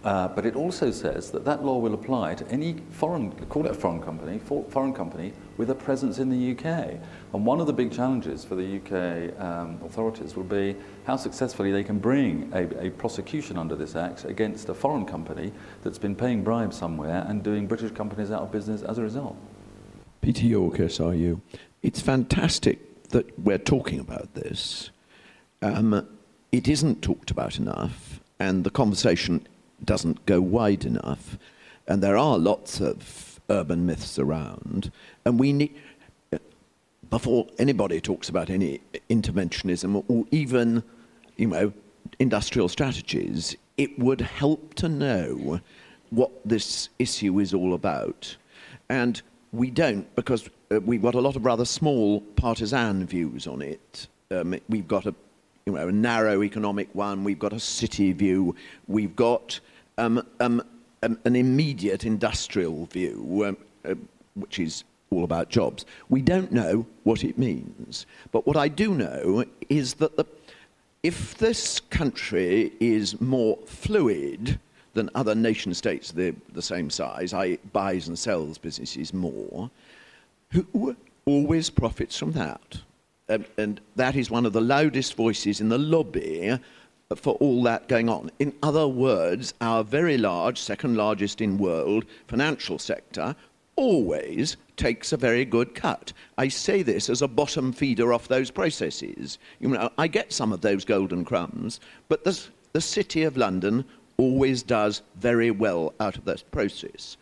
Uh, 0.03 0.29
but 0.29 0.45
it 0.45 0.55
also 0.55 0.91
says 0.91 1.29
that 1.31 1.43
that 1.43 1.63
law 1.63 1.77
will 1.77 1.93
apply 1.93 2.33
to 2.33 2.47
any 2.47 2.75
foreign, 2.89 3.31
call 3.47 3.65
it 3.65 3.71
a 3.71 3.73
foreign 3.73 4.01
company, 4.01 4.39
for, 4.39 4.63
foreign 4.69 4.93
company 4.93 5.33
with 5.57 5.69
a 5.69 5.75
presence 5.75 6.19
in 6.19 6.29
the 6.29 6.51
UK. 6.51 6.99
And 7.33 7.45
one 7.45 7.59
of 7.59 7.67
the 7.67 7.73
big 7.73 7.91
challenges 7.91 8.45
for 8.45 8.55
the 8.55 8.77
UK 8.77 9.37
um, 9.41 9.79
authorities 9.83 10.37
will 10.37 10.45
be 10.45 10.77
how 11.05 11.17
successfully 11.17 11.73
they 11.73 11.83
can 11.83 11.99
bring 11.99 12.49
a, 12.53 12.87
a, 12.87 12.89
prosecution 12.91 13.57
under 13.57 13.75
this 13.75 13.95
act 13.95 14.23
against 14.23 14.69
a 14.69 14.73
foreign 14.73 15.05
company 15.05 15.51
that's 15.83 15.97
been 15.97 16.15
paying 16.15 16.43
bribes 16.45 16.77
somewhere 16.77 17.25
and 17.27 17.43
doing 17.43 17.67
British 17.67 17.91
companies 17.91 18.31
out 18.31 18.41
of 18.41 18.51
business 18.53 18.83
as 18.83 18.99
a 18.99 19.01
result. 19.01 19.35
Peter 20.21 20.45
York, 20.45 20.75
SRU. 20.75 21.41
It's 21.83 21.99
fantastic 21.99 23.09
that 23.09 23.37
we're 23.37 23.57
talking 23.57 23.99
about 23.99 24.33
this. 24.33 24.91
Um, 25.61 26.07
it 26.53 26.69
isn't 26.69 27.01
talked 27.01 27.31
about 27.31 27.57
enough, 27.57 28.21
and 28.39 28.63
the 28.63 28.69
conversation 28.69 29.45
doesn't 29.85 30.25
go 30.25 30.41
wide 30.41 30.85
enough. 30.85 31.37
And 31.87 32.03
there 32.03 32.17
are 32.17 32.37
lots 32.37 32.79
of 32.79 33.39
urban 33.49 33.85
myths 33.85 34.19
around. 34.19 34.91
And 35.25 35.39
we 35.39 35.53
need, 35.53 35.75
before 37.09 37.47
anybody 37.57 37.99
talks 37.99 38.29
about 38.29 38.49
any 38.49 38.81
interventionism 39.09 40.03
or 40.07 40.25
even, 40.31 40.83
you 41.37 41.47
know, 41.47 41.73
industrial 42.19 42.69
strategies, 42.69 43.55
it 43.77 43.97
would 43.97 44.21
help 44.21 44.73
to 44.75 44.89
know 44.89 45.59
what 46.09 46.31
this 46.45 46.89
issue 46.99 47.39
is 47.39 47.53
all 47.53 47.73
about. 47.73 48.35
And 48.89 49.21
we 49.51 49.71
don't 49.71 50.13
because 50.15 50.49
uh, 50.71 50.79
we've 50.81 51.01
got 51.01 51.15
a 51.15 51.21
lot 51.21 51.35
of 51.35 51.45
rather 51.45 51.65
small 51.65 52.21
partisan 52.21 53.05
views 53.05 53.47
on 53.47 53.61
it. 53.61 54.07
Um, 54.31 54.55
we've 54.67 54.87
got 54.87 55.05
a, 55.05 55.15
you 55.69 55.75
know, 55.75 55.87
a 55.87 55.91
narrow 55.91 56.43
economic 56.43 56.93
one, 56.93 57.23
we've 57.23 57.39
got 57.39 57.53
a 57.53 57.59
city 57.59 58.11
view, 58.11 58.55
we've 58.87 59.15
got 59.15 59.59
um, 59.97 60.25
um, 60.39 60.63
um, 61.03 61.19
an 61.25 61.35
immediate 61.35 62.05
industrial 62.05 62.85
view, 62.87 63.45
um, 63.47 63.57
uh, 63.85 63.95
which 64.35 64.57
is 64.59 64.83
all 65.11 65.23
about 65.23 65.49
jobs. 65.49 65.85
We 66.09 66.21
don't 66.21 66.51
know 66.51 66.85
what 67.03 67.23
it 67.23 67.37
means. 67.37 68.05
But 68.31 68.47
what 68.47 68.57
I 68.57 68.67
do 68.67 68.95
know 68.95 69.45
is 69.69 69.95
that 69.95 70.17
the, 70.17 70.25
if 71.03 71.37
this 71.37 71.79
country 71.79 72.71
is 72.79 73.19
more 73.21 73.57
fluid 73.65 74.59
than 74.93 75.09
other 75.13 75.35
nation 75.35 75.73
states 75.73 76.11
the, 76.11 76.35
the 76.53 76.61
same 76.61 76.89
size, 76.89 77.33
I 77.33 77.57
buys 77.73 78.07
and 78.07 78.17
sells 78.17 78.57
businesses 78.57 79.13
more, 79.13 79.69
who 80.51 80.95
always 81.25 81.69
profits 81.69 82.17
from 82.17 82.31
that? 82.31 82.79
Um, 83.29 83.45
and 83.57 83.79
that 83.95 84.15
is 84.15 84.31
one 84.31 84.45
of 84.45 84.53
the 84.53 84.61
loudest 84.61 85.15
voices 85.15 85.61
in 85.61 85.69
the 85.69 85.77
lobby 85.77 86.57
for 87.15 87.35
all 87.35 87.63
that 87.63 87.87
going 87.87 88.09
on. 88.09 88.31
In 88.39 88.53
other 88.61 88.87
words, 88.87 89.53
our 89.61 89.83
very 89.83 90.17
large, 90.17 90.59
second 90.59 90.95
largest 90.97 91.41
in 91.41 91.57
world 91.57 92.05
financial 92.27 92.77
sector 92.79 93.35
always 93.75 94.57
takes 94.75 95.13
a 95.13 95.17
very 95.17 95.45
good 95.45 95.73
cut. 95.73 96.11
I 96.37 96.49
say 96.49 96.83
this 96.83 97.09
as 97.09 97.21
a 97.21 97.27
bottom 97.27 97.71
feeder 97.71 98.13
off 98.13 98.27
those 98.27 98.51
processes. 98.51 99.39
You 99.59 99.69
know, 99.69 99.89
I 99.97 100.07
get 100.07 100.33
some 100.33 100.51
of 100.51 100.61
those 100.61 100.85
golden 100.85 101.23
crumbs, 101.23 101.79
but 102.09 102.23
the, 102.23 102.39
the 102.73 102.81
City 102.81 103.23
of 103.23 103.37
London 103.37 103.85
always 104.17 104.63
does 104.63 105.01
very 105.15 105.49
well 105.49 105.93
out 105.99 106.17
of 106.17 106.25
this 106.25 106.43
process. 106.43 107.17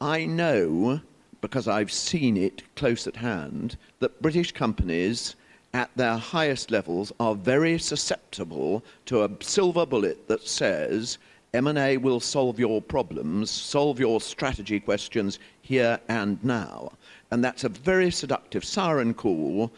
I 0.00 0.24
know, 0.24 1.00
because 1.40 1.68
I've 1.68 1.92
seen 1.92 2.36
it 2.36 2.62
close 2.74 3.06
at 3.06 3.16
hand, 3.16 3.76
that 4.00 4.20
British 4.22 4.52
companies 4.52 5.36
at 5.74 5.90
their 5.96 6.16
highest 6.16 6.70
levels 6.70 7.12
are 7.20 7.34
very 7.34 7.78
susceptible 7.78 8.82
to 9.06 9.24
a 9.24 9.30
silver 9.40 9.84
bullet 9.84 10.26
that 10.28 10.46
says 10.46 11.18
M&A 11.54 11.96
will 11.96 12.20
solve 12.20 12.58
your 12.58 12.82
problems, 12.82 13.50
solve 13.50 13.98
your 13.98 14.20
strategy 14.20 14.80
questions 14.80 15.38
here 15.62 15.98
and 16.08 16.42
now. 16.44 16.92
And 17.30 17.42
that's 17.42 17.64
a 17.64 17.68
very 17.68 18.10
seductive 18.10 18.64
siren 18.64 19.14
call 19.14 19.72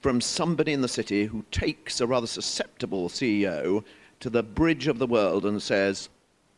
from 0.00 0.20
somebody 0.20 0.72
in 0.72 0.82
the 0.82 0.88
city 0.88 1.24
who 1.24 1.44
takes 1.50 2.00
a 2.00 2.06
rather 2.06 2.26
susceptible 2.26 3.08
CEO 3.08 3.82
to 4.20 4.30
the 4.30 4.42
bridge 4.42 4.86
of 4.86 4.98
the 4.98 5.06
world 5.06 5.44
and 5.46 5.60
says, 5.60 6.08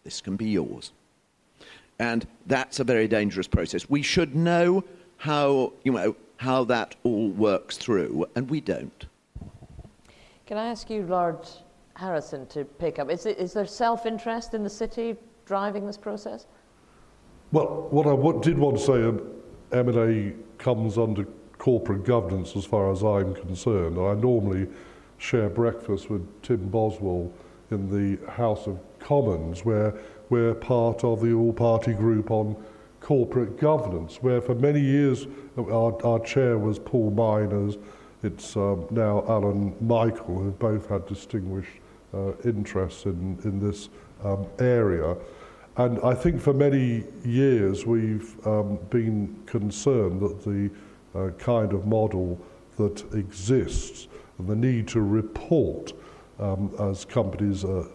this 0.04 0.20
can 0.20 0.36
be 0.36 0.48
yours. 0.50 0.92
And 1.98 2.26
that's 2.46 2.80
a 2.80 2.84
very 2.84 3.08
dangerous 3.08 3.48
process. 3.48 3.90
We 3.90 4.02
should 4.02 4.34
know 4.34 4.84
how, 5.16 5.72
you 5.82 5.92
know, 5.92 6.16
how 6.36 6.64
that 6.64 6.94
all 7.02 7.30
works 7.30 7.76
through, 7.76 8.26
and 8.36 8.48
we 8.48 8.60
don't. 8.60 9.06
Can 10.46 10.56
I 10.56 10.68
ask 10.68 10.88
you, 10.88 11.02
Lord 11.02 11.48
Harrison, 11.94 12.46
to 12.46 12.64
pick 12.64 12.98
up? 12.98 13.10
Is, 13.10 13.26
it, 13.26 13.38
is 13.38 13.52
there 13.52 13.66
self 13.66 14.06
interest 14.06 14.54
in 14.54 14.62
the 14.62 14.70
city 14.70 15.16
driving 15.44 15.86
this 15.86 15.96
process? 15.96 16.46
Well, 17.50 17.88
what 17.90 18.06
I 18.06 18.40
did 18.40 18.58
want 18.58 18.78
to 18.78 18.82
say, 18.82 19.04
um, 19.04 19.20
M&A 19.72 20.34
comes 20.58 20.96
under 20.96 21.26
corporate 21.58 22.04
governance 22.04 22.54
as 22.56 22.64
far 22.64 22.92
as 22.92 23.02
I'm 23.02 23.34
concerned. 23.34 23.98
I 23.98 24.14
normally 24.14 24.68
share 25.18 25.48
breakfast 25.48 26.08
with 26.08 26.42
Tim 26.42 26.68
Boswell 26.68 27.32
in 27.70 27.90
the 27.90 28.30
House 28.30 28.66
of 28.66 28.78
Commons, 29.00 29.64
where 29.64 29.94
we're 30.30 30.54
part 30.54 31.04
of 31.04 31.20
the 31.20 31.32
all-party 31.32 31.92
group 31.94 32.30
on 32.30 32.56
corporate 33.00 33.58
governance, 33.58 34.18
where 34.22 34.40
for 34.40 34.54
many 34.54 34.80
years 34.80 35.26
our, 35.56 36.04
our 36.04 36.20
chair 36.20 36.58
was 36.58 36.78
Paul 36.78 37.10
Myners, 37.10 37.78
it's 38.22 38.56
um, 38.56 38.86
now 38.90 39.22
Alun 39.28 39.80
Michael, 39.80 40.38
who 40.38 40.50
both 40.50 40.88
had 40.88 41.06
distinguished 41.06 41.78
uh, 42.12 42.32
interests 42.44 43.04
in, 43.04 43.38
in 43.44 43.60
this 43.60 43.88
um, 44.24 44.46
area. 44.58 45.16
And 45.76 46.00
I 46.02 46.14
think 46.14 46.40
for 46.40 46.52
many 46.52 47.04
years 47.24 47.86
we've 47.86 48.34
um, 48.46 48.78
been 48.90 49.36
concerned 49.46 50.20
that 50.20 50.42
the 50.42 50.70
uh, 51.14 51.30
kind 51.38 51.72
of 51.72 51.86
model 51.86 52.40
that 52.76 53.04
exists 53.14 54.08
and 54.38 54.48
the 54.48 54.56
need 54.56 54.88
to 54.88 55.00
report 55.00 55.92
um, 56.38 56.72
as 56.78 57.04
companies 57.04 57.64
are, 57.64 57.86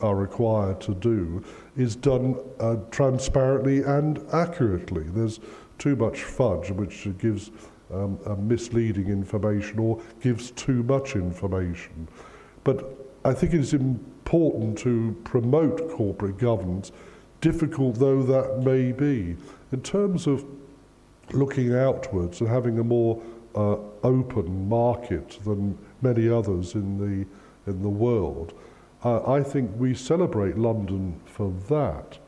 are 0.00 0.16
required 0.16 0.80
to 0.82 0.94
do, 0.94 1.44
is 1.76 1.96
done 1.96 2.36
uh, 2.58 2.76
transparently 2.90 3.82
and 3.82 4.20
accurately. 4.32 5.04
There's 5.04 5.40
too 5.78 5.96
much 5.96 6.22
fudge, 6.22 6.70
which 6.70 7.08
gives 7.18 7.50
um, 7.92 8.18
misleading 8.46 9.08
information 9.08 9.78
or 9.78 10.00
gives 10.20 10.50
too 10.52 10.82
much 10.84 11.16
information. 11.16 12.08
But 12.64 12.96
I 13.24 13.32
think 13.32 13.54
it 13.54 13.60
is 13.60 13.74
important 13.74 14.78
to 14.78 15.16
promote 15.24 15.90
corporate 15.90 16.38
governance, 16.38 16.92
difficult 17.40 17.96
though 17.96 18.22
that 18.22 18.62
may 18.64 18.92
be. 18.92 19.36
In 19.72 19.82
terms 19.82 20.26
of 20.26 20.44
looking 21.32 21.74
outwards 21.74 22.40
and 22.40 22.48
having 22.48 22.78
a 22.78 22.84
more 22.84 23.20
uh, 23.54 23.76
open 24.02 24.68
market 24.68 25.38
than 25.44 25.76
many 26.02 26.28
others 26.28 26.74
in 26.74 26.98
the 26.98 27.26
in 27.70 27.82
the 27.82 27.88
world. 27.88 28.52
Uh, 29.02 29.32
I 29.32 29.42
think 29.42 29.70
we 29.76 29.94
celebrate 29.94 30.58
London 30.58 31.18
for 31.24 31.52
that. 31.68 32.18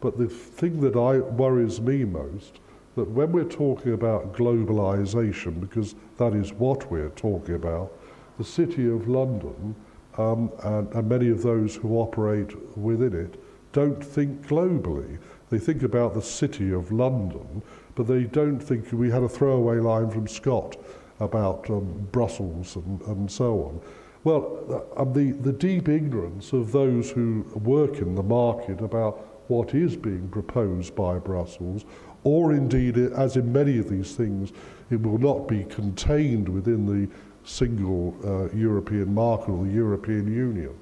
But 0.00 0.16
the 0.18 0.28
thing 0.28 0.80
that 0.80 0.96
I, 0.96 1.18
worries 1.18 1.80
me 1.80 2.04
most, 2.04 2.60
that 2.96 3.10
when 3.10 3.32
we're 3.32 3.44
talking 3.44 3.92
about 3.92 4.32
globalization, 4.32 5.60
because 5.60 5.94
that 6.18 6.32
is 6.34 6.52
what 6.52 6.90
we're 6.90 7.10
talking 7.10 7.56
about, 7.56 7.92
the 8.38 8.44
City 8.44 8.88
of 8.88 9.08
London 9.08 9.74
um, 10.18 10.50
and, 10.62 10.92
and 10.92 11.08
many 11.08 11.28
of 11.28 11.42
those 11.42 11.76
who 11.76 11.98
operate 11.98 12.54
within 12.76 13.14
it 13.14 13.42
don't 13.72 14.02
think 14.02 14.46
globally. 14.46 15.18
They 15.50 15.58
think 15.58 15.82
about 15.82 16.14
the 16.14 16.22
City 16.22 16.72
of 16.72 16.92
London, 16.92 17.62
but 17.94 18.06
they 18.06 18.24
don't 18.24 18.60
think 18.60 18.90
we 18.92 19.10
had 19.10 19.22
a 19.22 19.28
throwaway 19.28 19.78
line 19.78 20.10
from 20.10 20.28
Scott 20.28 20.76
about 21.20 21.68
um, 21.70 22.08
Brussels 22.12 22.76
and, 22.76 23.00
and 23.02 23.30
so 23.30 23.54
on. 23.64 23.80
Well, 24.24 24.86
uh, 24.96 25.04
the, 25.04 25.32
the 25.32 25.52
deep 25.52 25.86
ignorance 25.86 26.54
of 26.54 26.72
those 26.72 27.10
who 27.10 27.42
work 27.62 27.98
in 27.98 28.14
the 28.14 28.22
market 28.22 28.80
about 28.80 29.18
what 29.48 29.74
is 29.74 29.96
being 29.96 30.28
proposed 30.28 30.96
by 30.96 31.18
Brussels, 31.18 31.84
or 32.24 32.54
indeed, 32.54 32.96
as 32.96 33.36
in 33.36 33.52
many 33.52 33.78
of 33.78 33.90
these 33.90 34.16
things, 34.16 34.52
it 34.90 35.02
will 35.02 35.18
not 35.18 35.46
be 35.46 35.64
contained 35.64 36.48
within 36.48 36.86
the 36.86 37.14
single 37.44 38.16
uh, 38.24 38.48
European 38.56 39.12
market 39.12 39.50
or 39.50 39.66
the 39.66 39.72
European 39.72 40.32
Union, 40.32 40.74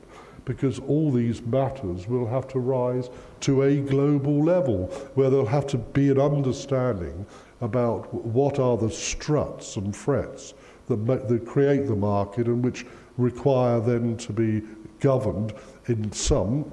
because 0.44 0.78
all 0.78 1.10
these 1.10 1.42
matters 1.42 2.06
will 2.06 2.26
have 2.28 2.46
to 2.46 2.60
rise 2.60 3.10
to 3.40 3.62
a 3.62 3.78
global 3.78 4.44
level 4.44 4.86
where 5.14 5.30
there'll 5.30 5.46
have 5.46 5.66
to 5.66 5.78
be 5.78 6.10
an 6.10 6.20
understanding 6.20 7.26
about 7.60 8.12
what 8.14 8.60
are 8.60 8.76
the 8.76 8.90
struts 8.90 9.74
and 9.74 9.96
frets 9.96 10.54
that, 10.86 11.28
that 11.28 11.44
create 11.44 11.88
the 11.88 11.96
market 11.96 12.46
and 12.46 12.64
which 12.64 12.86
require 13.16 13.80
then 13.80 14.16
to 14.16 14.32
be 14.32 14.62
governed 15.00 15.52
in 15.86 16.10
some, 16.12 16.70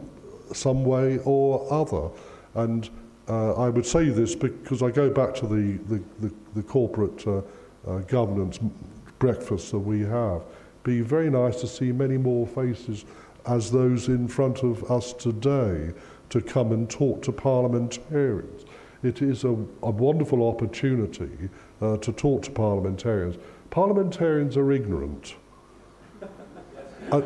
some 0.54 0.84
way 0.84 1.20
or 1.26 1.72
other. 1.72 2.10
And 2.56 2.90
uh, 3.28 3.54
I 3.54 3.70
would 3.70 3.86
say 3.86 4.10
this 4.10 4.36
because 4.36 4.82
I 4.82 4.92
go 4.92 5.10
back 5.10 5.36
to 5.36 5.48
the, 5.48 5.78
the, 5.88 6.04
the, 6.20 6.34
the 6.56 6.64
corporate 6.64 7.26
uh, 7.28 7.42
uh, 7.88 8.00
governance 8.00 8.60
breakfast 9.20 9.72
that 9.72 9.80
we 9.80 10.02
have. 10.02 10.42
Be 10.84 11.02
very 11.02 11.30
nice 11.30 11.60
to 11.62 11.68
see 11.68 11.92
many 11.92 12.18
more 12.18 12.48
faces 12.48 13.06
as 13.46 13.72
those 13.72 14.08
in 14.08 14.28
front 14.28 14.64
of 14.64 14.90
us 14.90 15.14
today 15.14 15.92
to 16.30 16.42
come 16.42 16.72
and 16.72 16.90
talk 16.90 17.22
to 17.24 17.32
parliamentarians. 17.32 18.66
It 19.02 19.22
is 19.22 19.44
a, 19.44 19.56
a 19.84 19.92
wonderful 19.92 20.48
opportunity 20.48 21.50
uh, 21.82 21.98
to 21.98 22.12
talk 22.12 22.44
to 22.44 22.52
parliamentarians. 22.52 23.38
Parliamentarians 23.70 24.58
are 24.58 24.72
ignorant 24.72 25.36
uh, 27.12 27.22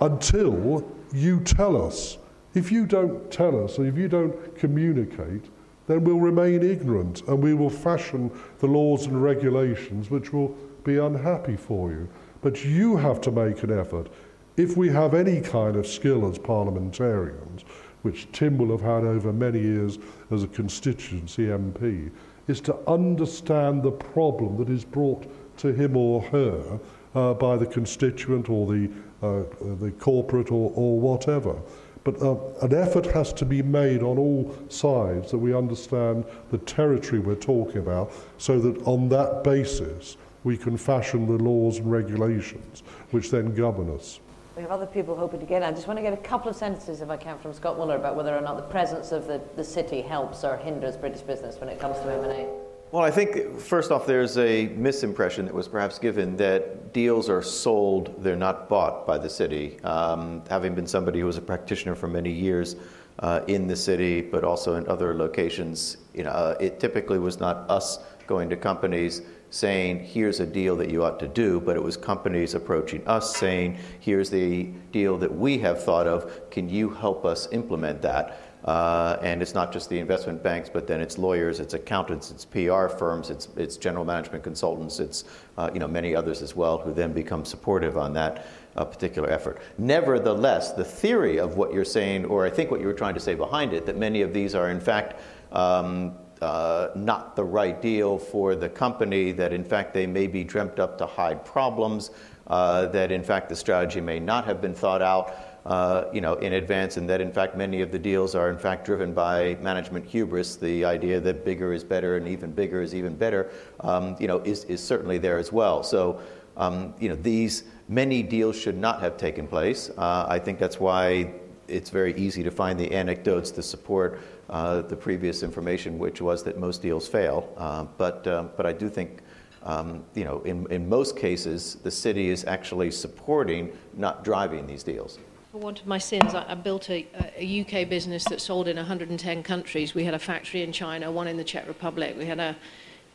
until 0.00 0.84
you 1.12 1.40
tell 1.40 1.86
us. 1.86 2.18
If 2.54 2.72
you 2.72 2.86
don't 2.86 3.30
tell 3.30 3.62
us, 3.64 3.78
if 3.78 3.96
you 3.96 4.08
don't 4.08 4.56
communicate, 4.56 5.44
then 5.86 6.04
we'll 6.04 6.20
remain 6.20 6.62
ignorant 6.62 7.22
and 7.28 7.42
we 7.42 7.54
will 7.54 7.70
fashion 7.70 8.30
the 8.58 8.66
laws 8.66 9.06
and 9.06 9.22
regulations 9.22 10.10
which 10.10 10.32
will 10.32 10.48
be 10.84 10.98
unhappy 10.98 11.56
for 11.56 11.90
you. 11.90 12.08
But 12.40 12.64
you 12.64 12.96
have 12.96 13.20
to 13.22 13.30
make 13.30 13.62
an 13.62 13.76
effort. 13.76 14.08
If 14.56 14.76
we 14.76 14.88
have 14.90 15.14
any 15.14 15.40
kind 15.40 15.76
of 15.76 15.86
skill 15.86 16.28
as 16.28 16.38
parliamentarians, 16.38 17.64
which 18.02 18.30
Tim 18.32 18.58
will 18.58 18.70
have 18.76 18.80
had 18.80 19.04
over 19.04 19.32
many 19.32 19.60
years 19.60 19.98
as 20.30 20.42
a 20.42 20.48
constituency 20.48 21.46
MP, 21.46 22.10
is 22.48 22.60
to 22.62 22.76
understand 22.88 23.82
the 23.82 23.90
problem 23.90 24.56
that 24.56 24.70
is 24.70 24.84
brought 24.84 25.26
to 25.58 25.72
him 25.72 25.96
or 25.96 26.22
her 26.22 26.80
uh, 27.14 27.34
by 27.34 27.56
the 27.56 27.66
constituent 27.66 28.48
or 28.48 28.66
the, 28.66 28.90
uh, 29.22 29.42
the 29.80 29.92
corporate 29.98 30.50
or, 30.50 30.72
or 30.74 30.98
whatever. 30.98 31.56
But 32.04 32.22
uh, 32.22 32.36
an 32.62 32.74
effort 32.74 33.06
has 33.06 33.32
to 33.34 33.44
be 33.44 33.62
made 33.62 34.02
on 34.02 34.16
all 34.16 34.56
sides 34.68 35.30
that 35.30 35.38
we 35.38 35.54
understand 35.54 36.24
the 36.50 36.58
territory 36.58 37.20
we're 37.20 37.34
talking 37.34 37.78
about 37.78 38.12
so 38.38 38.58
that 38.60 38.80
on 38.86 39.08
that 39.10 39.44
basis 39.44 40.16
we 40.44 40.56
can 40.56 40.76
fashion 40.76 41.26
the 41.26 41.42
laws 41.42 41.78
and 41.78 41.90
regulations 41.90 42.82
which 43.10 43.30
then 43.30 43.54
govern 43.54 43.94
us. 43.94 44.20
We 44.56 44.62
have 44.62 44.70
other 44.70 44.86
people 44.86 45.14
hoping 45.16 45.40
to 45.40 45.46
get 45.46 45.62
in. 45.62 45.68
I 45.68 45.72
just 45.72 45.86
want 45.86 45.98
to 45.98 46.02
get 46.02 46.12
a 46.12 46.16
couple 46.16 46.50
of 46.50 46.56
sentences, 46.56 47.00
if 47.00 47.10
I 47.10 47.16
can, 47.16 47.38
from 47.38 47.52
Scott 47.52 47.76
Moeller 47.76 47.96
about 47.96 48.16
whether 48.16 48.36
or 48.36 48.40
not 48.40 48.56
the 48.56 48.62
presence 48.62 49.12
of 49.12 49.26
the, 49.26 49.40
the 49.54 49.62
city 49.62 50.00
helps 50.00 50.44
or 50.44 50.56
hinders 50.56 50.96
British 50.96 51.20
business 51.20 51.60
when 51.60 51.68
it 51.68 51.78
comes 51.78 51.96
to 51.98 52.12
M&A. 52.12 52.67
Well, 52.90 53.02
I 53.04 53.10
think 53.10 53.60
first 53.60 53.90
off, 53.92 54.06
there's 54.06 54.38
a 54.38 54.68
misimpression 54.68 55.44
that 55.44 55.52
was 55.52 55.68
perhaps 55.68 55.98
given 55.98 56.38
that 56.38 56.94
deals 56.94 57.28
are 57.28 57.42
sold, 57.42 58.14
they're 58.24 58.34
not 58.34 58.70
bought 58.70 59.06
by 59.06 59.18
the 59.18 59.28
city. 59.28 59.78
Um, 59.84 60.42
having 60.48 60.74
been 60.74 60.86
somebody 60.86 61.20
who 61.20 61.26
was 61.26 61.36
a 61.36 61.42
practitioner 61.42 61.94
for 61.94 62.08
many 62.08 62.32
years 62.32 62.76
uh, 63.18 63.40
in 63.46 63.66
the 63.66 63.76
city, 63.76 64.22
but 64.22 64.42
also 64.42 64.76
in 64.76 64.88
other 64.88 65.12
locations, 65.12 65.98
you 66.14 66.24
know, 66.24 66.30
uh, 66.30 66.56
it 66.60 66.80
typically 66.80 67.18
was 67.18 67.38
not 67.38 67.68
us 67.68 67.98
going 68.26 68.48
to 68.48 68.56
companies 68.56 69.20
saying, 69.50 70.00
here's 70.00 70.40
a 70.40 70.46
deal 70.46 70.74
that 70.76 70.88
you 70.88 71.04
ought 71.04 71.18
to 71.20 71.28
do, 71.28 71.60
but 71.60 71.76
it 71.76 71.82
was 71.82 71.94
companies 71.94 72.54
approaching 72.54 73.06
us 73.06 73.36
saying, 73.36 73.76
here's 74.00 74.30
the 74.30 74.64
deal 74.92 75.18
that 75.18 75.34
we 75.34 75.58
have 75.58 75.84
thought 75.84 76.06
of, 76.06 76.50
can 76.50 76.70
you 76.70 76.88
help 76.88 77.26
us 77.26 77.48
implement 77.52 78.00
that? 78.00 78.47
Uh, 78.64 79.16
and 79.22 79.40
it's 79.40 79.54
not 79.54 79.72
just 79.72 79.88
the 79.88 79.98
investment 79.98 80.42
banks, 80.42 80.68
but 80.68 80.86
then 80.86 81.00
it's 81.00 81.16
lawyers, 81.16 81.60
it's 81.60 81.74
accountants, 81.74 82.30
it's 82.30 82.44
PR 82.44 82.88
firms, 82.88 83.30
it's, 83.30 83.48
it's 83.56 83.76
general 83.76 84.04
management 84.04 84.42
consultants, 84.42 84.98
it's 84.98 85.24
uh, 85.56 85.70
you 85.72 85.78
know, 85.78 85.86
many 85.86 86.14
others 86.14 86.42
as 86.42 86.56
well 86.56 86.78
who 86.78 86.92
then 86.92 87.12
become 87.12 87.44
supportive 87.44 87.96
on 87.96 88.12
that 88.12 88.46
uh, 88.76 88.84
particular 88.84 89.30
effort. 89.30 89.60
Nevertheless, 89.78 90.72
the 90.72 90.84
theory 90.84 91.38
of 91.38 91.56
what 91.56 91.72
you're 91.72 91.84
saying, 91.84 92.24
or 92.24 92.44
I 92.44 92.50
think 92.50 92.70
what 92.70 92.80
you 92.80 92.86
were 92.86 92.94
trying 92.94 93.14
to 93.14 93.20
say 93.20 93.34
behind 93.34 93.72
it, 93.72 93.86
that 93.86 93.96
many 93.96 94.22
of 94.22 94.34
these 94.34 94.54
are 94.54 94.70
in 94.70 94.80
fact 94.80 95.20
um, 95.52 96.16
uh, 96.40 96.88
not 96.94 97.36
the 97.36 97.44
right 97.44 97.80
deal 97.80 98.18
for 98.18 98.54
the 98.54 98.68
company, 98.68 99.32
that 99.32 99.52
in 99.52 99.64
fact 99.64 99.94
they 99.94 100.06
may 100.06 100.26
be 100.26 100.44
dreamt 100.44 100.78
up 100.78 100.98
to 100.98 101.06
hide 101.06 101.44
problems, 101.44 102.10
uh, 102.46 102.86
that 102.86 103.10
in 103.10 103.22
fact 103.22 103.48
the 103.48 103.56
strategy 103.56 104.00
may 104.00 104.20
not 104.20 104.44
have 104.44 104.60
been 104.60 104.74
thought 104.74 105.02
out. 105.02 105.47
Uh, 105.68 106.08
you 106.14 106.22
know, 106.22 106.32
in 106.36 106.54
advance, 106.54 106.96
and 106.96 107.06
that 107.10 107.20
in 107.20 107.30
fact 107.30 107.54
many 107.54 107.82
of 107.82 107.92
the 107.92 107.98
deals 107.98 108.34
are 108.34 108.48
in 108.48 108.56
fact 108.56 108.86
driven 108.86 109.12
by 109.12 109.54
management 109.60 110.02
hubris. 110.06 110.56
The 110.56 110.82
idea 110.82 111.20
that 111.20 111.44
bigger 111.44 111.74
is 111.74 111.84
better 111.84 112.16
and 112.16 112.26
even 112.26 112.52
bigger 112.52 112.80
is 112.80 112.94
even 112.94 113.14
better, 113.14 113.50
um, 113.80 114.16
you 114.18 114.28
know, 114.28 114.38
is, 114.44 114.64
is 114.64 114.82
certainly 114.82 115.18
there 115.18 115.36
as 115.36 115.52
well. 115.52 115.82
So, 115.82 116.22
um, 116.56 116.94
you 116.98 117.10
know, 117.10 117.16
these 117.16 117.64
many 117.86 118.22
deals 118.22 118.56
should 118.58 118.78
not 118.78 119.02
have 119.02 119.18
taken 119.18 119.46
place. 119.46 119.90
Uh, 119.90 120.24
I 120.26 120.38
think 120.38 120.58
that's 120.58 120.80
why 120.80 121.34
it's 121.68 121.90
very 121.90 122.14
easy 122.16 122.42
to 122.42 122.50
find 122.50 122.80
the 122.80 122.90
anecdotes 122.90 123.50
to 123.50 123.62
support 123.62 124.20
uh, 124.48 124.80
the 124.80 124.96
previous 124.96 125.42
information, 125.42 125.98
which 125.98 126.22
was 126.22 126.42
that 126.44 126.56
most 126.58 126.80
deals 126.80 127.06
fail. 127.06 127.52
Uh, 127.58 127.84
but, 127.98 128.26
um, 128.26 128.48
but 128.56 128.64
I 128.64 128.72
do 128.72 128.88
think, 128.88 129.20
um, 129.64 130.02
you 130.14 130.24
know, 130.24 130.40
in, 130.46 130.66
in 130.72 130.88
most 130.88 131.14
cases, 131.14 131.74
the 131.82 131.90
city 131.90 132.30
is 132.30 132.46
actually 132.46 132.90
supporting, 132.90 133.70
not 133.94 134.24
driving 134.24 134.66
these 134.66 134.82
deals. 134.82 135.18
For 135.52 135.56
one 135.56 135.76
of 135.78 135.86
my 135.86 135.96
sins, 135.96 136.34
I, 136.34 136.44
I 136.50 136.54
built 136.54 136.90
a, 136.90 137.06
a 137.38 137.60
UK 137.62 137.88
business 137.88 138.22
that 138.24 138.42
sold 138.42 138.68
in 138.68 138.76
110 138.76 139.42
countries. 139.42 139.94
We 139.94 140.04
had 140.04 140.12
a 140.12 140.18
factory 140.18 140.62
in 140.62 140.72
China, 140.72 141.10
one 141.10 141.26
in 141.26 141.38
the 141.38 141.44
Czech 141.44 141.66
Republic. 141.66 142.16
We 142.18 142.26
had 142.26 142.38
a 142.38 142.54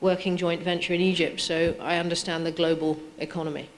working 0.02 0.36
joint 0.36 0.64
venture 0.64 0.96
in 0.96 1.02
Egypt, 1.02 1.40
so 1.40 1.76
I 1.80 1.98
understand 1.98 2.44
the 2.44 2.52
global 2.52 3.00
economy. 3.20 3.70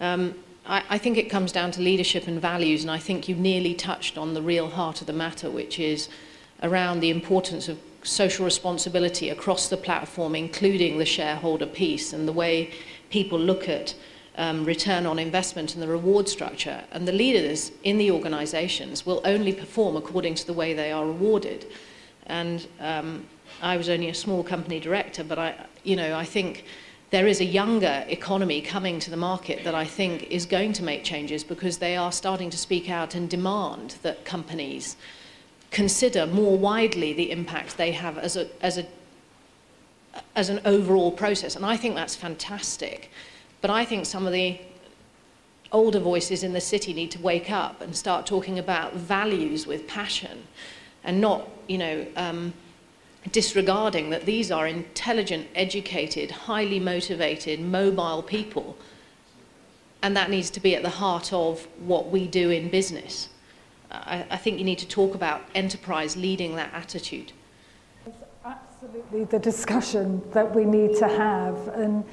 Um, 0.00 0.34
I, 0.66 0.82
I 0.90 0.98
think 0.98 1.16
it 1.16 1.30
comes 1.30 1.50
down 1.50 1.70
to 1.72 1.80
leadership 1.80 2.28
and 2.28 2.38
values, 2.38 2.82
and 2.82 2.90
I 2.90 2.98
think 2.98 3.26
you 3.26 3.36
nearly 3.36 3.72
touched 3.72 4.18
on 4.18 4.34
the 4.34 4.42
real 4.42 4.68
heart 4.68 5.00
of 5.00 5.06
the 5.06 5.14
matter, 5.14 5.50
which 5.50 5.78
is 5.78 6.10
around 6.62 7.00
the 7.00 7.08
importance 7.08 7.70
of 7.70 7.78
social 8.02 8.44
responsibility 8.44 9.30
across 9.30 9.68
the 9.68 9.78
platform, 9.78 10.34
including 10.34 10.98
the 10.98 11.06
shareholder 11.06 11.66
piece 11.66 12.12
and 12.12 12.28
the 12.28 12.32
way 12.32 12.70
people 13.08 13.38
look 13.38 13.66
at 13.66 13.94
um, 14.36 14.64
return 14.64 15.06
on 15.06 15.18
investment 15.18 15.74
and 15.74 15.82
the 15.82 15.88
reward 15.88 16.28
structure. 16.28 16.82
And 16.92 17.06
the 17.06 17.12
leaders 17.12 17.72
in 17.82 17.98
the 17.98 18.10
organizations 18.10 19.06
will 19.06 19.20
only 19.24 19.52
perform 19.52 19.96
according 19.96 20.34
to 20.36 20.46
the 20.46 20.52
way 20.52 20.74
they 20.74 20.92
are 20.92 21.06
rewarded. 21.06 21.66
And 22.26 22.66
um, 22.80 23.26
I 23.62 23.76
was 23.76 23.88
only 23.88 24.08
a 24.08 24.14
small 24.14 24.42
company 24.42 24.80
director, 24.80 25.24
but 25.24 25.38
I, 25.38 25.66
you 25.84 25.96
know, 25.96 26.16
I 26.16 26.24
think 26.24 26.64
there 27.10 27.26
is 27.26 27.40
a 27.40 27.44
younger 27.44 28.04
economy 28.08 28.60
coming 28.60 28.98
to 28.98 29.10
the 29.10 29.16
market 29.16 29.62
that 29.64 29.74
I 29.74 29.84
think 29.84 30.24
is 30.30 30.46
going 30.46 30.72
to 30.74 30.82
make 30.82 31.04
changes 31.04 31.44
because 31.44 31.78
they 31.78 31.96
are 31.96 32.10
starting 32.10 32.50
to 32.50 32.58
speak 32.58 32.90
out 32.90 33.14
and 33.14 33.30
demand 33.30 33.96
that 34.02 34.24
companies 34.24 34.96
consider 35.70 36.26
more 36.26 36.56
widely 36.56 37.12
the 37.12 37.30
impact 37.30 37.76
they 37.76 37.92
have 37.92 38.18
as 38.18 38.36
a, 38.36 38.48
as 38.64 38.78
a 38.78 38.86
as 40.36 40.48
an 40.48 40.60
overall 40.64 41.10
process. 41.10 41.56
And 41.56 41.66
I 41.66 41.76
think 41.76 41.94
that's 41.94 42.14
fantastic. 42.14 43.10
But 43.64 43.70
I 43.70 43.86
think 43.86 44.04
some 44.04 44.26
of 44.26 44.34
the 44.34 44.60
older 45.72 45.98
voices 45.98 46.42
in 46.42 46.52
the 46.52 46.60
city 46.60 46.92
need 46.92 47.10
to 47.12 47.18
wake 47.22 47.50
up 47.50 47.80
and 47.80 47.96
start 47.96 48.26
talking 48.26 48.58
about 48.58 48.92
values 48.92 49.66
with 49.66 49.88
passion 49.88 50.42
and 51.02 51.18
not, 51.18 51.48
you 51.66 51.78
know, 51.78 52.06
um, 52.16 52.52
disregarding 53.32 54.10
that 54.10 54.26
these 54.26 54.50
are 54.50 54.66
intelligent, 54.66 55.46
educated, 55.54 56.30
highly 56.30 56.78
motivated, 56.78 57.58
mobile 57.58 58.22
people. 58.22 58.76
And 60.02 60.14
that 60.14 60.28
needs 60.28 60.50
to 60.50 60.60
be 60.60 60.76
at 60.76 60.82
the 60.82 60.90
heart 60.90 61.32
of 61.32 61.66
what 61.86 62.10
we 62.10 62.26
do 62.26 62.50
in 62.50 62.68
business. 62.68 63.30
I, 63.90 64.26
I 64.30 64.36
think 64.36 64.58
you 64.58 64.64
need 64.66 64.80
to 64.80 64.88
talk 64.88 65.14
about 65.14 65.40
enterprise 65.54 66.18
leading 66.18 66.54
that 66.56 66.70
attitude. 66.74 67.32
It's 68.04 68.14
absolutely 68.44 69.24
the 69.24 69.38
discussion 69.38 70.20
that 70.32 70.54
we 70.54 70.66
need 70.66 70.96
to 70.98 71.08
have. 71.08 71.68
And, 71.68 72.04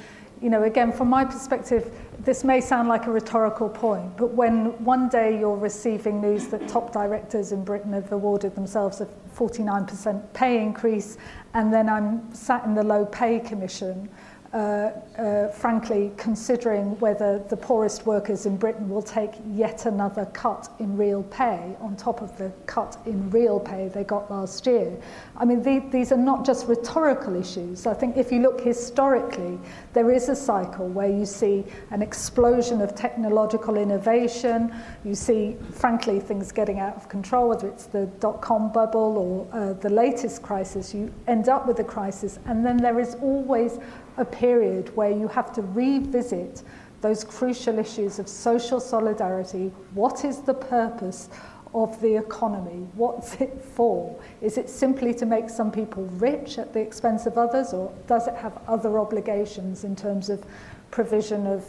you 0.41 0.49
know, 0.49 0.63
again, 0.63 0.91
from 0.91 1.07
my 1.09 1.23
perspective, 1.23 1.93
this 2.19 2.43
may 2.43 2.61
sound 2.61 2.87
like 2.87 3.05
a 3.05 3.11
rhetorical 3.11 3.69
point, 3.69 4.17
but 4.17 4.33
when 4.33 4.83
one 4.83 5.07
day 5.07 5.39
you're 5.39 5.55
receiving 5.55 6.19
news 6.19 6.47
that 6.47 6.67
top 6.67 6.91
directors 6.91 7.51
in 7.51 7.63
Britain 7.63 7.93
have 7.93 8.11
awarded 8.11 8.55
themselves 8.55 9.01
a 9.01 9.07
49% 9.35 10.33
pay 10.33 10.61
increase, 10.61 11.17
and 11.53 11.71
then 11.71 11.87
I'm 11.87 12.33
sat 12.33 12.65
in 12.65 12.73
the 12.73 12.83
low 12.83 13.05
pay 13.05 13.39
commission, 13.39 14.09
uh, 14.53 14.91
uh, 15.17 15.47
frankly, 15.47 16.11
considering 16.17 16.99
whether 16.99 17.39
the 17.47 17.55
poorest 17.55 18.05
workers 18.05 18.45
in 18.45 18.57
Britain 18.57 18.89
will 18.89 19.01
take 19.01 19.31
yet 19.53 19.85
another 19.85 20.25
cut 20.33 20.67
in 20.79 20.97
real 20.97 21.23
pay 21.23 21.73
on 21.79 21.95
top 21.95 22.21
of 22.21 22.37
the 22.37 22.51
cut 22.65 22.97
in 23.05 23.29
real 23.29 23.61
pay 23.61 23.87
they 23.87 24.03
got 24.03 24.29
last 24.29 24.67
year. 24.67 24.91
I 25.37 25.45
mean, 25.45 25.63
the, 25.63 25.79
these 25.89 26.11
are 26.11 26.17
not 26.17 26.45
just 26.45 26.67
rhetorical 26.67 27.37
issues. 27.37 27.87
I 27.87 27.93
think 27.93 28.17
if 28.17 28.29
you 28.29 28.41
look 28.41 28.59
historically, 28.59 29.57
there 29.93 30.11
is 30.11 30.29
a 30.29 30.35
cycle 30.35 30.87
where 30.87 31.09
you 31.09 31.25
see 31.25 31.65
an 31.89 32.01
explosion 32.01 32.81
of 32.81 32.95
technological 32.95 33.77
innovation, 33.77 34.73
you 35.03 35.15
see, 35.15 35.57
frankly, 35.73 36.19
things 36.19 36.51
getting 36.51 36.79
out 36.79 36.95
of 36.95 37.09
control, 37.09 37.49
whether 37.49 37.67
it's 37.67 37.87
the 37.87 38.05
dot 38.19 38.41
com 38.41 38.71
bubble 38.71 39.17
or 39.17 39.47
uh, 39.51 39.73
the 39.73 39.89
latest 39.89 40.41
crisis, 40.41 40.93
you 40.93 41.13
end 41.27 41.49
up 41.49 41.67
with 41.67 41.79
a 41.79 41.83
crisis, 41.83 42.39
and 42.45 42.65
then 42.65 42.77
there 42.77 42.99
is 42.99 43.15
always 43.15 43.79
a 44.17 44.25
period 44.25 44.95
where 44.95 45.11
you 45.11 45.27
have 45.27 45.51
to 45.53 45.61
revisit 45.61 46.63
those 47.01 47.23
crucial 47.23 47.79
issues 47.79 48.19
of 48.19 48.27
social 48.27 48.79
solidarity. 48.79 49.71
What 49.93 50.23
is 50.23 50.41
the 50.41 50.53
purpose 50.53 51.29
of 51.73 51.99
the 52.01 52.15
economy? 52.15 52.87
What's 52.95 53.35
it 53.41 53.63
for? 53.75 54.19
Is 54.41 54.57
it 54.57 54.69
simply 54.69 55.13
to 55.15 55.25
make 55.25 55.49
some 55.49 55.71
people 55.71 56.03
rich 56.17 56.57
at 56.57 56.73
the 56.73 56.79
expense 56.79 57.25
of 57.25 57.37
others, 57.37 57.73
or 57.73 57.93
does 58.07 58.27
it 58.27 58.35
have 58.35 58.59
other 58.67 58.99
obligations 58.99 59.83
in 59.83 59.95
terms 59.95 60.29
of 60.29 60.43
provision 60.91 61.47
of 61.47 61.65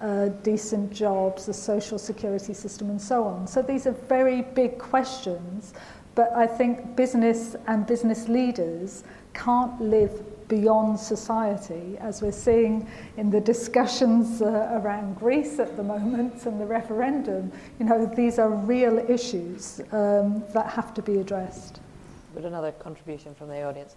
uh, 0.00 0.28
decent 0.42 0.92
jobs, 0.92 1.46
the 1.46 1.54
social 1.54 1.98
security 1.98 2.54
system, 2.54 2.90
and 2.90 3.00
so 3.00 3.24
on? 3.24 3.46
So 3.46 3.62
these 3.62 3.86
are 3.86 3.92
very 3.92 4.42
big 4.42 4.78
questions 4.78 5.74
But 6.14 6.32
I 6.34 6.46
think 6.46 6.94
business 6.94 7.56
and 7.66 7.86
business 7.86 8.28
leaders 8.28 9.04
can't 9.32 9.80
live 9.80 10.22
beyond 10.48 10.98
society, 10.98 11.96
as 11.98 12.22
we're 12.22 12.32
seeing 12.32 12.88
in 13.16 13.30
the 13.30 13.40
discussions 13.40 14.42
uh, 14.42 14.80
around 14.82 15.16
Greece 15.16 15.58
at 15.58 15.76
the 15.76 15.82
moment 15.82 16.46
and 16.46 16.60
the 16.60 16.66
referendum. 16.66 17.52
You 17.78 17.86
know, 17.86 18.06
these 18.06 18.38
are 18.38 18.50
real 18.50 18.98
issues 18.98 19.80
um, 19.92 20.44
that 20.52 20.70
have 20.70 20.94
to 20.94 21.02
be 21.02 21.18
addressed. 21.18 21.80
But 22.34 22.44
another 22.44 22.72
contribution 22.72 23.34
from 23.34 23.48
the 23.48 23.62
audience. 23.62 23.94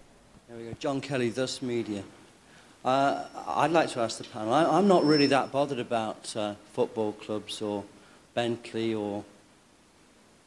There 0.48 0.58
we 0.58 0.64
go. 0.64 0.72
John 0.78 1.00
Kelly, 1.00 1.30
Thus 1.30 1.62
Media. 1.62 2.04
Uh, 2.84 3.24
I'd 3.48 3.72
like 3.72 3.88
to 3.90 4.00
ask 4.00 4.18
the 4.18 4.24
panel. 4.24 4.54
I, 4.54 4.78
am 4.78 4.86
not 4.86 5.04
really 5.04 5.26
that 5.26 5.50
bothered 5.50 5.80
about 5.80 6.36
uh, 6.36 6.54
football 6.72 7.12
clubs 7.12 7.60
or 7.60 7.82
Bentley 8.34 8.94
or 8.94 9.24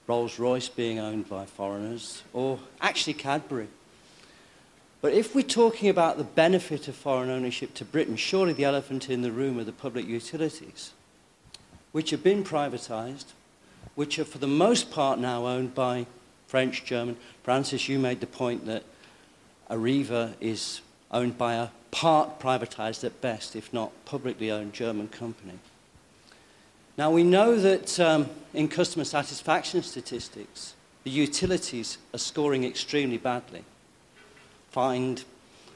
Rolls 0.07 0.39
Royce 0.39 0.69
being 0.69 0.99
owned 0.99 1.27
by 1.27 1.45
foreigners 1.45 2.23
or 2.31 2.59
actually 2.79 3.13
Cadbury. 3.13 3.67
But 5.01 5.13
if 5.13 5.33
we're 5.33 5.43
talking 5.43 5.87
about 5.87 6.17
the 6.17 6.25
benefit 6.25 6.87
of 6.87 6.95
foreign 6.95 7.29
ownership 7.29 7.73
to 7.75 7.85
Britain, 7.85 8.17
surely 8.17 8.51
the 8.51 8.65
elephant 8.65 9.09
in 9.09 9.21
the 9.21 9.31
room 9.31 9.57
are 9.57 9.63
the 9.63 9.71
public 9.71 10.05
utilities, 10.05 10.91
which 11.93 12.09
have 12.09 12.21
been 12.21 12.43
privatised, 12.43 13.25
which 13.95 14.19
are 14.19 14.25
for 14.25 14.39
the 14.39 14.47
most 14.47 14.91
part 14.91 15.17
now 15.17 15.47
owned 15.47 15.73
by 15.73 16.05
French, 16.47 16.83
German. 16.83 17.15
Frances, 17.43 17.87
you 17.87 17.97
made 17.97 18.19
the 18.19 18.27
point 18.27 18.65
that 18.65 18.83
Areva 19.69 20.33
is 20.41 20.81
owned 21.11 21.37
by 21.37 21.55
a 21.55 21.69
part 21.91 22.39
privatised 22.39 23.03
at 23.05 23.21
best, 23.21 23.55
if 23.55 23.71
not 23.71 23.91
publicly 24.03 24.51
owned 24.51 24.73
German 24.73 25.07
company. 25.07 25.59
Now 26.97 27.09
we 27.09 27.23
know 27.23 27.55
that 27.55 27.97
um, 28.01 28.29
in 28.53 28.67
customer 28.67 29.05
satisfaction 29.05 29.81
statistics, 29.81 30.73
the 31.05 31.09
utilities 31.09 31.97
are 32.13 32.19
scoring 32.19 32.65
extremely 32.65 33.17
badly 33.17 33.63
fined 34.71 35.23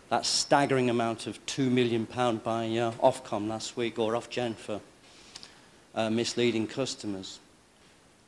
that 0.09 0.25
staggering 0.25 0.89
amount 0.89 1.27
of 1.27 1.43
£2 1.47 1.71
million 1.71 2.05
by 2.05 2.65
uh, 2.77 2.91
Ofcom 3.01 3.47
last 3.47 3.75
week, 3.75 3.97
or 3.97 4.13
Ofgem 4.13 4.55
for 4.55 4.79
uh, 5.95 6.09
misleading 6.09 6.67
customers. 6.67 7.39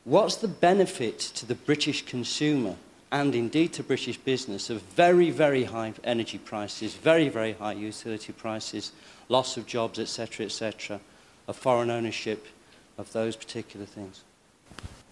What's 0.04 0.36
the 0.36 0.48
benefit 0.48 1.18
to 1.18 1.46
the 1.46 1.54
British 1.54 2.04
consumer 2.04 2.76
and 3.12 3.34
indeed 3.34 3.72
to 3.74 3.82
British 3.82 4.16
business 4.18 4.68
of 4.68 4.82
very, 4.82 5.30
very 5.30 5.64
high 5.64 5.94
energy 6.04 6.38
prices, 6.38 6.94
very, 6.94 7.28
very 7.28 7.52
high 7.52 7.72
utility 7.72 8.32
prices, 8.32 8.92
loss 9.28 9.56
of 9.56 9.66
jobs, 9.66 9.98
etc., 9.98 10.46
etc., 10.46 11.00
of 11.46 11.56
foreign 11.56 11.90
ownership 11.90 12.46
of 12.98 13.12
those 13.12 13.36
particular 13.36 13.86
things? 13.86 14.22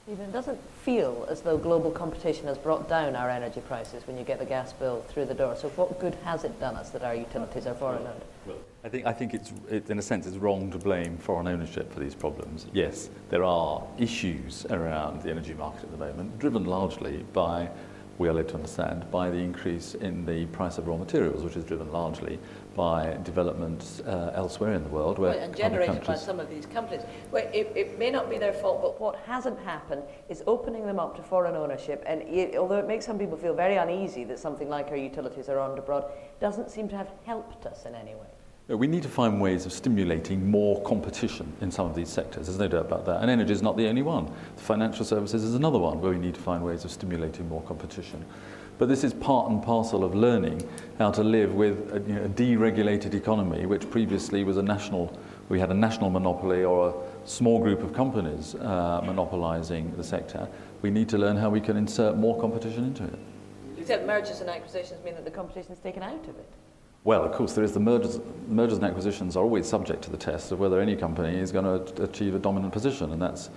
Stephen, 0.05 0.27
it 0.27 0.33
doesn't 0.33 0.61
feel 0.83 1.27
as 1.31 1.41
though 1.41 1.57
global 1.57 1.91
competition 1.91 2.47
has 2.47 2.59
brought 2.59 2.91
down 2.91 3.17
our 3.17 3.31
energy 3.31 3.63
prices 3.63 4.07
when 4.07 4.19
you 4.19 4.25
get 4.25 4.39
the 4.39 4.45
gas 4.45 4.71
bill 4.71 5.03
through 5.09 5.25
the 5.25 5.33
door. 5.33 5.57
So 5.57 5.71
what 5.71 5.99
good 5.99 6.15
has 6.25 6.45
it 6.45 6.61
done 6.61 6.77
us 6.77 6.91
that 6.91 7.03
our 7.03 7.15
utilities 7.15 7.67
are 7.67 7.73
foreign 7.73 8.07
owned? 8.07 8.21
Well, 8.45 8.59
I 8.85 8.91
think, 8.91 9.07
I 9.07 9.15
think 9.15 9.33
it's, 9.33 9.55
it, 9.71 9.89
in 9.89 9.99
a 9.99 10.03
sense, 10.03 10.27
it's 10.27 10.37
wrong 10.37 10.71
to 10.73 10.79
blame 10.79 11.17
foreign 11.17 11.49
ownership 11.49 11.91
for 11.91 12.01
these 12.01 12.15
problems. 12.15 12.67
Yes, 12.75 13.09
there 13.31 13.45
are 13.45 13.83
issues 13.97 14.67
around 14.69 15.23
the 15.23 15.31
energy 15.31 15.55
market 15.55 15.85
at 15.85 15.91
the 15.91 15.97
moment, 15.97 16.39
driven 16.39 16.67
largely 16.67 17.25
by 17.33 17.71
we 18.19 18.29
are 18.29 18.35
led 18.35 18.49
to 18.49 18.55
understand, 18.55 19.11
by 19.11 19.31
the 19.31 19.39
increase 19.39 19.95
in 19.95 20.25
the 20.27 20.47
price 20.47 20.79
of 20.79 20.87
raw 20.87 20.97
materials, 20.97 21.43
which 21.43 21.57
is 21.57 21.65
driven 21.65 21.91
largely 21.91 22.39
by 22.75 23.19
developments 23.23 24.01
uh, 24.01 24.33
elsewhere 24.35 24.75
in 24.75 24.83
the 24.83 24.89
world. 24.89 25.19
Where 25.19 25.31
well, 25.31 25.39
and 25.39 25.57
generated 25.57 26.05
by 26.05 26.15
some 26.17 26.41
of 26.41 26.51
these 26.51 26.67
companies. 26.67 27.03
Well, 27.31 27.49
it, 27.53 27.73
it, 27.75 27.99
may 27.99 28.11
not 28.11 28.29
be 28.29 28.39
their 28.39 28.53
fault, 28.53 28.83
but 28.83 29.01
what 29.01 29.17
hasn't 29.27 29.59
happened 29.61 30.03
is 30.29 30.43
opening 30.47 30.87
them 30.87 30.99
up 30.99 31.17
to 31.17 31.23
foreign 31.23 31.57
ownership. 31.57 32.03
And 32.07 32.23
it, 32.23 32.57
although 32.57 32.79
it 32.79 32.87
makes 32.87 33.07
some 33.07 33.19
people 33.19 33.37
feel 33.37 33.55
very 33.55 33.77
uneasy 33.77 34.25
that 34.25 34.39
something 34.39 34.69
like 34.69 34.89
our 34.89 34.97
utilities 34.97 35.49
are 35.49 35.59
owned 35.59 35.79
abroad, 35.79 36.05
doesn't 36.41 36.71
seem 36.71 36.89
to 36.89 36.97
have 36.97 37.11
helped 37.25 37.67
us 37.67 37.87
in 37.87 37.95
any 37.95 38.15
way. 38.15 38.27
We 38.67 38.87
need 38.87 39.03
to 39.03 39.11
find 39.11 39.43
ways 39.43 39.67
of 39.67 39.75
stimulating 39.75 40.51
more 40.51 40.83
competition 40.85 41.53
in 41.61 41.71
some 41.71 41.87
of 41.87 41.95
these 41.95 42.09
sectors. 42.09 42.47
There's 42.47 42.59
no 42.59 42.67
doubt 42.67 42.87
about 42.87 43.05
that. 43.05 43.21
And 43.21 43.31
energy 43.31 43.53
is 43.53 43.61
not 43.61 43.77
the 43.77 43.87
only 43.89 44.01
one. 44.01 44.33
The 44.57 44.63
financial 44.63 45.05
services 45.05 45.45
is 45.45 45.55
another 45.55 45.79
one 45.79 46.01
where 46.01 46.13
we 46.13 46.19
need 46.19 46.35
to 46.35 46.41
find 46.41 46.65
ways 46.65 46.83
of 46.87 46.91
stimulating 46.91 47.47
more 47.47 47.61
competition. 47.63 48.25
But 48.79 48.89
this 48.89 49.05
is 49.05 49.15
part 49.15 49.51
and 49.51 49.63
parcel 49.63 50.03
of 50.03 50.15
learning 50.15 50.69
how 50.99 51.11
to 51.13 51.23
live 51.23 51.55
with 51.55 51.93
a, 51.93 52.01
you 52.01 52.15
know, 52.15 52.25
a 52.25 52.29
deregulated 52.29 53.15
economy, 53.15 53.67
which 53.67 53.89
previously 53.91 54.43
was 54.43 54.57
a 54.57 54.63
national, 54.63 55.17
we 55.49 55.61
had 55.61 55.71
a 55.71 55.75
national 55.75 56.11
monopoly 56.11 56.65
or 56.65 56.89
a 56.89 57.29
small 57.29 57.61
group 57.61 57.83
of 57.83 57.93
companies 57.93 58.55
uh, 58.57 59.01
monopolizing 59.05 59.95
the 59.97 60.05
sector. 60.05 60.49
We 60.83 60.91
need 60.91 61.09
to 61.11 61.19
learn 61.19 61.37
how 61.37 61.51
we 61.51 61.61
can 61.61 61.77
insert 61.77 62.17
more 62.17 62.41
competition 62.41 62.85
into 62.85 63.05
it. 63.05 63.19
Except 63.79 64.07
mergers 64.07 64.41
and 64.41 64.51
acquisitions 64.51 65.05
mean 65.05 65.15
that 65.15 65.25
the 65.25 65.31
competition 65.31 65.73
is 65.73 65.79
taken 65.79 66.03
out 66.03 66.23
of 66.23 66.37
it. 66.37 66.49
Well, 67.05 67.23
of 67.23 67.33
course, 67.33 67.53
there 67.53 67.65
is 67.65 67.73
the 67.73 67.81
mergers, 67.81 68.19
mergers 68.49 68.79
and 68.79 68.87
acquisitions 68.87 69.37
are 69.37 69.45
always 69.45 69.69
subject 69.69 70.03
to 70.05 70.11
the 70.11 70.17
test 70.17 70.53
of 70.53 70.59
whether 70.59 70.81
any 70.81 70.97
company 70.97 71.39
is 71.39 71.53
going 71.53 71.65
to 71.65 72.03
achieve 72.03 72.35
a 72.35 72.39
dominant 72.39 72.73
position, 72.73 73.13
and 73.13 73.21
that's 73.21 73.51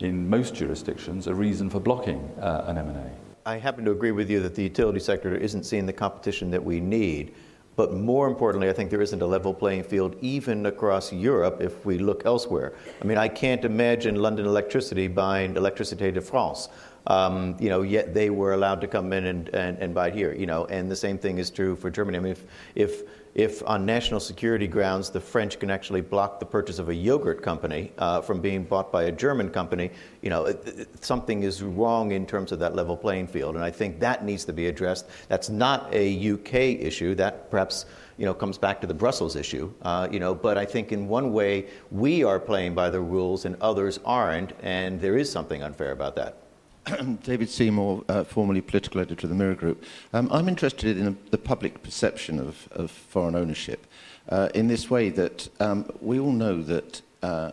in 0.00 0.28
most 0.28 0.54
jurisdictions 0.54 1.26
a 1.28 1.34
reason 1.34 1.70
for 1.70 1.78
blocking 1.80 2.18
uh, 2.40 2.64
an 2.66 2.76
M&A. 2.76 3.27
I 3.48 3.56
happen 3.56 3.82
to 3.86 3.92
agree 3.92 4.10
with 4.10 4.28
you 4.28 4.40
that 4.40 4.54
the 4.54 4.62
utility 4.62 5.00
sector 5.00 5.34
isn't 5.34 5.64
seeing 5.64 5.86
the 5.86 5.92
competition 5.94 6.50
that 6.50 6.62
we 6.62 6.80
need. 6.80 7.34
But 7.76 7.94
more 7.94 8.28
importantly, 8.28 8.68
I 8.68 8.74
think 8.74 8.90
there 8.90 9.00
isn't 9.00 9.22
a 9.22 9.26
level 9.26 9.54
playing 9.54 9.84
field 9.84 10.16
even 10.20 10.66
across 10.66 11.14
Europe 11.14 11.62
if 11.62 11.86
we 11.86 11.96
look 11.96 12.26
elsewhere. 12.26 12.74
I 13.00 13.06
mean, 13.06 13.16
I 13.16 13.26
can't 13.28 13.64
imagine 13.64 14.16
London 14.16 14.44
Electricity 14.44 15.08
buying 15.08 15.54
Electricité 15.54 16.12
de 16.12 16.20
France. 16.20 16.68
Um, 17.06 17.56
you 17.58 17.70
know, 17.70 17.80
yet 17.80 18.12
they 18.12 18.28
were 18.28 18.52
allowed 18.52 18.82
to 18.82 18.86
come 18.86 19.14
in 19.14 19.24
and, 19.24 19.48
and, 19.54 19.78
and 19.78 19.94
buy 19.94 20.08
it 20.08 20.14
here, 20.14 20.34
you 20.34 20.44
know, 20.44 20.66
and 20.66 20.90
the 20.90 20.96
same 20.96 21.16
thing 21.16 21.38
is 21.38 21.48
true 21.48 21.74
for 21.74 21.88
Germany. 21.88 22.18
I 22.18 22.20
mean, 22.20 22.32
if, 22.32 22.44
if, 22.74 23.02
if 23.38 23.62
on 23.68 23.86
national 23.86 24.18
security 24.18 24.66
grounds 24.66 25.10
the 25.10 25.20
French 25.20 25.60
can 25.60 25.70
actually 25.70 26.00
block 26.00 26.40
the 26.40 26.44
purchase 26.44 26.80
of 26.80 26.88
a 26.88 26.94
yogurt 26.94 27.40
company 27.40 27.92
uh, 27.98 28.20
from 28.20 28.40
being 28.40 28.64
bought 28.64 28.90
by 28.90 29.04
a 29.04 29.12
German 29.12 29.48
company, 29.48 29.90
you 30.22 30.28
know, 30.28 30.46
it, 30.46 30.60
it, 30.66 31.04
something 31.04 31.44
is 31.44 31.62
wrong 31.62 32.10
in 32.10 32.26
terms 32.26 32.50
of 32.50 32.58
that 32.58 32.74
level 32.74 32.96
playing 32.96 33.28
field. 33.28 33.54
And 33.54 33.62
I 33.62 33.70
think 33.70 34.00
that 34.00 34.24
needs 34.24 34.44
to 34.46 34.52
be 34.52 34.66
addressed. 34.66 35.06
That's 35.28 35.48
not 35.48 35.88
a 35.94 36.32
UK 36.32 36.54
issue. 36.82 37.14
That 37.14 37.48
perhaps 37.48 37.86
you 38.16 38.24
know, 38.24 38.34
comes 38.34 38.58
back 38.58 38.80
to 38.80 38.88
the 38.88 38.94
Brussels 38.94 39.36
issue, 39.36 39.72
uh, 39.82 40.08
you 40.10 40.18
know, 40.18 40.34
but 40.34 40.58
I 40.58 40.64
think 40.64 40.90
in 40.90 41.06
one 41.06 41.32
way 41.32 41.68
we 41.92 42.24
are 42.24 42.40
playing 42.40 42.74
by 42.74 42.90
the 42.90 43.00
rules 43.00 43.44
and 43.44 43.54
others 43.60 44.00
aren't, 44.04 44.52
and 44.62 45.00
there 45.00 45.16
is 45.16 45.30
something 45.30 45.62
unfair 45.62 45.92
about 45.92 46.16
that. 46.16 46.47
David 47.22 47.48
Seymour, 47.48 48.04
uh, 48.08 48.24
formerly 48.24 48.60
political 48.60 49.00
editor 49.00 49.26
of 49.26 49.30
the 49.30 49.36
Mirror 49.36 49.54
Group. 49.56 49.84
Um, 50.12 50.28
I'm 50.32 50.48
interested 50.48 50.96
in 50.96 51.18
the 51.30 51.38
public 51.38 51.82
perception 51.82 52.38
of, 52.38 52.68
of 52.72 52.90
foreign 52.90 53.34
ownership 53.34 53.86
uh, 54.28 54.48
in 54.54 54.68
this 54.68 54.90
way 54.90 55.10
that 55.10 55.48
um, 55.60 55.90
we 56.00 56.18
all 56.18 56.32
know 56.32 56.62
that 56.62 57.02
uh, 57.22 57.52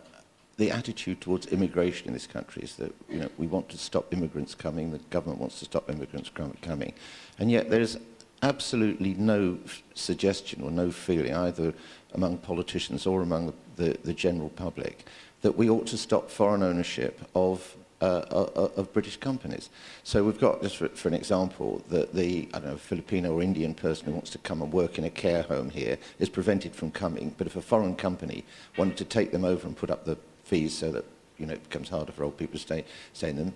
the 0.58 0.72
attitude 0.72 1.22
towards 1.22 1.48
immigration 1.48 2.08
in 2.08 2.14
this 2.14 2.28
country 2.28 2.64
is 2.64 2.76
that 2.76 2.94
you 3.10 3.20
know, 3.20 3.30
we 3.38 3.48
want 3.48 3.68
to 3.70 3.78
stop 3.78 4.14
immigrants 4.14 4.56
coming, 4.56 4.92
the 4.92 5.00
government 5.10 5.40
wants 5.40 5.60
to 5.60 5.66
stop 5.66 5.90
immigrants 5.90 6.32
coming, 6.62 6.94
and 7.40 7.52
yet 7.52 7.70
there 7.70 7.82
is 7.82 7.98
absolutely 8.42 9.14
no 9.16 9.58
suggestion 9.96 10.62
or 10.62 10.72
no 10.72 10.92
feeling 10.92 11.34
either 11.34 11.74
among 12.14 12.38
politicians 12.38 13.06
or 13.06 13.22
among 13.22 13.48
the, 13.48 13.84
the, 13.84 13.98
the 14.04 14.14
general 14.14 14.50
public 14.50 15.06
that 15.42 15.58
we 15.58 15.70
ought 15.70 15.88
to 15.88 15.98
stop 15.98 16.30
foreign 16.30 16.64
ownership 16.64 17.22
of 17.36 17.76
uh, 18.02 18.26
uh, 18.30 18.50
uh, 18.56 18.70
of 18.76 18.92
British 18.92 19.18
companies. 19.18 19.70
So 20.04 20.24
we've 20.24 20.40
got, 20.40 20.62
just 20.62 20.78
for, 20.78 20.90
for 20.90 21.08
an 21.08 21.14
example, 21.14 21.82
that 21.90 22.14
the 22.14 22.50
I 22.54 22.60
don't 22.60 22.72
know, 22.72 22.78
Filipino 22.78 23.34
or 23.34 23.42
Indian 23.42 23.74
person 23.74 24.08
who 24.08 24.12
wants 24.12 24.32
to 24.32 24.38
come 24.40 24.62
and 24.62 24.72
work 24.74 24.98
in 24.98 25.06
a 25.06 25.10
care 25.10 25.44
home 25.44 25.70
here 25.70 25.98
is 26.20 26.28
prevented 26.28 26.76
from 26.76 26.92
coming. 26.92 27.34
But 27.38 27.48
if 27.48 27.56
a 27.56 27.62
foreign 27.62 27.96
company 27.96 28.44
wanted 28.78 28.98
to 28.98 29.06
take 29.06 29.32
them 29.32 29.46
over 29.46 29.66
and 29.66 29.78
put 29.78 29.90
up 29.90 30.04
the 30.04 30.18
fees 30.44 30.78
so 30.78 30.92
that 30.92 31.06
you 31.38 31.46
know, 31.46 31.54
it 31.54 31.64
becomes 31.64 31.90
harder 31.90 32.12
for 32.12 32.26
old 32.26 32.38
people 32.38 32.54
to 32.54 32.60
stay, 32.60 32.86
stay 33.14 33.30
in 33.30 33.38
them, 33.38 33.54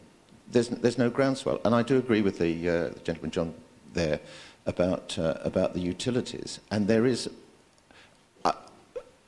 there's, 0.49 0.69
there's 0.69 0.97
no 0.97 1.09
groundswell. 1.09 1.59
And 1.65 1.75
I 1.75 1.83
do 1.83 1.97
agree 1.97 2.21
with 2.21 2.39
the, 2.39 2.69
uh, 2.69 2.89
the 2.89 2.99
gentleman 3.03 3.31
John 3.31 3.53
there 3.93 4.19
about, 4.65 5.19
uh, 5.19 5.35
about 5.43 5.73
the 5.73 5.81
utilities. 5.81 6.59
And 6.71 6.87
there 6.87 7.05
is 7.05 7.29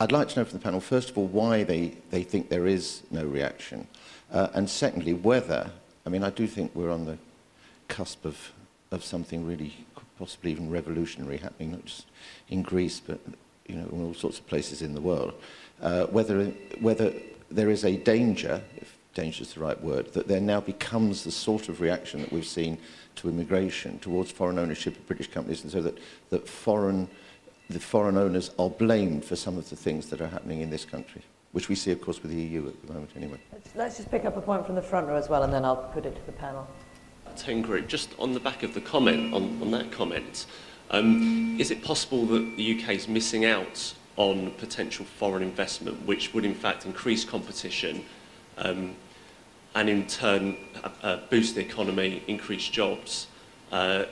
I'd 0.02 0.10
like 0.10 0.26
to 0.30 0.40
know 0.40 0.44
from 0.44 0.58
the 0.58 0.64
panel, 0.64 0.80
first 0.80 1.10
of 1.10 1.18
all, 1.18 1.28
why 1.28 1.62
they, 1.62 1.96
they 2.10 2.24
think 2.24 2.48
there 2.48 2.66
is 2.66 3.02
no 3.12 3.24
reaction. 3.24 3.86
Uh, 4.32 4.48
and 4.54 4.68
secondly, 4.68 5.12
whether, 5.12 5.70
I 6.06 6.08
mean, 6.08 6.24
I 6.24 6.30
do 6.30 6.46
think 6.46 6.72
we're 6.74 6.90
on 6.90 7.04
the 7.04 7.18
cusp 7.88 8.24
of, 8.24 8.52
of 8.90 9.04
something 9.04 9.46
really 9.46 9.74
possibly 10.18 10.52
even 10.52 10.70
revolutionary 10.70 11.36
happening, 11.36 11.72
not 11.72 11.84
just 11.84 12.06
in 12.48 12.62
Greece, 12.62 13.00
but 13.00 13.20
you 13.66 13.76
know, 13.76 13.86
in 13.92 14.04
all 14.04 14.14
sorts 14.14 14.38
of 14.38 14.46
places 14.46 14.80
in 14.80 14.94
the 14.94 15.00
world. 15.00 15.34
Uh, 15.82 16.06
whether, 16.06 16.46
whether 16.80 17.12
there 17.50 17.68
is 17.68 17.84
a 17.84 17.96
danger, 17.96 18.62
if 18.76 18.96
danger 19.14 19.42
is 19.42 19.52
the 19.52 19.60
right 19.60 19.80
word, 19.82 20.12
that 20.14 20.28
there 20.28 20.40
now 20.40 20.60
becomes 20.60 21.24
the 21.24 21.30
sort 21.30 21.68
of 21.68 21.80
reaction 21.80 22.20
that 22.20 22.32
we've 22.32 22.46
seen 22.46 22.78
to 23.16 23.28
immigration 23.28 23.98
towards 23.98 24.30
foreign 24.30 24.58
ownership 24.58 24.96
of 24.96 25.06
British 25.06 25.30
companies, 25.30 25.62
and 25.62 25.70
so 25.70 25.82
that, 25.82 25.98
that 26.30 26.48
foreign, 26.48 27.06
the 27.68 27.80
foreign 27.80 28.16
owners 28.16 28.50
are 28.58 28.70
blamed 28.70 29.24
for 29.24 29.36
some 29.36 29.58
of 29.58 29.68
the 29.68 29.76
things 29.76 30.08
that 30.08 30.22
are 30.22 30.28
happening 30.28 30.60
in 30.62 30.70
this 30.70 30.86
country 30.86 31.22
which 31.52 31.68
we 31.68 31.74
see, 31.74 31.90
of 31.90 32.00
course, 32.00 32.22
with 32.22 32.32
the 32.32 32.40
EU 32.42 32.66
at 32.66 32.86
the 32.86 32.92
moment 32.92 33.10
anyway. 33.14 33.38
Let's, 33.52 33.76
let's 33.76 33.96
just 33.98 34.10
pick 34.10 34.24
up 34.24 34.36
a 34.36 34.40
point 34.40 34.66
from 34.66 34.74
the 34.74 34.82
front 34.82 35.06
row 35.06 35.16
as 35.16 35.28
well, 35.28 35.42
and 35.42 35.52
then 35.52 35.64
I'll 35.64 35.76
put 35.76 36.06
it 36.06 36.16
to 36.16 36.26
the 36.26 36.32
panel. 36.32 36.66
Tone 37.36 37.62
Group. 37.62 37.88
Just 37.88 38.10
on 38.18 38.32
the 38.32 38.40
back 38.40 38.62
of 38.62 38.74
the 38.74 38.80
comment, 38.80 39.32
on, 39.32 39.60
on 39.62 39.70
that 39.70 39.90
comment, 39.90 40.46
um, 40.90 41.58
is 41.58 41.70
it 41.70 41.82
possible 41.82 42.26
that 42.26 42.56
the 42.56 42.78
UK 42.78 42.90
is 42.90 43.08
missing 43.08 43.44
out 43.44 43.94
on 44.16 44.50
potential 44.52 45.04
foreign 45.04 45.42
investment, 45.42 46.06
which 46.06 46.34
would 46.34 46.44
in 46.44 46.54
fact 46.54 46.84
increase 46.84 47.24
competition 47.24 48.04
um, 48.58 48.94
and 49.74 49.88
in 49.88 50.06
turn 50.06 50.56
uh, 50.84 50.90
uh, 51.02 51.20
boost 51.30 51.54
the 51.54 51.62
economy, 51.62 52.22
increase 52.26 52.68
jobs? 52.68 53.26
Uh, 53.72 54.04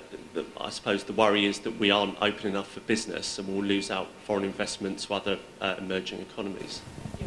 I 0.59 0.71
suppose 0.71 1.05
the 1.05 1.13
worry 1.13 1.45
is 1.45 1.59
that 1.61 1.79
we 1.79 1.91
aren't 1.91 2.17
open 2.23 2.47
enough 2.47 2.73
for 2.73 2.81
business 2.81 3.39
and 3.39 3.47
we'll 3.47 3.63
lose 3.63 3.91
out 3.91 4.09
foreign 4.25 4.45
investment 4.45 5.01
to 5.01 5.15
other 5.15 5.39
uh, 5.61 5.75
emerging 5.77 6.21
economies. 6.21 6.81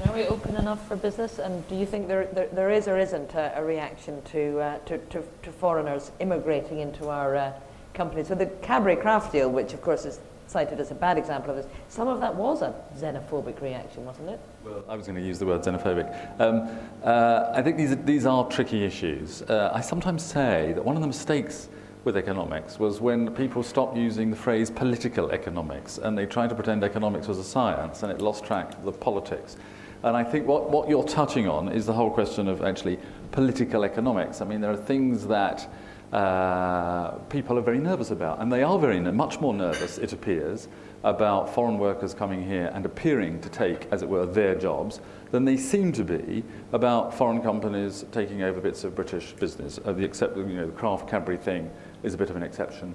Are 0.07 0.13
we 0.13 0.25
open 0.25 0.55
enough 0.55 0.87
for 0.87 0.95
business? 0.95 1.37
And 1.37 1.67
do 1.67 1.75
you 1.75 1.85
think 1.85 2.07
there, 2.07 2.25
there, 2.25 2.47
there 2.47 2.71
is 2.71 2.87
or 2.87 2.97
isn't 2.97 3.35
a, 3.35 3.53
a 3.55 3.63
reaction 3.63 4.21
to, 4.23 4.59
uh, 4.59 4.77
to, 4.79 4.97
to, 4.97 5.23
to, 5.43 5.51
foreigners 5.51 6.11
immigrating 6.19 6.79
into 6.79 7.09
our 7.09 7.35
uh, 7.35 7.53
companies? 7.93 8.27
So 8.29 8.35
the 8.35 8.47
Cadbury 8.47 8.95
Kraft 8.95 9.31
deal, 9.31 9.51
which 9.51 9.73
of 9.73 9.81
course 9.81 10.05
is 10.05 10.19
cited 10.47 10.79
as 10.79 10.89
a 10.89 10.95
bad 10.95 11.19
example 11.19 11.51
of 11.51 11.57
this, 11.57 11.67
some 11.87 12.07
of 12.07 12.19
that 12.21 12.33
was 12.35 12.63
a 12.63 12.73
xenophobic 12.97 13.61
reaction, 13.61 14.05
wasn't 14.05 14.29
it? 14.29 14.39
Well, 14.65 14.83
I 14.89 14.95
was 14.95 15.05
going 15.05 15.17
to 15.17 15.25
use 15.25 15.37
the 15.37 15.45
word 15.45 15.61
xenophobic. 15.61 16.41
Um, 16.41 16.67
uh, 17.03 17.53
I 17.53 17.61
think 17.61 17.77
these 17.77 17.91
are, 17.91 17.95
these 17.95 18.25
are 18.25 18.47
tricky 18.49 18.83
issues. 18.83 19.43
Uh, 19.43 19.71
I 19.73 19.81
sometimes 19.81 20.23
say 20.23 20.73
that 20.73 20.83
one 20.83 20.95
of 20.95 21.01
the 21.01 21.07
mistakes 21.07 21.69
with 22.03 22.17
economics 22.17 22.79
was 22.79 22.99
when 22.99 23.33
people 23.33 23.63
stopped 23.63 23.95
using 23.95 24.29
the 24.29 24.35
phrase 24.35 24.69
political 24.69 25.31
economics 25.31 25.97
and 25.97 26.17
they 26.17 26.25
tried 26.25 26.49
to 26.49 26.55
pretend 26.55 26.83
economics 26.83 27.27
was 27.27 27.37
a 27.37 27.43
science 27.43 28.03
and 28.03 28.11
it 28.11 28.21
lost 28.21 28.43
track 28.43 28.73
of 28.73 28.83
the 28.83 28.91
politics. 28.91 29.57
And 30.03 30.17
I 30.17 30.23
think 30.23 30.45
what, 30.45 30.69
what 30.69 30.89
you're 30.89 31.03
touching 31.03 31.47
on 31.47 31.69
is 31.69 31.85
the 31.85 31.93
whole 31.93 32.11
question 32.11 32.49
of 32.49 32.61
actually 32.61 32.99
political 33.31 33.85
economics. 33.85 34.41
I 34.41 34.45
mean, 34.45 34.59
there 34.59 34.71
are 34.71 34.77
things 34.77 35.27
that 35.27 35.67
uh, 36.11 37.11
people 37.29 37.57
are 37.57 37.61
very 37.61 37.79
nervous 37.79 38.11
about, 38.11 38.39
and 38.39 38.51
they 38.51 38.63
are 38.63 38.77
very 38.77 38.99
much 38.99 39.39
more 39.39 39.53
nervous, 39.53 39.97
it 39.97 40.11
appears, 40.11 40.67
about 41.03 41.53
foreign 41.53 41.79
workers 41.79 42.13
coming 42.13 42.45
here 42.45 42.69
and 42.73 42.85
appearing 42.85 43.41
to 43.41 43.49
take, 43.49 43.87
as 43.91 44.03
it 44.03 44.09
were, 44.09 44.25
their 44.25 44.55
jobs 44.55 44.99
than 45.31 45.43
they 45.43 45.57
seem 45.57 45.91
to 45.91 46.03
be 46.03 46.43
about 46.71 47.13
foreign 47.13 47.41
companies 47.41 48.05
taking 48.11 48.43
over 48.43 48.61
bits 48.61 48.83
of 48.83 48.93
British 48.95 49.33
business. 49.33 49.79
Uh, 49.83 49.91
the, 49.91 50.03
except, 50.03 50.37
you 50.37 50.43
know, 50.43 50.67
the 50.67 50.71
Kraft 50.73 51.09
Cadbury 51.09 51.37
thing 51.37 51.71
is 52.03 52.13
a 52.13 52.17
bit 52.17 52.29
of 52.29 52.35
an 52.35 52.43
exception. 52.43 52.93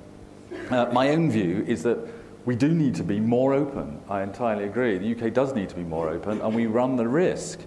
Uh, 0.71 0.87
my 0.93 1.11
own 1.11 1.31
view 1.31 1.65
is 1.67 1.83
that 1.83 1.99
we 2.45 2.57
do 2.57 2.69
need 2.69 2.95
to 2.95 3.05
be 3.05 3.21
more 3.21 3.53
open. 3.53 4.01
I 4.09 4.23
entirely 4.23 4.65
agree. 4.65 4.97
The 4.99 5.13
UK 5.15 5.33
does 5.35 5.55
need 5.55 5.69
to 5.71 5.75
be 5.75 5.83
more 5.83 6.09
open, 6.09 6.41
and 6.41 6.55
we 6.55 6.67
run 6.67 6.97
the 6.97 7.09
risk 7.09 7.61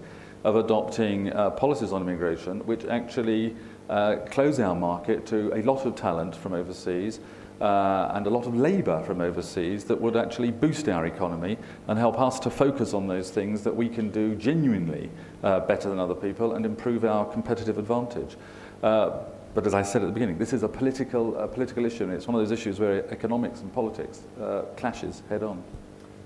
of 0.44 0.56
adopting 0.56 1.32
uh, 1.32 1.50
policies 1.50 1.92
on 1.92 2.02
immigration 2.02 2.64
which 2.66 2.84
actually 2.86 3.54
uh, 3.88 4.16
close 4.30 4.58
our 4.58 4.74
market 4.74 5.26
to 5.26 5.52
a 5.54 5.62
lot 5.62 5.86
of 5.86 5.94
talent 5.94 6.34
from 6.34 6.52
overseas 6.52 7.20
uh, 7.60 8.10
and 8.14 8.26
a 8.26 8.30
lot 8.30 8.46
of 8.46 8.56
labour 8.56 9.00
from 9.04 9.20
overseas 9.20 9.84
that 9.84 10.00
would 10.00 10.16
actually 10.16 10.50
boost 10.50 10.88
our 10.88 11.06
economy 11.06 11.56
and 11.86 11.98
help 11.98 12.18
us 12.18 12.40
to 12.40 12.50
focus 12.50 12.92
on 12.92 13.06
those 13.06 13.30
things 13.30 13.62
that 13.62 13.74
we 13.74 13.88
can 13.88 14.10
do 14.10 14.34
genuinely 14.34 15.08
uh, 15.44 15.60
better 15.60 15.88
than 15.88 16.00
other 16.00 16.14
people 16.14 16.54
and 16.54 16.66
improve 16.66 17.04
our 17.04 17.24
competitive 17.26 17.78
advantage. 17.78 18.36
Uh, 18.82 19.20
but 19.54 19.66
as 19.66 19.74
I 19.74 19.82
said 19.82 20.02
at 20.02 20.06
the 20.06 20.12
beginning, 20.12 20.38
this 20.38 20.52
is 20.52 20.62
a 20.62 20.68
political, 20.68 21.36
a 21.36 21.46
political 21.46 21.84
issue, 21.84 22.04
and 22.04 22.12
it's 22.12 22.26
one 22.26 22.34
of 22.34 22.40
those 22.40 22.52
issues 22.52 22.80
where 22.80 23.10
economics 23.10 23.60
and 23.60 23.72
politics 23.72 24.22
uh, 24.40 24.62
clashes 24.76 25.22
head 25.28 25.42
on. 25.42 25.62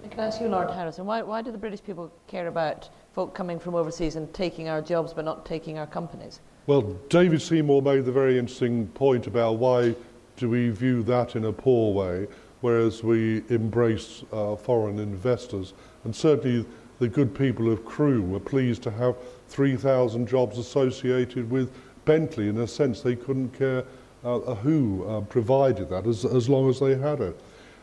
And 0.02 0.10
can 0.12 0.20
I 0.20 0.26
ask 0.26 0.40
you, 0.40 0.48
Lord 0.48 0.70
Harrison, 0.70 1.06
why, 1.06 1.22
why 1.22 1.42
do 1.42 1.50
the 1.50 1.58
British 1.58 1.82
people 1.82 2.12
care 2.28 2.46
about 2.46 2.88
folk 3.12 3.34
coming 3.34 3.58
from 3.58 3.74
overseas 3.74 4.14
and 4.14 4.32
taking 4.32 4.68
our 4.68 4.80
jobs 4.80 5.12
but 5.12 5.24
not 5.24 5.44
taking 5.44 5.78
our 5.78 5.86
companies? 5.86 6.40
Well, 6.68 6.82
David 7.08 7.42
Seymour 7.42 7.82
made 7.82 8.04
the 8.04 8.12
very 8.12 8.38
interesting 8.38 8.86
point 8.88 9.26
about 9.26 9.58
why 9.58 9.96
do 10.36 10.48
we 10.48 10.70
view 10.70 11.02
that 11.04 11.34
in 11.34 11.46
a 11.46 11.52
poor 11.52 11.92
way, 11.92 12.28
whereas 12.60 13.02
we 13.02 13.42
embrace 13.48 14.22
uh, 14.32 14.54
foreign 14.54 14.98
investors. 14.98 15.74
And 16.04 16.14
certainly 16.14 16.64
the 16.98 17.08
good 17.08 17.34
people 17.34 17.72
of 17.72 17.84
Crewe 17.84 18.22
were 18.22 18.40
pleased 18.40 18.82
to 18.84 18.90
have 18.92 19.16
3,000 19.48 20.26
jobs 20.26 20.58
associated 20.58 21.50
with 21.50 21.72
Bentley. 22.06 22.48
In 22.48 22.56
a 22.58 22.66
sense, 22.66 23.02
they 23.02 23.14
couldn't 23.14 23.50
care 23.50 23.84
uh, 24.24 24.38
who 24.54 25.06
uh, 25.06 25.20
provided 25.20 25.90
that 25.90 26.06
as, 26.06 26.24
as 26.24 26.48
long 26.48 26.70
as 26.70 26.80
they 26.80 26.96
had 26.96 27.20
it. 27.20 27.38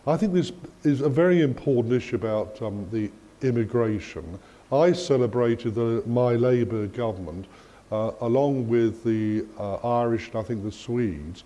I 0.07 0.17
think 0.17 0.34
this 0.34 0.51
is 0.84 1.01
a 1.01 1.09
very 1.09 1.41
important 1.41 1.93
issue 1.93 2.15
about 2.15 2.59
um, 2.61 2.88
the 2.91 3.11
immigration. 3.47 4.39
I 4.71 4.91
celebrated 4.91 5.76
the, 5.76 6.03
my 6.07 6.34
Labour 6.34 6.88
government 6.88 7.45
uh, 7.91 8.11
along 8.21 8.67
with 8.67 9.03
the 9.03 9.45
uh, 9.59 9.76
Irish 10.01 10.30
and 10.30 10.38
I 10.38 10.43
think 10.43 10.63
the 10.63 10.71
Swedes 10.71 11.43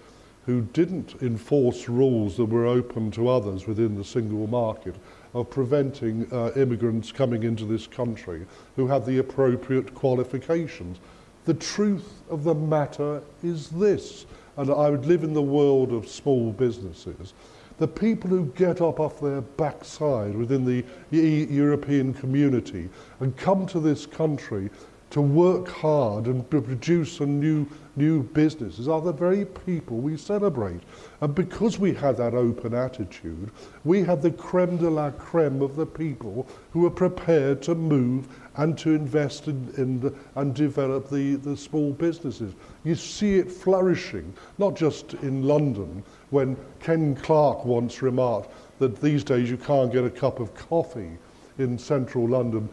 who 0.47 0.61
didn't 0.61 1.21
enforce 1.21 1.89
rules 1.89 2.37
that 2.37 2.45
were 2.45 2.65
open 2.65 3.11
to 3.11 3.27
others 3.27 3.67
within 3.67 3.95
the 3.95 4.03
single 4.03 4.47
market 4.47 4.95
of 5.33 5.49
preventing 5.49 6.25
uh, 6.31 6.51
immigrants 6.55 7.11
coming 7.11 7.43
into 7.43 7.65
this 7.65 7.85
country 7.85 8.45
who 8.77 8.87
had 8.87 9.05
the 9.05 9.17
appropriate 9.17 9.93
qualifications. 9.93 10.99
The 11.47 11.53
truth 11.53 12.23
of 12.29 12.43
the 12.43 12.53
matter 12.53 13.21
is 13.41 13.69
this, 13.69 14.25
and 14.57 14.69
I 14.69 14.89
would 14.89 15.05
live 15.05 15.23
in 15.23 15.33
the 15.33 15.41
world 15.41 15.93
of 15.93 16.05
small 16.05 16.51
businesses. 16.51 17.33
The 17.77 17.87
people 17.87 18.29
who 18.31 18.47
get 18.47 18.81
up 18.81 18.99
off 18.99 19.21
their 19.21 19.39
backside 19.39 20.35
within 20.35 20.65
the 20.65 20.83
European 21.09 22.13
community 22.13 22.89
and 23.21 23.37
come 23.37 23.65
to 23.67 23.79
this 23.79 24.05
country 24.05 24.69
to 25.09 25.21
work 25.21 25.69
hard 25.69 26.25
and 26.25 26.49
produce 26.49 27.19
a 27.21 27.25
new, 27.25 27.65
new 27.95 28.23
businesses 28.23 28.87
are 28.87 28.99
the 28.99 29.13
very 29.13 29.45
people 29.45 29.97
we 29.97 30.17
celebrate. 30.17 30.81
And 31.21 31.33
because 31.33 31.79
we 31.79 31.93
had 31.93 32.17
that 32.17 32.33
open 32.33 32.73
attitude, 32.73 33.51
we 33.85 34.03
had 34.03 34.21
the 34.21 34.31
creme 34.31 34.77
de 34.77 34.89
la 34.89 35.11
creme 35.11 35.61
of 35.61 35.75
the 35.75 35.85
people 35.85 36.47
who 36.71 36.85
are 36.85 36.91
prepared 36.91 37.61
to 37.63 37.75
move 37.75 38.27
and 38.57 38.77
to 38.79 38.93
invest 38.93 39.47
in, 39.47 39.73
in 39.77 39.99
the, 39.99 40.13
and 40.35 40.53
develop 40.53 41.09
the, 41.09 41.35
the 41.35 41.55
small 41.55 41.93
businesses. 41.93 42.53
You 42.83 42.95
see 42.95 43.35
it 43.35 43.51
flourishing, 43.51 44.33
not 44.57 44.75
just 44.75 45.13
in 45.15 45.43
London, 45.43 46.03
when 46.31 46.57
Ken 46.79 47.15
Clarke 47.15 47.63
once 47.63 48.01
remarked 48.01 48.51
that 48.79 48.99
these 49.01 49.23
days 49.23 49.49
you 49.49 49.57
can't 49.57 49.91
get 49.91 50.03
a 50.03 50.09
cup 50.09 50.39
of 50.39 50.53
coffee 50.53 51.17
in 51.57 51.77
central 51.77 52.27
London, 52.27 52.69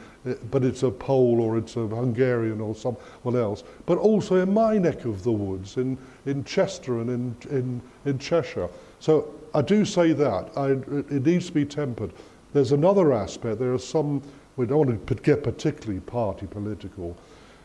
but 0.50 0.64
it's 0.64 0.82
a 0.82 0.90
Pole 0.90 1.40
or 1.40 1.58
it's 1.58 1.76
a 1.76 1.86
Hungarian 1.86 2.60
or 2.60 2.74
someone 2.74 3.36
else, 3.36 3.62
but 3.86 3.98
also 3.98 4.36
in 4.36 4.52
my 4.52 4.78
neck 4.78 5.04
of 5.04 5.22
the 5.22 5.32
woods, 5.32 5.76
in, 5.76 5.98
in 6.26 6.44
Chester 6.44 7.00
and 7.00 7.10
in, 7.10 7.36
in, 7.50 7.82
in 8.06 8.18
Cheshire. 8.18 8.68
So 9.00 9.34
I 9.54 9.62
do 9.62 9.84
say 9.84 10.12
that. 10.12 10.50
I, 10.56 10.70
it 11.14 11.26
needs 11.26 11.46
to 11.46 11.52
be 11.52 11.64
tempered. 11.64 12.12
There's 12.54 12.72
another 12.72 13.12
aspect. 13.12 13.58
There 13.58 13.74
are 13.74 13.78
some, 13.78 14.22
we 14.56 14.66
don't 14.66 14.86
want 14.86 15.06
to 15.06 15.14
get 15.16 15.42
particularly 15.42 16.00
party 16.00 16.46
political, 16.46 17.16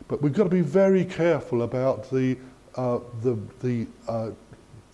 but 0.08 0.20
we've 0.20 0.34
got 0.34 0.44
to 0.44 0.50
be 0.50 0.60
very 0.60 1.04
careful 1.04 1.62
about 1.62 2.10
the, 2.10 2.36
uh, 2.74 2.98
the, 3.22 3.38
the, 3.60 3.86
uh, 4.06 4.30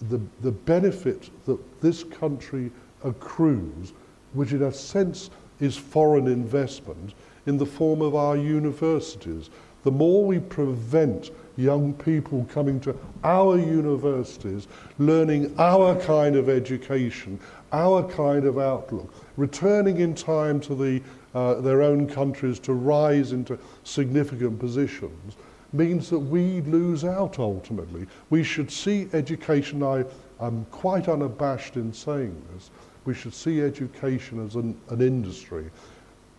the, 0.09 0.21
the 0.43 0.53
benefit 0.53 1.31
that 1.47 1.81
this 1.81 2.05
country 2.05 2.71
accrues, 3.03 3.93
which 4.35 4.53
in 4.53 4.63
a 4.63 4.73
sense 4.73 5.31
is 5.59 5.77
foreign 5.77 6.27
investment 6.29 7.15
in 7.47 7.57
the 7.57 7.67
form 7.67 8.03
of 8.03 8.15
our 8.15 8.37
universities. 8.37 9.51
The 9.85 9.91
more 9.91 10.25
we 10.25 10.41
prevent 10.41 11.31
young 11.57 11.95
people 11.95 12.47
coming 12.53 12.81
to 12.81 12.97
our 13.25 13.59
universities, 13.59 14.69
learning 14.99 15.55
our 15.59 15.95
kind 16.01 16.37
of 16.37 16.49
education, 16.49 17.39
our 17.73 18.03
kind 18.03 18.45
of 18.45 18.59
outlook, 18.59 19.13
returning 19.37 20.01
in 20.01 20.15
time 20.15 20.61
to 20.61 20.75
the, 20.75 21.03
uh, 21.35 21.61
their 21.61 21.83
own 21.83 22.09
countries 22.09 22.59
to 22.61 22.75
rise 22.75 23.33
into 23.33 23.59
significant 23.85 24.59
positions, 24.59 25.37
means 25.73 26.11
that 26.11 26.19
we 26.19 26.61
lose 26.63 27.05
out 27.05 27.39
ultimately. 27.39 28.07
We 28.31 28.43
should 28.43 28.71
see 28.71 29.09
education, 29.13 29.83
I 29.83 30.05
am 30.41 30.65
quite 30.71 31.09
unabashed 31.09 31.77
in 31.77 31.93
saying 31.93 32.41
this, 32.53 32.71
we 33.05 33.15
should 33.15 33.35
see 33.35 33.63
education 33.63 34.45
as 34.45 34.57
an, 34.57 34.79
an 34.89 35.01
industry. 35.01 35.71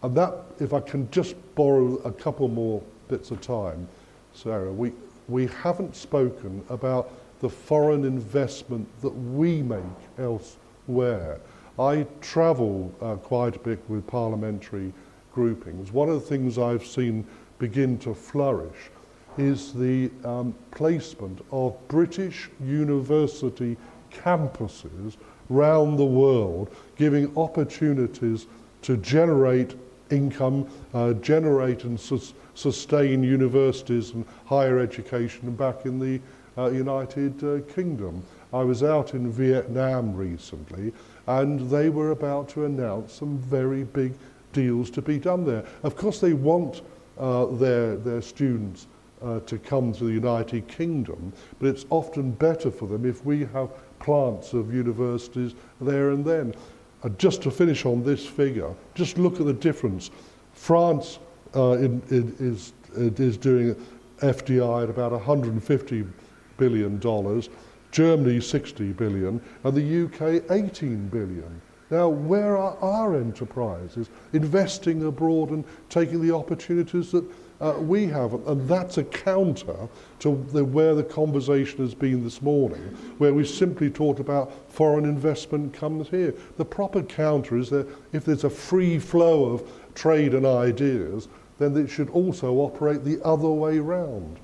And 0.04 0.16
that, 0.16 0.46
if 0.60 0.74
I 0.74 0.80
can 0.80 1.10
just 1.12 1.36
borrow 1.56 1.96
a 1.98 2.12
couple 2.12 2.48
more 2.48 2.82
bits 3.08 3.32
of 3.32 3.42
time, 3.42 3.88
Sarah, 4.34 4.72
we, 4.72 4.92
we 5.28 5.48
haven't 5.48 5.96
spoken 5.96 6.64
about 6.70 7.12
the 7.40 7.50
foreign 7.50 8.06
investment 8.06 8.88
that 9.02 9.10
we 9.10 9.62
make 9.62 9.82
elsewhere. 10.18 11.40
I 11.80 12.06
travel 12.22 12.94
uh, 13.02 13.16
quite 13.16 13.56
a 13.56 13.60
bit 13.60 13.80
with 13.88 14.06
parliamentary 14.08 14.94
groupings. 15.34 15.92
One 15.92 16.10
of 16.10 16.16
the 16.16 16.28
things 16.28 16.58
I've 16.58 16.86
seen 16.86 17.26
begin 17.60 17.98
to 18.00 18.14
flourish 18.14 18.90
is 19.38 19.74
the 19.74 20.10
um, 20.24 20.56
placement 20.72 21.46
of 21.52 21.76
British 21.88 22.50
university 22.60 23.78
campuses 24.12 25.18
round 25.50 26.00
the 26.00 26.06
world, 26.06 26.74
giving 26.96 27.36
opportunities 27.38 28.48
to 28.82 28.98
generate 28.98 29.76
income, 30.10 30.68
uh, 30.94 31.14
generate 31.14 31.84
and 31.84 32.00
sus 32.00 32.34
sustain 32.56 33.24
universities 33.24 34.12
and 34.12 34.26
higher 34.46 34.80
education 34.80 35.56
back 35.56 35.86
in 35.86 36.00
the 36.00 36.20
uh, 36.58 36.70
United 36.70 37.44
uh, 37.44 37.62
Kingdom. 37.72 38.24
I 38.52 38.64
was 38.64 38.82
out 38.82 39.14
in 39.14 39.32
Vietnam 39.32 40.16
recently 40.16 40.92
and 41.28 41.70
they 41.70 41.90
were 41.90 42.12
about 42.12 42.50
to 42.50 42.66
announce 42.66 43.14
some 43.14 43.38
very 43.38 43.84
big 43.84 44.14
deals 44.54 44.90
to 44.92 45.02
be 45.02 45.20
done 45.20 45.46
there. 45.46 45.64
Of 45.84 45.96
course, 45.96 46.20
they 46.20 46.34
want 46.34 46.82
uh, 47.20 47.46
their, 47.46 47.96
their 47.98 48.22
students 48.22 48.88
uh, 49.22 49.40
to 49.42 49.58
come 49.58 49.94
to 49.94 50.06
the 50.06 50.12
United 50.12 50.68
Kingdom, 50.68 51.34
but 51.60 51.68
it's 51.68 51.86
often 51.90 52.32
better 52.32 52.72
for 52.72 52.88
them 52.88 53.06
if 53.06 53.26
we 53.26 53.46
have 53.46 53.70
plants 54.00 54.54
of 54.54 54.74
universities 54.74 55.54
there 55.82 56.12
and 56.12 56.24
then. 56.24 56.54
Uh, 57.04 57.10
just 57.10 57.44
to 57.44 57.52
finish 57.52 57.86
on 57.86 58.04
this 58.04 58.26
figure, 58.26 58.74
just 58.96 59.18
look 59.18 59.40
at 59.40 59.46
the 59.46 59.54
difference. 59.54 60.10
France 60.54 61.20
uh, 61.56 61.74
in, 61.74 62.02
in, 62.10 62.36
is, 62.40 62.74
is 62.96 63.38
doing 63.38 63.76
FDI 64.20 64.84
at 64.84 64.90
about 64.90 65.12
150 65.12 66.06
billion 66.58 66.98
dollars, 66.98 67.50
Germany 67.92 68.42
60 68.42 68.94
billion, 68.94 69.40
and 69.64 69.76
the 69.76 70.06
UK 70.06 70.52
18 70.52 71.08
billion. 71.10 71.62
Now, 71.90 72.10
where 72.10 72.58
are 72.58 72.76
our 72.82 73.16
enterprises 73.16 74.10
investing 74.34 75.06
abroad 75.06 75.52
and 75.52 75.64
taking 75.90 76.22
the 76.22 76.36
opportunities 76.36 77.12
that 77.12 77.24
uh, 77.60 77.76
we 77.80 78.06
haven't. 78.06 78.46
And 78.48 78.68
that's 78.68 78.98
a 78.98 79.04
counter 79.04 79.88
to 80.20 80.46
the, 80.52 80.64
where 80.64 80.96
the 80.96 81.04
conversation 81.04 81.80
has 81.80 81.94
been 81.94 82.24
this 82.24 82.42
morning, 82.42 82.82
where 83.18 83.34
we 83.34 83.46
simply 83.46 83.90
talked 83.90 84.20
about 84.20 84.52
foreign 84.72 85.06
investment 85.06 85.74
comes 85.74 86.10
here. 86.10 86.34
The 86.58 86.66
proper 86.66 87.04
counter 87.04 87.58
is 87.58 87.70
that 87.70 87.88
if 88.14 88.26
there's 88.26 88.44
a 88.44 88.50
free 88.50 89.00
flow 89.00 89.54
of 89.54 89.70
trade 89.96 90.34
and 90.34 90.46
ideas, 90.46 91.28
then 91.58 91.76
it 91.76 91.88
should 91.88 92.10
also 92.12 92.54
operate 92.56 93.04
the 93.04 93.20
other 93.24 93.50
way 93.50 93.80
round. 93.80 94.40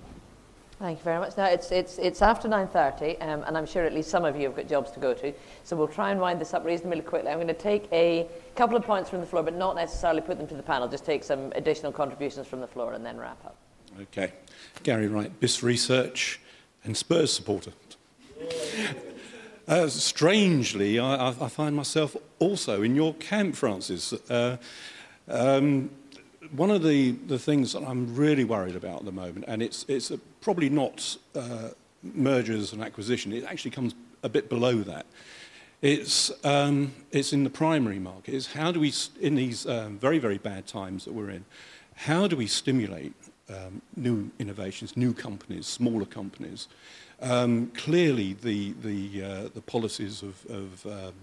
Thank 0.80 1.00
you 1.00 1.04
very 1.04 1.20
much. 1.20 1.38
Now, 1.38 1.46
it's, 1.46 1.72
it's, 1.72 1.98
it's 1.98 2.22
after 2.22 2.48
9.30, 2.48 3.22
um, 3.22 3.44
and 3.44 3.58
I'm 3.58 3.66
sure 3.66 3.84
at 3.86 3.94
least 3.94 4.10
some 4.10 4.26
of 4.26 4.36
you 4.36 4.44
have 4.48 4.56
got 4.56 4.68
jobs 4.68 4.92
to 4.92 5.00
go 5.00 5.14
to, 5.14 5.34
so 5.64 5.76
we'll 5.76 5.88
try 5.88 6.12
and 6.12 6.20
wind 6.20 6.42
this 6.42 6.54
up 6.54 6.66
reasonably 6.66 7.02
quickly. 7.02 7.30
I'm 7.30 7.38
going 7.38 7.48
to 7.48 7.54
take 7.54 7.88
a 7.92 8.28
couple 8.56 8.76
of 8.76 8.84
points 8.84 9.10
from 9.10 9.20
the 9.22 9.26
floor, 9.26 9.44
but 9.44 9.56
not 9.56 9.76
necessarily 9.76 10.22
put 10.22 10.38
them 10.38 10.48
to 10.48 10.56
the 10.56 10.64
panel, 10.64 10.88
just 10.88 11.06
take 11.06 11.24
some 11.24 11.52
additional 11.56 11.92
contributions 11.92 12.48
from 12.48 12.60
the 12.60 12.68
floor 12.68 12.94
and 12.94 13.06
then 13.06 13.18
wrap 13.18 13.44
up. 13.46 13.56
Okay. 14.02 14.34
Gary 14.82 15.08
Wright, 15.08 15.40
BIS 15.40 15.62
Research 15.62 16.40
and 16.84 16.98
Spurs 16.98 17.32
supporter. 17.32 17.72
Uh, 19.68 19.88
strangely, 19.88 21.00
I, 21.00 21.30
I 21.30 21.48
find 21.48 21.76
myself 21.76 22.18
also 22.40 22.82
in 22.82 22.96
your 22.96 23.14
camp, 23.14 23.56
Frances. 23.56 24.12
Uh, 24.30 24.58
um, 25.30 25.90
one 26.52 26.72
of 26.72 26.84
the, 26.84 27.12
the 27.12 27.40
things 27.40 27.74
that 27.74 27.84
I'm 27.84 28.16
really 28.16 28.44
worried 28.44 28.76
about 28.76 29.00
at 29.00 29.06
the 29.06 29.12
moment, 29.12 29.46
and 29.48 29.62
it's, 29.62 29.86
it's 29.88 30.12
a, 30.12 30.18
probably 30.42 30.70
not 30.70 31.18
uh, 31.36 31.70
mergers 32.02 32.74
and 32.74 32.84
acquisition, 32.84 33.32
it 33.34 33.44
actually 33.46 33.72
comes 33.72 33.96
a 34.24 34.30
bit 34.30 34.50
below 34.50 34.78
that. 34.84 35.06
It's, 35.82 36.32
um, 36.46 36.94
it's 37.12 37.34
in 37.34 37.44
the 37.44 37.50
primary 37.50 38.00
market. 38.00 38.34
It's 38.34 38.54
how 38.54 38.72
do 38.72 38.80
we, 38.80 38.94
in 39.20 39.36
these 39.36 39.68
um, 39.68 39.98
very, 39.98 40.18
very 40.18 40.38
bad 40.38 40.66
times 40.66 41.06
that 41.06 41.14
we're 41.14 41.30
in, 41.30 41.46
how 41.96 42.28
do 42.28 42.36
we 42.36 42.48
stimulate 42.48 43.14
um, 43.50 43.82
new 43.96 44.32
innovations, 44.40 44.96
new 44.96 45.14
companies, 45.14 45.68
smaller 45.68 46.06
companies? 46.06 46.68
Um, 47.22 47.68
clearly, 47.76 48.34
the, 48.34 48.74
the, 48.82 49.24
uh, 49.24 49.50
the 49.54 49.62
policies 49.62 50.24
of, 50.24 50.46
of 50.50 50.86
um, 50.86 51.14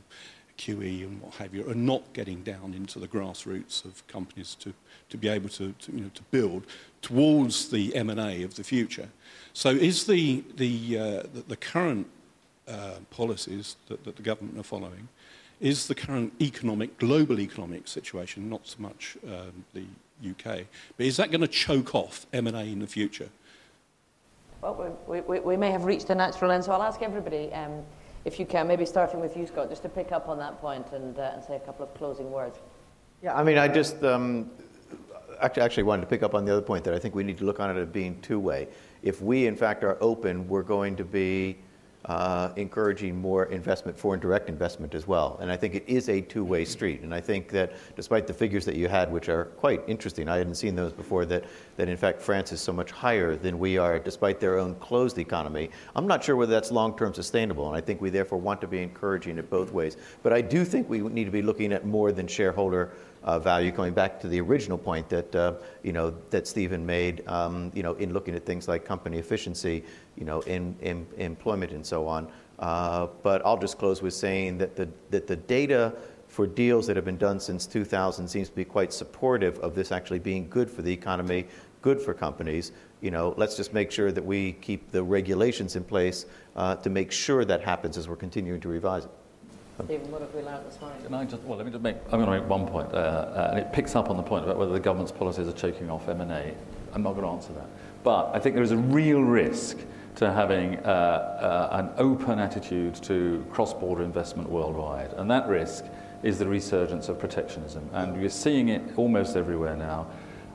QE 0.60 1.04
and 1.04 1.22
what 1.22 1.34
have 1.34 1.54
you 1.54 1.68
are 1.70 1.74
not 1.74 2.12
getting 2.12 2.42
down 2.42 2.74
into 2.74 2.98
the 2.98 3.08
grassroots 3.08 3.84
of 3.84 4.06
companies 4.08 4.54
to, 4.60 4.74
to 5.08 5.16
be 5.16 5.28
able 5.28 5.48
to, 5.48 5.72
to, 5.72 5.92
you 5.92 6.02
know, 6.02 6.10
to 6.14 6.22
build 6.30 6.66
towards 7.00 7.70
the 7.70 7.96
M&A 7.96 8.42
of 8.42 8.56
the 8.56 8.64
future. 8.64 9.08
So 9.54 9.70
is 9.70 10.06
the, 10.06 10.44
the, 10.56 10.98
uh, 10.98 11.02
the, 11.34 11.44
the 11.48 11.56
current 11.56 12.06
uh, 12.68 12.96
policies 13.10 13.76
that, 13.88 14.04
that 14.04 14.16
the 14.16 14.22
government 14.22 14.58
are 14.58 14.62
following, 14.62 15.08
is 15.60 15.86
the 15.88 15.94
current 15.94 16.32
economic, 16.40 16.98
global 16.98 17.40
economic 17.40 17.88
situation, 17.88 18.50
not 18.50 18.66
so 18.66 18.76
much 18.78 19.16
um, 19.26 19.64
the 19.72 19.84
UK, 20.30 20.66
but 20.96 21.06
is 21.06 21.16
that 21.16 21.30
going 21.30 21.40
to 21.40 21.48
choke 21.48 21.94
off 21.94 22.26
M&A 22.32 22.64
in 22.64 22.80
the 22.80 22.86
future? 22.86 23.30
Well, 24.60 24.98
we, 25.06 25.22
we, 25.22 25.40
we 25.40 25.56
may 25.56 25.70
have 25.70 25.84
reached 25.84 26.10
a 26.10 26.14
natural 26.14 26.50
end, 26.50 26.64
so 26.64 26.72
I'll 26.72 26.82
ask 26.82 27.00
everybody 27.00 27.50
um, 27.54 27.82
if 28.24 28.38
you 28.38 28.46
can, 28.46 28.66
maybe 28.68 28.84
starting 28.84 29.20
with 29.20 29.36
you, 29.36 29.46
Scott, 29.46 29.70
just 29.70 29.82
to 29.82 29.88
pick 29.88 30.12
up 30.12 30.28
on 30.28 30.38
that 30.38 30.60
point 30.60 30.86
and, 30.92 31.18
uh, 31.18 31.32
and 31.34 31.44
say 31.44 31.56
a 31.56 31.60
couple 31.60 31.84
of 31.84 31.94
closing 31.94 32.30
words. 32.30 32.58
Yeah, 33.22 33.34
I 33.34 33.42
mean, 33.42 33.58
I 33.58 33.68
just 33.68 34.02
um, 34.04 34.50
actually, 35.40 35.62
actually 35.62 35.82
wanted 35.84 36.02
to 36.02 36.06
pick 36.08 36.22
up 36.22 36.34
on 36.34 36.44
the 36.44 36.52
other 36.52 36.62
point 36.62 36.84
that 36.84 36.94
I 36.94 36.98
think 36.98 37.14
we 37.14 37.24
need 37.24 37.38
to 37.38 37.44
look 37.44 37.60
on 37.60 37.74
it 37.74 37.80
as 37.80 37.88
being 37.88 38.20
two 38.20 38.38
way. 38.38 38.68
If 39.02 39.22
we, 39.22 39.46
in 39.46 39.56
fact, 39.56 39.84
are 39.84 39.96
open, 40.02 40.46
we're 40.48 40.62
going 40.62 40.96
to 40.96 41.04
be 41.04 41.58
uh, 42.06 42.50
encouraging 42.56 43.14
more 43.20 43.46
investment, 43.46 43.98
foreign 43.98 44.20
direct 44.20 44.48
investment 44.48 44.94
as 44.94 45.06
well. 45.06 45.38
And 45.40 45.52
I 45.52 45.56
think 45.56 45.74
it 45.74 45.84
is 45.86 46.08
a 46.08 46.20
two 46.20 46.44
way 46.44 46.64
street. 46.64 47.02
And 47.02 47.14
I 47.14 47.20
think 47.20 47.48
that 47.50 47.72
despite 47.94 48.26
the 48.26 48.32
figures 48.32 48.64
that 48.64 48.76
you 48.76 48.88
had, 48.88 49.12
which 49.12 49.28
are 49.28 49.44
quite 49.44 49.82
interesting, 49.86 50.28
I 50.28 50.38
hadn't 50.38 50.54
seen 50.54 50.74
those 50.74 50.92
before, 50.92 51.26
that, 51.26 51.44
that 51.76 51.88
in 51.88 51.96
fact 51.96 52.22
France 52.22 52.52
is 52.52 52.60
so 52.60 52.72
much 52.72 52.90
higher 52.90 53.36
than 53.36 53.58
we 53.58 53.76
are 53.76 53.98
despite 53.98 54.40
their 54.40 54.58
own 54.58 54.74
closed 54.76 55.18
economy. 55.18 55.70
I'm 55.94 56.06
not 56.06 56.24
sure 56.24 56.36
whether 56.36 56.52
that's 56.52 56.70
long 56.70 56.96
term 56.96 57.12
sustainable. 57.12 57.68
And 57.68 57.76
I 57.76 57.82
think 57.82 58.00
we 58.00 58.08
therefore 58.08 58.38
want 58.38 58.60
to 58.62 58.66
be 58.66 58.82
encouraging 58.82 59.36
it 59.36 59.50
both 59.50 59.72
ways. 59.72 59.98
But 60.22 60.32
I 60.32 60.40
do 60.40 60.64
think 60.64 60.88
we 60.88 61.00
need 61.00 61.24
to 61.24 61.30
be 61.30 61.42
looking 61.42 61.72
at 61.72 61.84
more 61.84 62.12
than 62.12 62.26
shareholder 62.26 62.92
uh, 63.22 63.38
value. 63.38 63.70
Going 63.70 63.92
back 63.92 64.20
to 64.20 64.28
the 64.28 64.40
original 64.40 64.78
point 64.78 65.08
that 65.10 65.34
uh, 65.34 65.54
you 65.82 65.92
know 65.92 66.14
that 66.30 66.46
Stephen 66.46 66.84
made, 66.84 67.26
um, 67.28 67.70
you 67.74 67.82
know, 67.82 67.94
in 67.94 68.12
looking 68.12 68.34
at 68.34 68.46
things 68.46 68.68
like 68.68 68.84
company 68.84 69.18
efficiency, 69.18 69.84
you 70.20 70.26
know, 70.26 70.40
in, 70.42 70.76
in 70.82 71.04
employment 71.16 71.72
and 71.72 71.84
so 71.84 72.06
on. 72.06 72.28
Uh, 72.60 73.08
but 73.22 73.44
I'll 73.44 73.58
just 73.58 73.78
close 73.78 74.02
with 74.02 74.14
saying 74.14 74.58
that 74.58 74.76
the 74.76 74.86
that 75.10 75.26
the 75.26 75.36
data 75.36 75.94
for 76.28 76.46
deals 76.46 76.86
that 76.86 76.94
have 76.94 77.04
been 77.04 77.16
done 77.16 77.40
since 77.40 77.66
2000 77.66 78.28
seems 78.28 78.48
to 78.50 78.54
be 78.54 78.64
quite 78.64 78.92
supportive 78.92 79.58
of 79.58 79.74
this 79.74 79.90
actually 79.90 80.20
being 80.20 80.48
good 80.48 80.70
for 80.70 80.82
the 80.82 80.92
economy, 80.92 81.46
good 81.82 82.00
for 82.00 82.14
companies. 82.14 82.70
You 83.00 83.10
know, 83.10 83.34
let's 83.36 83.56
just 83.56 83.72
make 83.72 83.90
sure 83.90 84.12
that 84.12 84.24
we 84.24 84.52
keep 84.60 84.92
the 84.92 85.02
regulations 85.02 85.74
in 85.74 85.82
place 85.82 86.26
uh, 86.54 86.76
to 86.76 86.90
make 86.90 87.10
sure 87.10 87.44
that 87.46 87.62
happens 87.62 87.96
as 87.96 88.08
we're 88.08 88.14
continuing 88.14 88.60
to 88.60 88.68
revise 88.68 89.06
it. 89.06 89.10
Stephen, 89.86 90.10
what 90.12 90.20
have 90.20 90.32
we 90.34 90.42
learned 90.42 90.66
this 90.66 90.78
morning? 90.80 91.02
Can 91.02 91.14
I 91.14 91.24
just, 91.24 91.42
well, 91.42 91.56
let 91.56 91.64
me 91.64 91.72
just 91.72 91.82
make, 91.82 91.96
I'm 92.12 92.22
going 92.22 92.26
to 92.26 92.40
make 92.40 92.48
one 92.48 92.66
point, 92.68 92.92
uh, 92.92 92.96
uh, 92.96 93.48
and 93.50 93.58
it 93.58 93.72
picks 93.72 93.96
up 93.96 94.10
on 94.10 94.18
the 94.18 94.22
point 94.22 94.44
about 94.44 94.58
whether 94.58 94.72
the 94.72 94.78
government's 94.78 95.10
policies 95.10 95.48
are 95.48 95.52
choking 95.52 95.90
off 95.90 96.06
M&A. 96.06 96.54
I'm 96.92 97.02
not 97.02 97.14
going 97.14 97.24
to 97.24 97.32
answer 97.32 97.54
that. 97.54 97.66
But 98.04 98.30
I 98.34 98.38
think 98.38 98.54
there 98.54 98.62
is 98.62 98.72
a 98.72 98.76
real 98.76 99.22
risk 99.22 99.78
to 100.16 100.32
having 100.32 100.78
uh, 100.78 100.88
uh, 100.88 101.68
an 101.72 101.90
open 101.98 102.38
attitude 102.38 102.94
to 102.94 103.44
cross-border 103.50 104.02
investment 104.02 104.48
worldwide. 104.48 105.12
And 105.14 105.30
that 105.30 105.48
risk 105.48 105.84
is 106.22 106.38
the 106.38 106.46
resurgence 106.46 107.08
of 107.08 107.18
protectionism. 107.18 107.88
And 107.92 108.16
we're 108.20 108.28
seeing 108.28 108.68
it 108.68 108.82
almost 108.96 109.36
everywhere 109.36 109.76
now. 109.76 110.06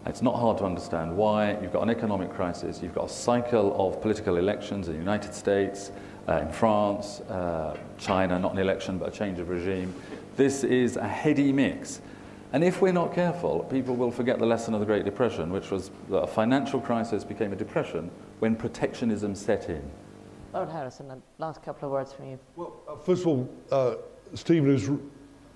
It's 0.05 0.21
not 0.21 0.35
hard 0.35 0.59
to 0.59 0.65
understand 0.65 1.17
why. 1.17 1.57
You've 1.61 1.73
got 1.73 1.81
an 1.81 1.89
economic 1.89 2.31
crisis, 2.31 2.81
you've 2.83 2.93
got 2.93 3.05
a 3.05 3.13
cycle 3.13 3.75
of 3.75 4.01
political 4.01 4.37
elections 4.37 4.87
in 4.87 4.93
the 4.93 4.99
United 4.99 5.33
States, 5.33 5.91
uh, 6.27 6.41
in 6.41 6.51
France, 6.51 7.21
uh, 7.21 7.75
China, 7.97 8.37
not 8.37 8.53
an 8.53 8.59
election, 8.59 8.99
but 8.99 9.09
a 9.09 9.11
change 9.11 9.39
of 9.39 9.49
regime. 9.49 9.93
This 10.35 10.63
is 10.63 10.95
a 10.97 11.07
heady 11.07 11.51
mix. 11.51 12.01
And 12.53 12.63
if 12.63 12.81
we're 12.81 12.93
not 12.93 13.13
careful, 13.13 13.61
people 13.71 13.95
will 13.95 14.11
forget 14.11 14.37
the 14.37 14.45
lesson 14.45 14.75
of 14.75 14.79
the 14.79 14.85
Great 14.85 15.05
Depression, 15.05 15.51
which 15.51 15.71
was 15.71 15.89
that 16.09 16.19
a 16.19 16.27
financial 16.27 16.79
crisis 16.79 17.23
became 17.23 17.51
a 17.51 17.55
depression 17.55 18.11
when 18.39 18.55
protectionism 18.55 19.35
set 19.35 19.69
in. 19.69 19.83
Lord 20.53 20.69
Harrison, 20.69 21.11
a 21.11 21.17
last 21.37 21.61
couple 21.63 21.87
of 21.87 21.91
words 21.91 22.13
from 22.13 22.29
you. 22.29 22.39
Well, 22.55 22.73
uh, 22.87 22.95
first 22.95 23.21
of 23.21 23.27
all, 23.27 23.49
uh, 23.71 23.95
Stephen 24.33 24.73
is. 24.73 24.89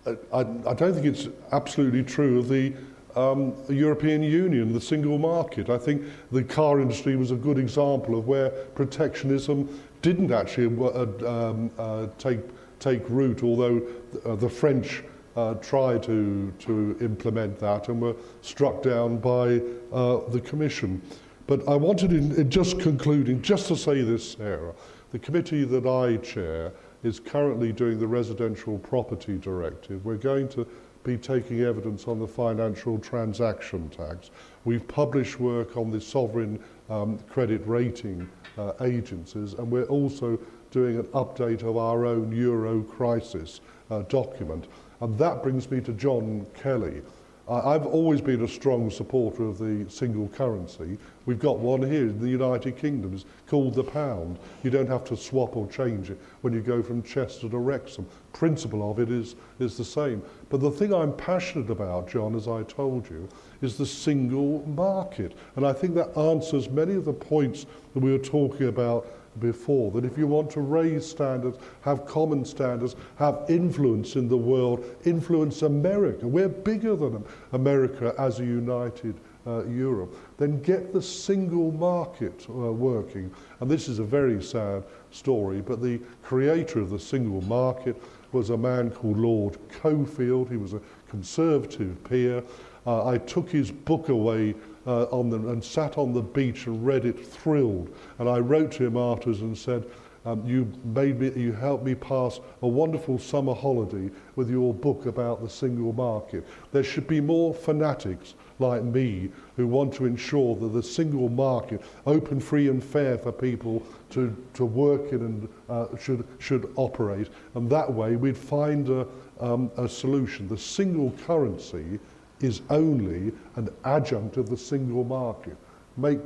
Uh, 0.05 0.15
I, 0.33 0.39
I, 0.69 0.73
don't 0.73 0.93
think 0.93 1.05
it's 1.05 1.27
absolutely 1.51 2.03
true 2.03 2.39
of 2.39 2.47
the 2.47 2.73
um, 3.15 3.53
European 3.69 4.23
Union, 4.23 4.73
the 4.73 4.81
single 4.81 5.17
market. 5.17 5.69
I 5.69 5.77
think 5.77 6.03
the 6.31 6.43
car 6.43 6.79
industry 6.79 7.15
was 7.15 7.31
a 7.31 7.35
good 7.35 7.57
example 7.57 8.17
of 8.17 8.27
where 8.27 8.49
protectionism 8.49 9.81
didn't 10.01 10.31
actually 10.31 10.67
uh, 10.81 11.49
um, 11.49 11.71
uh, 11.77 12.07
take, 12.17 12.39
take 12.79 13.09
root, 13.09 13.43
although 13.43 13.81
uh, 14.25 14.35
the 14.35 14.49
French 14.49 15.03
uh, 15.35 15.53
tried 15.55 16.03
to, 16.03 16.53
to 16.59 16.97
implement 17.01 17.59
that 17.59 17.87
and 17.89 18.01
were 18.01 18.15
struck 18.41 18.81
down 18.81 19.17
by 19.17 19.61
uh, 19.91 20.19
the 20.29 20.41
Commission. 20.43 21.01
But 21.49 21.67
I 21.67 21.75
wanted, 21.75 22.13
in, 22.13 22.35
in 22.35 22.51
just 22.51 22.79
concluding, 22.79 23.41
just 23.41 23.69
to 23.69 23.75
say 23.75 24.03
this, 24.03 24.33
Sarah, 24.33 24.71
the 25.09 25.17
committee 25.17 25.63
that 25.63 25.87
I 25.87 26.17
chair 26.17 26.71
is 27.01 27.19
currently 27.19 27.73
doing 27.73 27.97
the 27.97 28.05
Residential 28.05 28.77
Property 28.77 29.35
Directive. 29.35 30.05
We're 30.05 30.17
going 30.17 30.47
to 30.49 30.67
be 31.03 31.17
taking 31.17 31.61
evidence 31.61 32.07
on 32.07 32.19
the 32.19 32.27
financial 32.27 32.99
transaction 32.99 33.89
tax. 33.89 34.29
We've 34.63 34.87
published 34.87 35.39
work 35.39 35.75
on 35.75 35.89
the 35.89 35.99
sovereign 35.99 36.63
um, 36.87 37.17
credit 37.27 37.65
rating 37.65 38.29
uh, 38.59 38.73
agencies, 38.81 39.55
and 39.55 39.71
we're 39.71 39.85
also 39.85 40.37
doing 40.69 40.97
an 40.97 41.05
update 41.15 41.63
of 41.63 41.77
our 41.77 42.05
own 42.05 42.31
Euro 42.31 42.83
crisis 42.83 43.61
uh, 43.89 44.03
document. 44.03 44.67
And 45.01 45.17
that 45.17 45.41
brings 45.41 45.71
me 45.71 45.81
to 45.81 45.93
John 45.93 46.45
Kelly. 46.53 47.01
I've 47.49 47.87
always 47.87 48.21
been 48.21 48.43
a 48.43 48.47
strong 48.47 48.91
supporter 48.91 49.43
of 49.43 49.57
the 49.57 49.89
single 49.89 50.27
currency. 50.27 50.99
We've 51.25 51.39
got 51.39 51.57
one 51.57 51.81
here 51.81 52.03
in 52.03 52.19
the 52.19 52.29
United 52.29 52.77
Kingdom. 52.77 53.15
It's 53.15 53.25
called 53.47 53.73
the 53.73 53.83
pound. 53.83 54.37
You 54.61 54.69
don't 54.69 54.87
have 54.87 55.03
to 55.05 55.17
swap 55.17 55.57
or 55.57 55.65
change 55.67 56.11
it 56.11 56.19
when 56.41 56.53
you 56.53 56.61
go 56.61 56.83
from 56.83 57.01
Chester 57.01 57.49
to 57.49 57.57
Wrexham. 57.57 58.05
Principle 58.33 58.91
of 58.91 58.99
it 58.99 59.09
is, 59.09 59.35
is 59.57 59.77
the 59.77 59.83
same. 59.83 60.21
But 60.49 60.61
the 60.61 60.69
thing 60.69 60.93
I'm 60.93 61.11
passionate 61.13 61.71
about, 61.71 62.07
John, 62.07 62.35
as 62.35 62.47
I 62.47 62.61
told 62.63 63.09
you, 63.09 63.27
is 63.63 63.77
the 63.77 63.85
single 63.85 64.63
market. 64.67 65.35
And 65.55 65.65
I 65.65 65.73
think 65.73 65.95
that 65.95 66.15
answers 66.15 66.69
many 66.69 66.93
of 66.93 67.05
the 67.05 67.13
points 67.13 67.65
that 67.95 67.99
we 67.99 68.11
were 68.11 68.19
talking 68.19 68.67
about 68.67 69.07
before 69.39 69.91
that 69.91 70.05
if 70.05 70.17
you 70.17 70.27
want 70.27 70.49
to 70.51 70.61
raise 70.61 71.07
standards, 71.07 71.57
have 71.81 72.05
common 72.05 72.43
standards, 72.43 72.95
have 73.17 73.45
influence 73.47 74.15
in 74.15 74.27
the 74.27 74.37
world, 74.37 74.83
influence 75.05 75.61
America, 75.61 76.27
we're 76.27 76.49
bigger 76.49 76.95
than 76.95 77.23
America 77.53 78.13
as 78.17 78.39
a 78.39 78.45
united 78.45 79.15
uh, 79.47 79.65
Europe, 79.65 80.15
then 80.37 80.61
get 80.61 80.93
the 80.93 81.01
single 81.01 81.71
market 81.71 82.45
uh, 82.49 82.53
working. 82.53 83.33
And 83.59 83.69
this 83.69 83.87
is 83.87 83.99
a 83.99 84.03
very 84.03 84.41
sad 84.43 84.83
story, 85.11 85.61
but 85.61 85.81
the 85.81 85.99
creator 86.23 86.79
of 86.79 86.89
the 86.89 86.99
single 86.99 87.41
market 87.41 88.01
was 88.31 88.51
a 88.51 88.57
man 88.57 88.91
called 88.91 89.17
Lord 89.17 89.57
Cockfield. 89.69 90.49
He 90.49 90.57
was 90.57 90.73
a 90.73 90.81
conservative 91.09 92.03
peer. 92.03 92.43
Uh, 92.85 93.07
I 93.07 93.17
took 93.17 93.49
his 93.49 93.71
book 93.71 94.09
away 94.09 94.55
uh, 94.89 95.03
on 95.11 95.29
the, 95.29 95.37
and 95.37 95.63
sat 95.63 95.99
on 95.99 96.13
the 96.13 96.21
beach 96.21 96.65
and 96.65 96.83
read 96.83 97.05
it 97.05 97.23
thrilled. 97.23 97.93
And 98.17 98.27
I 98.27 98.39
wrote 98.39 98.71
to 98.73 98.87
him 98.87 98.97
afterwards 98.97 99.41
and 99.41 99.55
said, 99.55 99.85
um, 100.25 100.45
you 100.45 100.67
made 100.83 101.19
me, 101.19 101.31
you 101.39 101.53
helped 101.53 101.85
me 101.85 101.93
pass 101.93 102.39
a 102.63 102.67
wonderful 102.67 103.19
summer 103.19 103.53
holiday 103.53 104.09
with 104.35 104.49
your 104.49 104.73
book 104.73 105.05
about 105.05 105.41
the 105.41 105.49
single 105.49 105.93
market. 105.93 106.45
There 106.71 106.83
should 106.83 107.07
be 107.07 107.21
more 107.21 107.53
fanatics 107.53 108.33
like 108.57 108.83
me 108.83 109.29
who 109.55 109.67
want 109.67 109.93
to 109.93 110.05
ensure 110.05 110.55
that 110.55 110.69
the 110.69 110.83
single 110.83 111.29
market, 111.29 111.81
open, 112.07 112.39
free 112.39 112.67
and 112.67 112.83
fair 112.83 113.17
for 113.17 113.31
people 113.31 113.83
to, 114.09 114.35
to 114.55 114.65
work 114.65 115.13
in 115.13 115.21
and 115.21 115.49
uh, 115.69 115.95
should, 115.97 116.27
should 116.39 116.73
operate. 116.75 117.29
And 117.53 117.69
that 117.69 117.93
way 117.93 118.15
we'd 118.15 118.35
find 118.35 118.89
a, 118.89 119.07
um, 119.39 119.71
a 119.77 119.87
solution. 119.87 120.47
The 120.47 120.57
single 120.57 121.11
currency 121.25 121.99
is 122.41 122.61
only 122.69 123.31
an 123.55 123.69
adjunct 123.83 124.37
of 124.37 124.49
the 124.49 124.57
single 124.57 125.03
market. 125.03 125.57
Make 125.97 126.19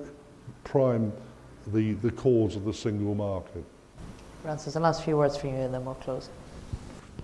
prime 0.64 1.12
the, 1.68 1.94
the 1.94 2.12
cause 2.12 2.56
of 2.56 2.66
the 2.66 2.74
single 2.74 3.16
market. 3.16 3.64
Frances, 4.42 4.74
the 4.74 4.80
last 4.80 5.04
few 5.04 5.18
words 5.18 5.38
for 5.38 5.48
you 5.48 5.54
and 5.54 5.74
then 5.74 5.86
we'll 5.86 5.96
close. 5.96 6.30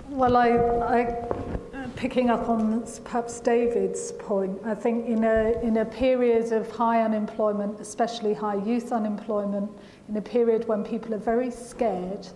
Well, 0.07 0.37
I, 0.37 0.49
I, 0.49 1.87
picking 1.95 2.29
up 2.29 2.47
on 2.49 2.83
perhaps 3.03 3.39
David's 3.39 4.13
point, 4.13 4.59
I 4.65 4.73
think 4.73 5.05
in 5.07 5.23
a, 5.23 5.59
in 5.61 5.77
a 5.77 5.85
period 5.85 6.51
of 6.51 6.71
high 6.71 7.01
unemployment, 7.01 7.79
especially 7.79 8.33
high 8.33 8.55
youth 8.55 8.91
unemployment, 8.91 9.69
in 10.07 10.17
a 10.17 10.21
period 10.21 10.67
when 10.67 10.83
people 10.83 11.13
are 11.13 11.19
very 11.19 11.51
scared 11.51 12.27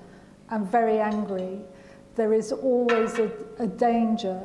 and 0.49 0.69
very 0.69 0.99
angry, 0.99 1.61
there 2.15 2.33
is 2.33 2.51
always 2.51 3.17
a, 3.17 3.31
a 3.57 3.65
danger 3.65 4.39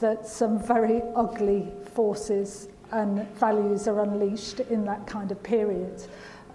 that 0.00 0.26
some 0.26 0.58
very 0.58 1.02
ugly 1.16 1.72
forces 1.94 2.68
and 2.92 3.28
values 3.36 3.86
are 3.88 4.02
unleashed 4.02 4.60
in 4.60 4.84
that 4.84 5.06
kind 5.06 5.30
of 5.30 5.42
period. 5.42 6.02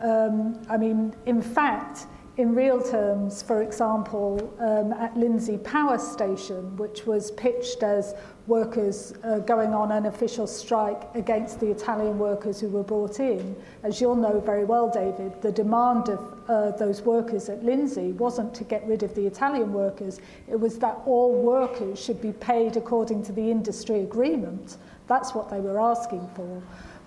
Um, 0.01 0.61
I 0.69 0.77
mean, 0.77 1.13
in 1.25 1.41
fact, 1.41 2.07
in 2.37 2.55
real 2.55 2.81
terms, 2.81 3.43
for 3.43 3.61
example, 3.61 4.53
um, 4.59 4.91
at 4.93 5.15
Lindsey 5.15 5.57
Power 5.57 5.99
Station, 5.99 6.75
which 6.77 7.05
was 7.05 7.31
pitched 7.31 7.83
as 7.83 8.15
workers 8.47 9.13
uh, 9.23 9.39
going 9.39 9.73
on 9.73 9.91
an 9.91 10.05
official 10.05 10.45
strike 10.45 11.03
against 11.15 11.59
the 11.59 11.71
Italian 11.71 12.19
workers 12.19 12.59
who 12.59 12.67
were 12.67 12.83
brought 12.83 13.19
in, 13.19 13.55
as 13.83 14.01
you'll 14.01 14.15
know 14.15 14.39
very 14.39 14.65
well, 14.65 14.89
David, 14.89 15.41
the 15.41 15.51
demand 15.51 16.09
of 16.09 16.19
uh, 16.49 16.71
those 16.71 17.01
workers 17.03 17.47
at 17.47 17.63
Lindsey 17.63 18.11
wasn't 18.11 18.53
to 18.55 18.65
get 18.65 18.85
rid 18.85 19.01
of 19.01 19.15
the 19.15 19.25
Italian 19.25 19.71
workers, 19.71 20.19
it 20.49 20.59
was 20.59 20.77
that 20.79 20.99
all 21.05 21.33
workers 21.33 22.03
should 22.03 22.21
be 22.21 22.33
paid 22.33 22.75
according 22.75 23.23
to 23.23 23.31
the 23.31 23.49
industry 23.49 24.01
agreement. 24.01 24.77
That's 25.07 25.33
what 25.33 25.49
they 25.49 25.61
were 25.61 25.79
asking 25.79 26.29
for. 26.35 26.61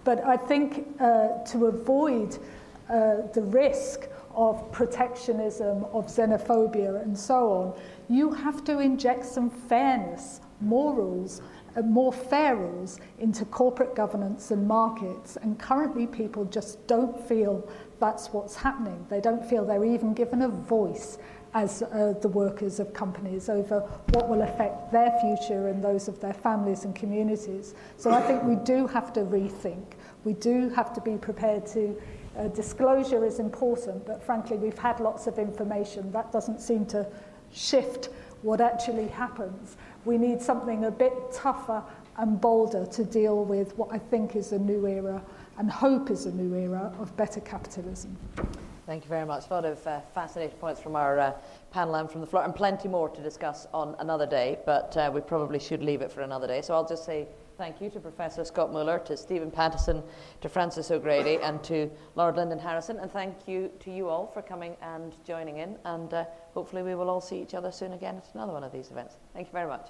But 0.04 0.24
I 0.24 0.36
think 0.36 0.86
uh, 1.00 1.44
to 1.44 1.66
avoid 1.66 2.38
uh, 2.88 3.22
the 3.34 3.42
risk 3.42 4.08
of 4.34 4.70
protectionism, 4.70 5.84
of 5.92 6.06
xenophobia, 6.06 7.02
and 7.02 7.18
so 7.18 7.52
on, 7.52 7.74
you 8.08 8.32
have 8.32 8.62
to 8.64 8.78
inject 8.78 9.24
some 9.24 9.50
fairness, 9.50 10.40
more 10.60 10.94
rules, 10.94 11.42
uh, 11.76 11.82
more 11.82 12.12
fair 12.12 12.56
rules 12.56 13.00
into 13.18 13.44
corporate 13.44 13.94
governance 13.94 14.50
and 14.50 14.66
markets. 14.66 15.36
And 15.36 15.58
currently, 15.58 16.06
people 16.06 16.44
just 16.46 16.86
don't 16.86 17.18
feel 17.28 17.68
that's 18.00 18.32
what's 18.32 18.54
happening. 18.54 19.06
They 19.08 19.20
don't 19.20 19.44
feel 19.44 19.64
they're 19.64 19.84
even 19.84 20.14
given 20.14 20.42
a 20.42 20.48
voice 20.48 21.18
as 21.54 21.82
uh, 21.82 22.12
the 22.20 22.28
workers 22.28 22.80
of 22.80 22.92
companies 22.92 23.48
over 23.48 23.80
what 24.12 24.28
will 24.28 24.42
affect 24.42 24.92
their 24.92 25.10
future 25.20 25.68
and 25.68 25.82
those 25.82 26.06
of 26.06 26.20
their 26.20 26.34
families 26.34 26.84
and 26.84 26.94
communities. 26.94 27.74
So 27.96 28.10
I 28.10 28.20
think 28.20 28.42
we 28.42 28.56
do 28.56 28.86
have 28.88 29.12
to 29.14 29.20
rethink. 29.20 29.84
We 30.24 30.34
do 30.34 30.68
have 30.70 30.92
to 30.92 31.00
be 31.00 31.16
prepared 31.16 31.66
to 31.68 31.96
uh, 32.36 32.48
disclosure 32.48 33.24
is 33.24 33.38
important, 33.38 34.04
but 34.06 34.22
frankly, 34.22 34.58
we've 34.58 34.76
had 34.76 35.00
lots 35.00 35.26
of 35.26 35.38
information. 35.38 36.12
That 36.12 36.30
doesn't 36.32 36.60
seem 36.60 36.84
to 36.86 37.06
shift 37.52 38.10
what 38.42 38.60
actually 38.60 39.08
happens. 39.08 39.76
we 40.06 40.16
need 40.16 40.40
something 40.40 40.84
a 40.84 40.90
bit 40.90 41.12
tougher 41.32 41.82
and 42.18 42.40
bolder 42.40 42.86
to 42.86 43.04
deal 43.04 43.44
with 43.44 43.76
what 43.76 43.92
I 43.92 43.98
think 43.98 44.36
is 44.36 44.52
a 44.52 44.58
new 44.58 44.86
era 44.86 45.20
and 45.58 45.70
hope 45.70 46.10
is 46.10 46.26
a 46.26 46.32
new 46.32 46.56
era 46.56 46.92
of 46.98 47.14
better 47.16 47.40
capitalism. 47.40 48.16
Thank 48.86 49.02
you 49.02 49.08
very 49.08 49.26
much. 49.26 49.50
A 49.50 49.52
lot 49.52 49.64
of 49.64 49.84
uh, 49.84 50.00
fascinating 50.14 50.56
points 50.58 50.80
from 50.80 50.94
our 50.94 51.18
uh, 51.18 51.32
panel 51.72 51.96
and 51.96 52.08
from 52.08 52.20
the 52.20 52.26
floor, 52.26 52.44
and 52.44 52.54
plenty 52.54 52.88
more 52.88 53.08
to 53.08 53.20
discuss 53.20 53.66
on 53.74 53.96
another 53.98 54.26
day, 54.26 54.58
but 54.64 54.96
uh, 54.96 55.10
we 55.12 55.20
probably 55.20 55.58
should 55.58 55.82
leave 55.82 56.02
it 56.02 56.12
for 56.12 56.20
another 56.20 56.46
day. 56.46 56.62
So 56.62 56.72
I'll 56.72 56.86
just 56.86 57.04
say 57.04 57.26
Thank 57.58 57.80
you 57.80 57.88
to 57.90 58.00
Professor 58.00 58.44
Scott 58.44 58.70
Moeller, 58.70 58.98
to 59.06 59.16
Stephen 59.16 59.50
Pattison, 59.50 60.02
to 60.42 60.48
Frances 60.48 60.90
O'Grady, 60.90 61.38
and 61.42 61.62
to 61.64 61.90
Lord 62.14 62.36
Lyndon 62.36 62.58
Harrison. 62.58 62.98
And 62.98 63.10
thank 63.10 63.48
you 63.48 63.70
to 63.80 63.90
you 63.90 64.08
all 64.08 64.26
for 64.26 64.42
coming 64.42 64.76
and 64.82 65.16
joining 65.24 65.56
in. 65.56 65.76
And 65.86 66.12
uh, 66.12 66.24
hopefully, 66.52 66.82
we 66.82 66.94
will 66.94 67.08
all 67.08 67.22
see 67.22 67.40
each 67.40 67.54
other 67.54 67.72
soon 67.72 67.94
again 67.94 68.16
at 68.18 68.28
another 68.34 68.52
one 68.52 68.62
of 68.62 68.72
these 68.72 68.90
events. 68.90 69.16
Thank 69.32 69.48
you 69.48 69.52
very 69.52 69.68
much. 69.68 69.88